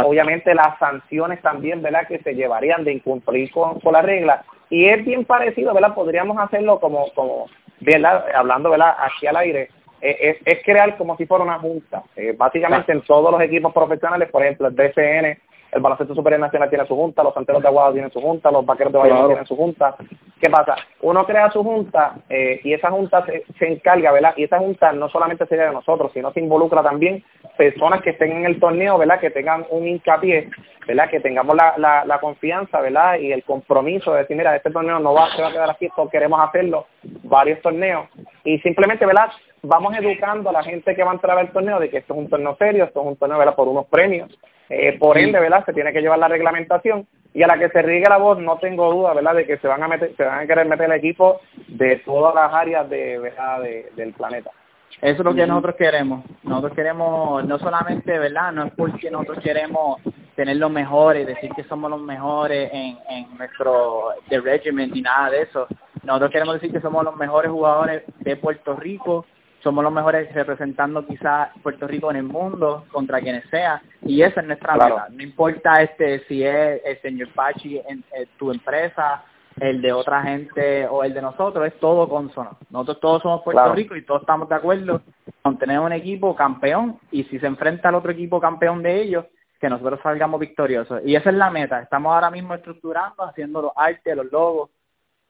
obviamente 0.04 0.52
las 0.52 0.76
sanciones 0.80 1.40
también, 1.42 1.80
¿verdad? 1.80 2.08
Que 2.08 2.18
se 2.18 2.34
llevarían 2.34 2.82
de 2.82 2.94
incumplir 2.94 3.52
con, 3.52 3.78
con 3.78 3.92
las 3.92 4.04
reglas. 4.04 4.44
Y 4.68 4.86
es 4.86 5.04
bien 5.04 5.24
parecido, 5.24 5.72
¿verdad? 5.72 5.94
Podríamos 5.94 6.36
hacerlo 6.38 6.80
como, 6.80 7.12
como 7.14 7.46
¿verdad? 7.80 8.24
Hablando, 8.34 8.70
¿verdad? 8.70 8.96
Aquí 8.98 9.26
al 9.26 9.36
aire, 9.36 9.70
es, 10.00 10.36
es 10.44 10.64
crear 10.64 10.96
como 10.96 11.16
si 11.16 11.26
fuera 11.26 11.44
una 11.44 11.58
junta. 11.58 12.02
Eh, 12.16 12.34
básicamente 12.36 12.92
en 12.92 13.02
todos 13.02 13.30
los 13.30 13.40
equipos 13.40 13.72
profesionales, 13.72 14.30
por 14.30 14.42
ejemplo, 14.42 14.68
el 14.68 14.76
DCN 14.76 15.38
el 15.72 15.80
baloncesto 15.80 16.14
superior 16.14 16.40
nacional 16.40 16.68
tiene 16.68 16.86
su 16.86 16.96
junta, 16.96 17.22
los 17.22 17.34
santeros 17.34 17.62
de 17.62 17.68
Aguado 17.68 17.92
tienen 17.92 18.10
su 18.10 18.20
junta, 18.20 18.50
los 18.50 18.66
vaqueros 18.66 18.92
de 18.92 18.98
Bayamón 18.98 19.28
tienen 19.28 19.46
su 19.46 19.56
junta. 19.56 19.94
¿Qué 20.40 20.50
pasa? 20.50 20.74
Uno 21.02 21.24
crea 21.26 21.50
su 21.50 21.62
junta 21.62 22.14
eh, 22.28 22.60
y 22.64 22.72
esa 22.72 22.90
junta 22.90 23.24
se, 23.26 23.44
se, 23.58 23.68
encarga, 23.68 24.10
¿verdad? 24.10 24.34
Y 24.36 24.44
esa 24.44 24.58
junta 24.58 24.92
no 24.92 25.08
solamente 25.08 25.46
sería 25.46 25.66
de 25.66 25.72
nosotros, 25.72 26.10
sino 26.12 26.32
se 26.32 26.40
involucra 26.40 26.82
también 26.82 27.22
personas 27.56 28.00
que 28.02 28.10
estén 28.10 28.32
en 28.32 28.46
el 28.46 28.58
torneo, 28.58 28.96
¿verdad? 28.98 29.20
Que 29.20 29.30
tengan 29.30 29.66
un 29.70 29.86
hincapié, 29.86 30.50
¿verdad? 30.88 31.10
Que 31.10 31.20
tengamos 31.20 31.54
la, 31.54 31.74
la, 31.76 32.04
la 32.04 32.18
confianza, 32.18 32.80
¿verdad? 32.80 33.18
Y 33.18 33.32
el 33.32 33.44
compromiso 33.44 34.12
de 34.12 34.20
decir, 34.20 34.36
mira, 34.36 34.56
este 34.56 34.70
torneo 34.70 34.98
no 34.98 35.12
va, 35.12 35.30
se 35.36 35.42
va 35.42 35.48
a 35.48 35.52
quedar 35.52 35.70
aquí, 35.70 35.88
todos 35.94 36.10
queremos 36.10 36.40
hacerlo, 36.40 36.86
varios 37.24 37.60
torneos. 37.60 38.08
Y 38.42 38.58
simplemente, 38.60 39.04
¿verdad? 39.04 39.30
Vamos 39.62 39.94
educando 39.96 40.50
a 40.50 40.52
la 40.52 40.62
gente 40.62 40.94
que 40.94 41.04
va 41.04 41.10
a 41.10 41.14
entrar 41.14 41.38
al 41.38 41.52
torneo 41.52 41.78
de 41.78 41.90
que 41.90 41.98
esto 41.98 42.14
es 42.14 42.18
un 42.18 42.28
torneo 42.28 42.56
serio, 42.56 42.84
esto 42.84 43.00
es 43.00 43.06
un 43.06 43.16
torneo, 43.16 43.38
¿verdad? 43.38 43.54
Por 43.54 43.68
unos 43.68 43.86
premios 43.86 44.30
eh, 44.70 44.96
por 44.98 45.18
ende, 45.18 45.40
¿verdad? 45.40 45.64
Se 45.66 45.72
tiene 45.72 45.92
que 45.92 46.00
llevar 46.00 46.20
la 46.20 46.28
reglamentación 46.28 47.06
y 47.34 47.42
a 47.42 47.48
la 47.48 47.58
que 47.58 47.68
se 47.70 47.82
riegue 47.82 48.08
la 48.08 48.18
voz 48.18 48.38
no 48.38 48.56
tengo 48.58 48.92
duda, 48.92 49.12
¿verdad? 49.14 49.34
De 49.34 49.46
que 49.46 49.58
se 49.58 49.66
van 49.66 49.82
a 49.82 49.88
meter, 49.88 50.14
se 50.16 50.22
van 50.22 50.40
a 50.40 50.46
querer 50.46 50.66
meter 50.66 50.86
el 50.86 50.98
equipo 50.98 51.40
de 51.66 51.96
todas 51.96 52.34
las 52.36 52.54
áreas 52.54 52.88
de, 52.88 53.18
¿verdad? 53.18 53.60
del 53.96 54.12
planeta. 54.12 54.50
Eso 55.02 55.22
es 55.22 55.24
lo 55.24 55.34
que 55.34 55.46
nosotros 55.46 55.74
queremos. 55.76 56.24
Nosotros 56.44 56.74
queremos, 56.74 57.44
no 57.44 57.58
solamente, 57.58 58.16
¿verdad? 58.16 58.52
No 58.52 58.64
es 58.64 58.72
porque 58.76 59.10
nosotros 59.10 59.42
queremos 59.42 60.00
tener 60.36 60.56
los 60.56 60.70
mejores, 60.70 61.26
decir 61.26 61.50
que 61.56 61.64
somos 61.64 61.90
los 61.90 62.00
mejores 62.00 62.70
en, 62.72 62.96
en 63.08 63.36
nuestro 63.36 64.10
de 64.28 64.40
regiment 64.40 64.92
ni 64.94 65.02
nada 65.02 65.30
de 65.30 65.42
eso. 65.42 65.66
Nosotros 66.04 66.30
queremos 66.30 66.54
decir 66.54 66.72
que 66.72 66.80
somos 66.80 67.04
los 67.04 67.16
mejores 67.16 67.50
jugadores 67.50 68.04
de 68.20 68.36
Puerto 68.36 68.76
Rico 68.76 69.26
somos 69.62 69.84
los 69.84 69.92
mejores 69.92 70.32
representando 70.34 71.06
quizá 71.06 71.52
Puerto 71.62 71.86
Rico 71.86 72.10
en 72.10 72.16
el 72.18 72.22
mundo 72.24 72.84
contra 72.90 73.20
quienes 73.20 73.48
sea 73.50 73.82
y 74.02 74.22
esa 74.22 74.40
es 74.40 74.46
nuestra 74.46 74.74
meta. 74.74 75.08
No 75.10 75.22
importa 75.22 75.82
este 75.82 76.20
si 76.26 76.42
es 76.42 76.80
el 76.84 77.00
señor 77.02 77.28
Pachi 77.34 77.78
en, 77.78 78.04
tu 78.38 78.50
empresa 78.50 79.24
el 79.60 79.82
de 79.82 79.92
otra 79.92 80.22
gente 80.22 80.86
o 80.86 81.04
el 81.04 81.12
de 81.12 81.20
nosotros 81.20 81.66
es 81.66 81.78
todo 81.78 82.08
consono. 82.08 82.56
Nosotros 82.70 83.00
todos 83.00 83.22
somos 83.22 83.42
Puerto 83.42 83.74
Rico 83.74 83.96
y 83.96 84.04
todos 84.04 84.22
estamos 84.22 84.48
de 84.48 84.54
acuerdo 84.54 85.02
con 85.42 85.58
tener 85.58 85.78
un 85.80 85.92
equipo 85.92 86.34
campeón 86.34 86.98
y 87.10 87.24
si 87.24 87.38
se 87.38 87.46
enfrenta 87.46 87.90
al 87.90 87.96
otro 87.96 88.12
equipo 88.12 88.40
campeón 88.40 88.82
de 88.82 89.02
ellos 89.02 89.26
que 89.60 89.68
nosotros 89.68 90.00
salgamos 90.02 90.40
victoriosos. 90.40 91.02
Y 91.04 91.14
esa 91.14 91.28
es 91.28 91.36
la 91.36 91.50
meta. 91.50 91.82
Estamos 91.82 92.14
ahora 92.14 92.30
mismo 92.30 92.54
estructurando 92.54 93.22
haciendo 93.22 93.60
los 93.60 93.72
artes 93.76 94.16
los 94.16 94.32
logos 94.32 94.70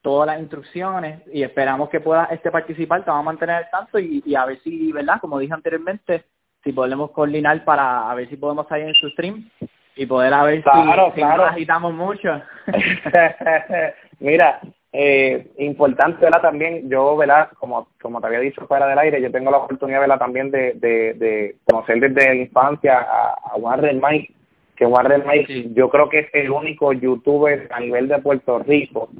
todas 0.02 0.26
las 0.26 0.40
instrucciones 0.40 1.22
y 1.32 1.42
esperamos 1.42 1.88
que 1.90 2.00
pueda 2.00 2.24
este 2.26 2.50
participar, 2.50 3.04
te 3.04 3.10
vamos 3.10 3.24
a 3.24 3.30
mantener 3.32 3.56
al 3.56 3.70
tanto 3.70 3.98
y, 3.98 4.22
y 4.24 4.34
a 4.34 4.46
ver 4.46 4.58
si, 4.62 4.92
¿verdad? 4.92 5.20
Como 5.20 5.38
dije 5.38 5.52
anteriormente, 5.52 6.24
si 6.64 6.72
podemos 6.72 7.10
coordinar 7.10 7.64
para 7.64 8.10
a 8.10 8.14
ver 8.14 8.28
si 8.28 8.36
podemos 8.36 8.66
salir 8.68 8.88
en 8.88 8.94
su 8.94 9.08
stream 9.10 9.48
y 9.96 10.06
poder 10.06 10.32
a 10.32 10.44
ver 10.44 10.62
si, 10.62 10.82
nos 10.82 11.50
agitamos 11.50 11.92
mucho. 11.92 12.40
Mira, 14.20 14.60
eh, 14.92 15.50
importante, 15.58 16.24
¿verdad? 16.24 16.42
También 16.42 16.88
yo, 16.88 17.16
¿verdad? 17.16 17.50
Como, 17.58 17.88
como 18.00 18.20
te 18.20 18.26
había 18.26 18.40
dicho 18.40 18.66
fuera 18.66 18.86
del 18.86 18.98
aire, 18.98 19.20
yo 19.20 19.30
tengo 19.30 19.50
la 19.50 19.58
oportunidad, 19.58 20.00
¿verdad? 20.00 20.18
También 20.18 20.50
de, 20.50 20.74
de, 20.74 21.14
de 21.14 21.56
conocer 21.64 22.00
desde 22.00 22.28
la 22.28 22.34
infancia 22.34 22.98
a, 22.98 23.34
a 23.52 23.56
Warren 23.56 24.00
Mike, 24.02 24.34
que 24.76 24.86
Warren 24.86 25.24
Mike 25.26 25.70
yo 25.74 25.90
creo 25.90 26.08
que 26.08 26.20
es 26.20 26.28
el 26.32 26.50
único 26.50 26.92
youtuber 26.92 27.68
a 27.70 27.80
nivel 27.80 28.08
de 28.08 28.18
Puerto 28.18 28.58
Rico 28.60 29.10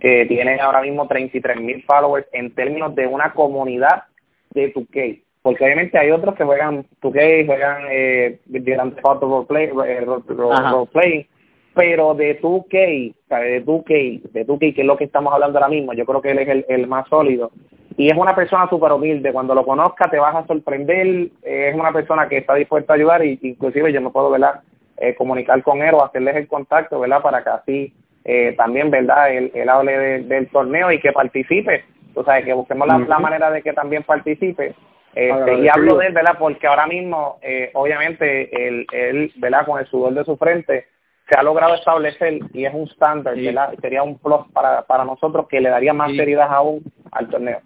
que 0.00 0.26
tiene 0.26 0.60
ahora 0.60 0.82
mismo 0.82 1.06
33 1.06 1.60
mil 1.60 1.82
followers 1.84 2.26
en 2.32 2.54
términos 2.54 2.94
de 2.94 3.06
una 3.06 3.32
comunidad 3.32 4.04
de 4.50 4.72
2K. 4.72 5.22
Porque 5.42 5.64
obviamente 5.64 5.98
hay 5.98 6.10
otros 6.10 6.34
que 6.34 6.44
juegan 6.44 6.86
2K, 7.02 7.46
juegan 7.46 7.82
eh, 7.90 8.38
Theft 8.50 9.22
Roleplay, 9.22 9.68
role, 9.68 11.28
pero 11.74 12.14
de 12.14 12.40
2K, 12.40 13.14
de 13.28 13.64
2K, 13.64 14.22
de 14.30 14.46
2K, 14.46 14.74
que 14.74 14.80
es 14.80 14.86
lo 14.86 14.96
que 14.96 15.04
estamos 15.04 15.32
hablando 15.32 15.58
ahora 15.58 15.68
mismo, 15.68 15.92
yo 15.92 16.06
creo 16.06 16.22
que 16.22 16.30
él 16.30 16.38
es 16.38 16.48
el, 16.48 16.64
el 16.68 16.86
más 16.86 17.08
sólido. 17.08 17.50
Y 17.96 18.08
es 18.08 18.16
una 18.16 18.34
persona 18.34 18.68
súper 18.68 18.92
humilde, 18.92 19.32
cuando 19.32 19.54
lo 19.54 19.64
conozca 19.64 20.10
te 20.10 20.18
vas 20.18 20.34
a 20.34 20.46
sorprender, 20.46 21.28
es 21.42 21.74
una 21.74 21.92
persona 21.92 22.28
que 22.28 22.38
está 22.38 22.54
dispuesta 22.54 22.92
a 22.92 22.96
ayudar 22.96 23.24
y 23.24 23.38
inclusive 23.42 23.92
yo 23.92 24.00
me 24.00 24.10
puedo, 24.10 24.30
¿verdad? 24.30 24.62
Eh, 24.96 25.14
comunicar 25.14 25.62
con 25.62 25.82
él 25.82 25.94
o 25.94 26.04
hacerles 26.04 26.36
el 26.36 26.48
contacto, 26.48 27.00
¿verdad? 27.00 27.22
Para 27.22 27.42
que 27.42 27.50
así 27.50 27.94
eh, 28.24 28.54
también, 28.56 28.90
¿verdad?, 28.90 29.32
él, 29.32 29.50
él 29.54 29.68
hable 29.68 30.22
del 30.22 30.48
torneo 30.48 30.90
y 30.90 31.00
que 31.00 31.12
participe. 31.12 31.84
O 32.14 32.24
sea, 32.24 32.42
que 32.42 32.52
busquemos 32.52 32.86
la, 32.86 33.18
manera 33.18 33.50
de 33.50 33.62
que 33.62 33.72
también 33.72 34.02
participe. 34.04 34.74
Este, 35.14 35.58
y 35.58 35.68
hablo 35.68 35.96
de 35.96 36.06
él, 36.06 36.12
¿verdad?, 36.12 36.36
porque 36.38 36.66
ahora 36.66 36.86
mismo, 36.86 37.38
eh, 37.42 37.70
obviamente, 37.74 38.66
él, 38.66 38.86
él, 38.92 39.32
¿verdad?, 39.36 39.66
con 39.66 39.78
el 39.78 39.86
sudor 39.86 40.14
de 40.14 40.24
su 40.24 40.36
frente, 40.36 40.86
se 41.28 41.38
ha 41.38 41.42
logrado 41.42 41.74
establecer 41.74 42.40
y 42.52 42.64
es 42.64 42.74
un 42.74 42.88
estándar, 42.88 43.34
¿verdad? 43.36 43.74
Sería 43.80 44.02
un 44.02 44.18
plus 44.18 44.46
para, 44.52 44.82
para 44.82 45.04
nosotros 45.04 45.46
que 45.48 45.60
le 45.60 45.70
daría 45.70 45.92
más 45.92 46.14
seriedad 46.14 46.48
aún 46.50 46.82
al 47.12 47.28
torneo. 47.28 47.60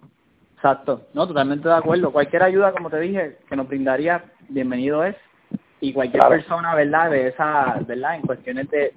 Exacto, 0.54 1.02
no, 1.14 1.26
totalmente 1.26 1.68
de 1.68 1.74
acuerdo. 1.74 2.12
Cualquier 2.12 2.42
ayuda, 2.42 2.72
como 2.72 2.90
te 2.90 3.00
dije, 3.00 3.36
que 3.48 3.56
nos 3.56 3.68
brindaría, 3.68 4.24
bienvenido 4.48 5.04
es 5.04 5.16
y 5.80 5.92
cualquier 5.92 6.26
persona, 6.28 6.74
¿verdad? 6.74 7.10
De 7.10 7.28
esa, 7.28 7.78
¿verdad? 7.86 8.16
En 8.16 8.22
cuestiones 8.22 8.68
de, 8.70 8.92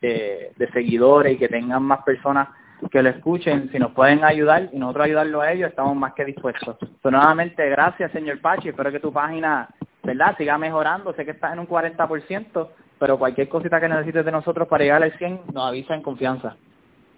de, 0.00 0.52
de, 0.56 0.68
seguidores 0.72 1.34
y 1.34 1.38
que 1.38 1.48
tengan 1.48 1.82
más 1.82 2.02
personas 2.04 2.48
que 2.90 3.02
lo 3.02 3.10
escuchen, 3.10 3.70
si 3.70 3.78
nos 3.78 3.92
pueden 3.92 4.24
ayudar 4.24 4.68
y 4.72 4.78
nosotros 4.78 5.06
ayudarlo 5.06 5.40
a 5.40 5.52
ellos, 5.52 5.70
estamos 5.70 5.96
más 5.96 6.14
que 6.14 6.24
dispuestos. 6.24 6.76
So, 7.02 7.10
nuevamente, 7.10 7.68
gracias, 7.68 8.10
señor 8.12 8.40
Pachi. 8.40 8.70
Espero 8.70 8.90
que 8.90 9.00
tu 9.00 9.12
página, 9.12 9.68
¿verdad?, 10.02 10.36
siga 10.36 10.58
mejorando. 10.58 11.12
Sé 11.14 11.24
que 11.24 11.30
está 11.32 11.52
en 11.52 11.60
un 11.60 11.68
40%, 11.68 12.68
pero 12.98 13.18
cualquier 13.18 13.48
cosita 13.48 13.80
que 13.80 13.88
necesites 13.88 14.24
de 14.24 14.32
nosotros 14.32 14.66
para 14.68 14.84
llegar 14.84 15.02
al 15.02 15.12
100, 15.16 15.42
nos 15.52 15.68
avisa 15.68 15.94
en 15.94 16.02
confianza. 16.02 16.56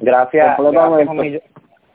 Gracias. 0.01 0.57
gracias 0.59 1.43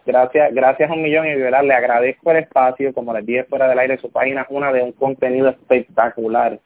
Gracias, 0.09 0.55
gracias 0.55 0.89
un 0.89 1.03
millón 1.03 1.27
y 1.27 1.35
verdad 1.35 1.63
le 1.63 1.75
agradezco 1.75 2.31
el 2.31 2.37
espacio, 2.37 2.91
como 2.95 3.13
les 3.13 3.23
dije 3.27 3.43
fuera 3.43 3.67
del 3.67 3.77
aire, 3.77 3.99
su 3.99 4.11
página 4.11 4.43
una 4.49 4.73
de 4.73 4.81
un 4.81 4.91
contenido 4.91 5.49
espectacular. 5.49 6.59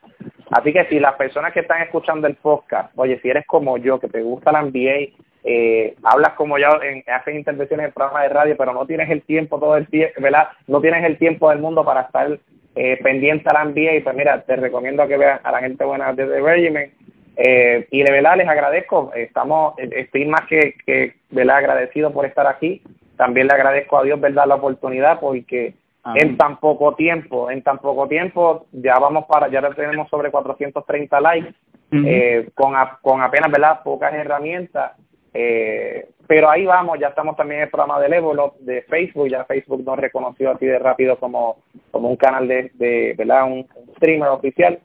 Así 0.49 0.71
que 0.71 0.85
si 0.85 0.97
las 0.97 1.15
personas 1.15 1.51
que 1.51 1.59
están 1.59 1.81
escuchando 1.81 2.25
el 2.25 2.35
podcast, 2.35 2.93
oye, 2.95 3.19
si 3.19 3.29
eres 3.29 3.45
como 3.45 3.77
yo, 3.77 3.99
que 3.99 4.07
te 4.07 4.21
gusta 4.21 4.53
la 4.53 4.61
NBA 4.61 5.11
eh, 5.43 5.93
hablas 6.03 6.35
como 6.35 6.57
ya 6.57 6.69
en, 6.83 7.03
haces 7.13 7.35
intervenciones 7.35 7.87
en 7.87 7.91
programas 7.91 8.23
de 8.23 8.29
radio, 8.29 8.55
pero 8.57 8.71
no 8.71 8.85
tienes 8.85 9.09
el 9.09 9.21
tiempo 9.23 9.59
todo 9.59 9.75
el 9.75 9.87
tiempo, 9.87 10.21
¿verdad? 10.21 10.47
No 10.67 10.79
tienes 10.79 11.03
el 11.03 11.17
tiempo 11.17 11.49
del 11.49 11.59
mundo 11.59 11.83
para 11.83 12.03
estar 12.03 12.39
eh, 12.75 12.97
pendiente 13.03 13.49
a 13.49 13.55
la 13.55 13.65
NBA 13.65 14.05
pues 14.05 14.15
mira, 14.15 14.41
te 14.43 14.55
recomiendo 14.55 15.05
que 15.05 15.17
veas 15.17 15.41
a 15.43 15.51
la 15.51 15.59
gente 15.59 15.83
buena 15.83 16.13
de 16.13 16.27
The 16.27 16.39
Regimen 16.39 16.93
eh, 17.35 17.87
y 17.91 18.03
de 18.03 18.11
verdad 18.13 18.37
les 18.37 18.47
agradezco, 18.47 19.11
estamos, 19.13 19.73
estoy 19.77 20.27
más 20.27 20.47
que, 20.47 20.75
que 20.85 21.15
¿verdad? 21.29 21.57
agradecido 21.57 22.13
por 22.13 22.25
estar 22.25 22.47
aquí, 22.47 22.81
también 23.23 23.47
le 23.47 23.53
agradezco 23.53 23.97
a 23.97 24.03
Dios 24.03 24.19
verdad 24.19 24.47
la 24.47 24.55
oportunidad 24.55 25.19
porque 25.21 25.75
en 26.15 26.35
tan 26.35 26.59
poco 26.59 26.95
tiempo, 26.95 27.49
en 27.49 27.61
tan 27.61 27.77
poco 27.79 28.09
tiempo 28.09 28.65
ya 28.73 28.99
vamos 28.99 29.23
para, 29.25 29.47
ya 29.47 29.61
tenemos 29.69 30.09
sobre 30.09 30.29
430 30.29 31.21
likes, 31.21 31.53
eh, 31.91 32.49
con, 32.53 32.73
con 33.01 33.21
apenas 33.21 33.49
verdad 33.49 33.81
pocas 33.83 34.13
herramientas 34.13 34.91
eh, 35.33 36.07
pero 36.27 36.49
ahí 36.49 36.65
vamos, 36.65 36.99
ya 36.99 37.07
estamos 37.07 37.35
también 37.35 37.61
en 37.61 37.63
el 37.65 37.71
programa 37.71 37.99
de 37.99 38.09
Level 38.09 38.37
de 38.59 38.81
Facebook, 38.83 39.29
ya 39.29 39.45
Facebook 39.45 39.83
nos 39.83 39.97
reconoció 39.97 40.51
así 40.51 40.65
de 40.65 40.79
rápido 40.79 41.17
como, 41.17 41.57
como 41.91 42.09
un 42.09 42.15
canal 42.15 42.47
de, 42.47 42.71
de 42.75 43.15
¿verdad? 43.17 43.45
Un, 43.45 43.67
streamer 43.97 44.29
oficial. 44.29 44.79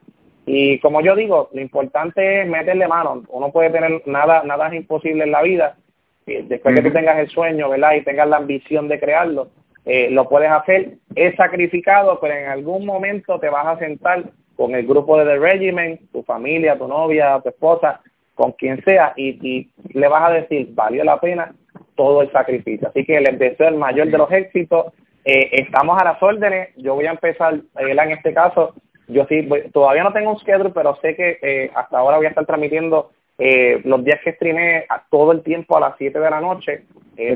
Y 0.47 0.79
como 0.81 1.03
yo 1.03 1.15
digo, 1.15 1.51
lo 1.53 1.61
importante 1.61 2.43
es 2.43 2.49
meterle 2.49 2.89
mano. 2.89 3.23
Uno 3.29 3.53
puede 3.53 3.71
tener 3.71 4.03
nada, 4.07 4.43
nada 4.45 4.69
es 4.69 4.75
imposible 4.75 5.25
en 5.25 5.33
la 5.33 5.43
vida. 5.43 5.77
Después 6.45 6.75
que 6.75 6.83
tú 6.83 6.91
tengas 6.93 7.19
el 7.19 7.29
sueño, 7.29 7.69
¿verdad? 7.69 7.95
Y 7.95 8.03
tengas 8.03 8.29
la 8.29 8.37
ambición 8.37 8.89
de 8.89 9.01
crearlo, 9.01 9.49
eh, 9.85 10.09
lo 10.11 10.29
puedes 10.29 10.51
hacer. 10.51 10.95
Es 11.15 11.35
sacrificado, 11.37 12.19
pero 12.21 12.35
en 12.35 12.49
algún 12.49 12.85
momento 12.85 13.39
te 13.39 13.49
vas 13.49 13.67
a 13.67 13.79
sentar 13.79 14.25
con 14.57 14.75
el 14.75 14.87
grupo 14.87 15.17
de 15.19 15.25
The 15.25 15.39
Regiment, 15.39 16.01
tu 16.13 16.23
familia, 16.23 16.77
tu 16.77 16.89
novia, 16.89 17.41
tu 17.43 17.49
esposa, 17.49 18.01
con 18.35 18.53
quien 18.53 18.83
sea 18.85 19.15
y, 19.17 19.39
y 19.43 19.71
le 19.99 20.09
vas 20.09 20.31
a 20.31 20.33
decir, 20.33 20.69
valió 20.73 21.03
la 21.05 21.19
pena 21.21 21.55
todo 21.99 22.23
el 22.23 22.31
sacrificio. 22.31 22.89
Así 22.89 23.05
que 23.05 23.21
les 23.21 23.39
deseo 23.39 23.69
el 23.69 23.77
mayor 23.77 24.09
de 24.09 24.19
los 24.19 24.31
éxitos. 24.31 24.93
Eh, 25.25 25.51
estamos 25.53 26.01
a 26.01 26.05
las 26.05 26.23
órdenes. 26.23 26.71
Yo 26.77 26.95
voy 26.95 27.07
a 27.07 27.11
empezar, 27.11 27.55
eh, 27.55 27.91
en 27.91 28.11
este 28.13 28.33
caso, 28.33 28.75
yo 29.09 29.27
sí, 29.29 29.49
todavía 29.73 30.05
no 30.05 30.13
tengo 30.13 30.31
un 30.31 30.39
schedule, 30.39 30.71
pero 30.71 30.97
sé 31.03 31.17
que 31.17 31.39
eh, 31.43 31.71
hasta 31.75 31.99
ahora 31.99 32.19
voy 32.19 32.27
a 32.27 32.29
estar 32.31 32.47
transmitiendo 32.47 33.11
eh, 33.39 33.81
los 33.85 34.05
días 34.05 34.21
que 34.25 34.33
streamé 34.33 34.85
a 34.89 35.03
todo 35.11 35.33
el 35.33 35.43
tiempo 35.43 35.77
a 35.77 35.81
las 35.81 35.95
7 35.97 36.19
de 36.19 36.31
la 36.31 36.41
noche. 36.41 36.85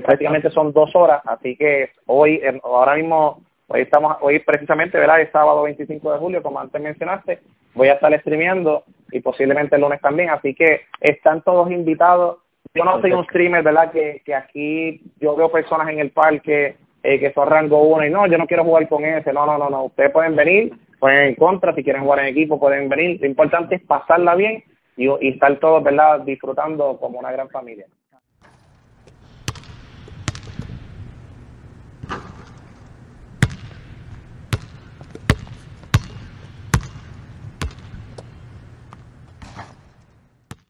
prácticamente 0.05 0.51
son 0.51 0.73
dos 0.73 0.95
horas, 0.95 1.23
así 1.25 1.57
que 1.57 1.91
hoy, 2.07 2.41
ahora 2.63 2.97
mismo, 2.97 3.41
hoy 3.69 3.83
estamos, 3.83 4.17
hoy 4.21 4.39
precisamente, 4.41 4.99
¿verdad? 4.99 5.21
Es 5.21 5.31
sábado 5.31 5.63
25 5.63 6.13
de 6.13 6.19
julio, 6.19 6.43
como 6.43 6.61
antes 6.61 6.81
mencionaste, 6.81 7.41
voy 7.75 7.89
a 7.89 7.95
estar 7.95 8.13
streameando 8.21 8.85
y 9.11 9.21
posiblemente 9.21 9.77
el 9.77 9.83
lunes 9.83 10.01
también, 10.01 10.31
así 10.31 10.55
que 10.55 10.83
están 11.01 11.43
todos 11.43 11.71
invitados. 11.71 12.39
Yo 12.75 12.85
no 12.85 13.01
soy 13.01 13.13
un 13.13 13.25
streamer, 13.25 13.63
¿verdad? 13.63 13.93
Que, 13.93 14.23
que 14.25 14.35
aquí 14.35 15.03
yo 15.21 15.37
veo 15.37 15.51
personas 15.51 15.89
en 15.89 15.99
el 15.99 16.11
parque 16.11 16.77
eh, 17.03 17.19
que 17.19 17.33
son 17.33 17.49
rango 17.49 17.83
uno 17.83 18.07
y 18.07 18.11
no, 18.11 18.27
yo 18.27 18.39
no 18.39 18.47
quiero 18.47 18.65
jugar 18.65 18.89
con 18.89 19.05
ese, 19.05 19.33
no, 19.33 19.45
no, 19.45 19.59
no, 19.59 19.69
no, 19.69 19.85
ustedes 19.85 20.13
pueden 20.13 20.37
venir, 20.37 20.73
pueden 21.01 21.25
en 21.25 21.35
contra, 21.35 21.75
si 21.75 21.83
quieren 21.83 22.03
jugar 22.03 22.21
en 22.21 22.27
equipo 22.27 22.61
pueden 22.61 22.89
venir, 22.89 23.21
lo 23.21 23.27
importante 23.27 23.75
es 23.75 23.83
pasarla 23.83 24.37
bien 24.37 24.63
y, 24.97 25.09
estar 25.29 25.59
todos, 25.59 25.83
¿verdad? 25.83 26.21
Disfrutando 26.21 26.99
como 26.99 27.19
una 27.19 27.33
gran 27.33 27.49
familia. 27.49 27.87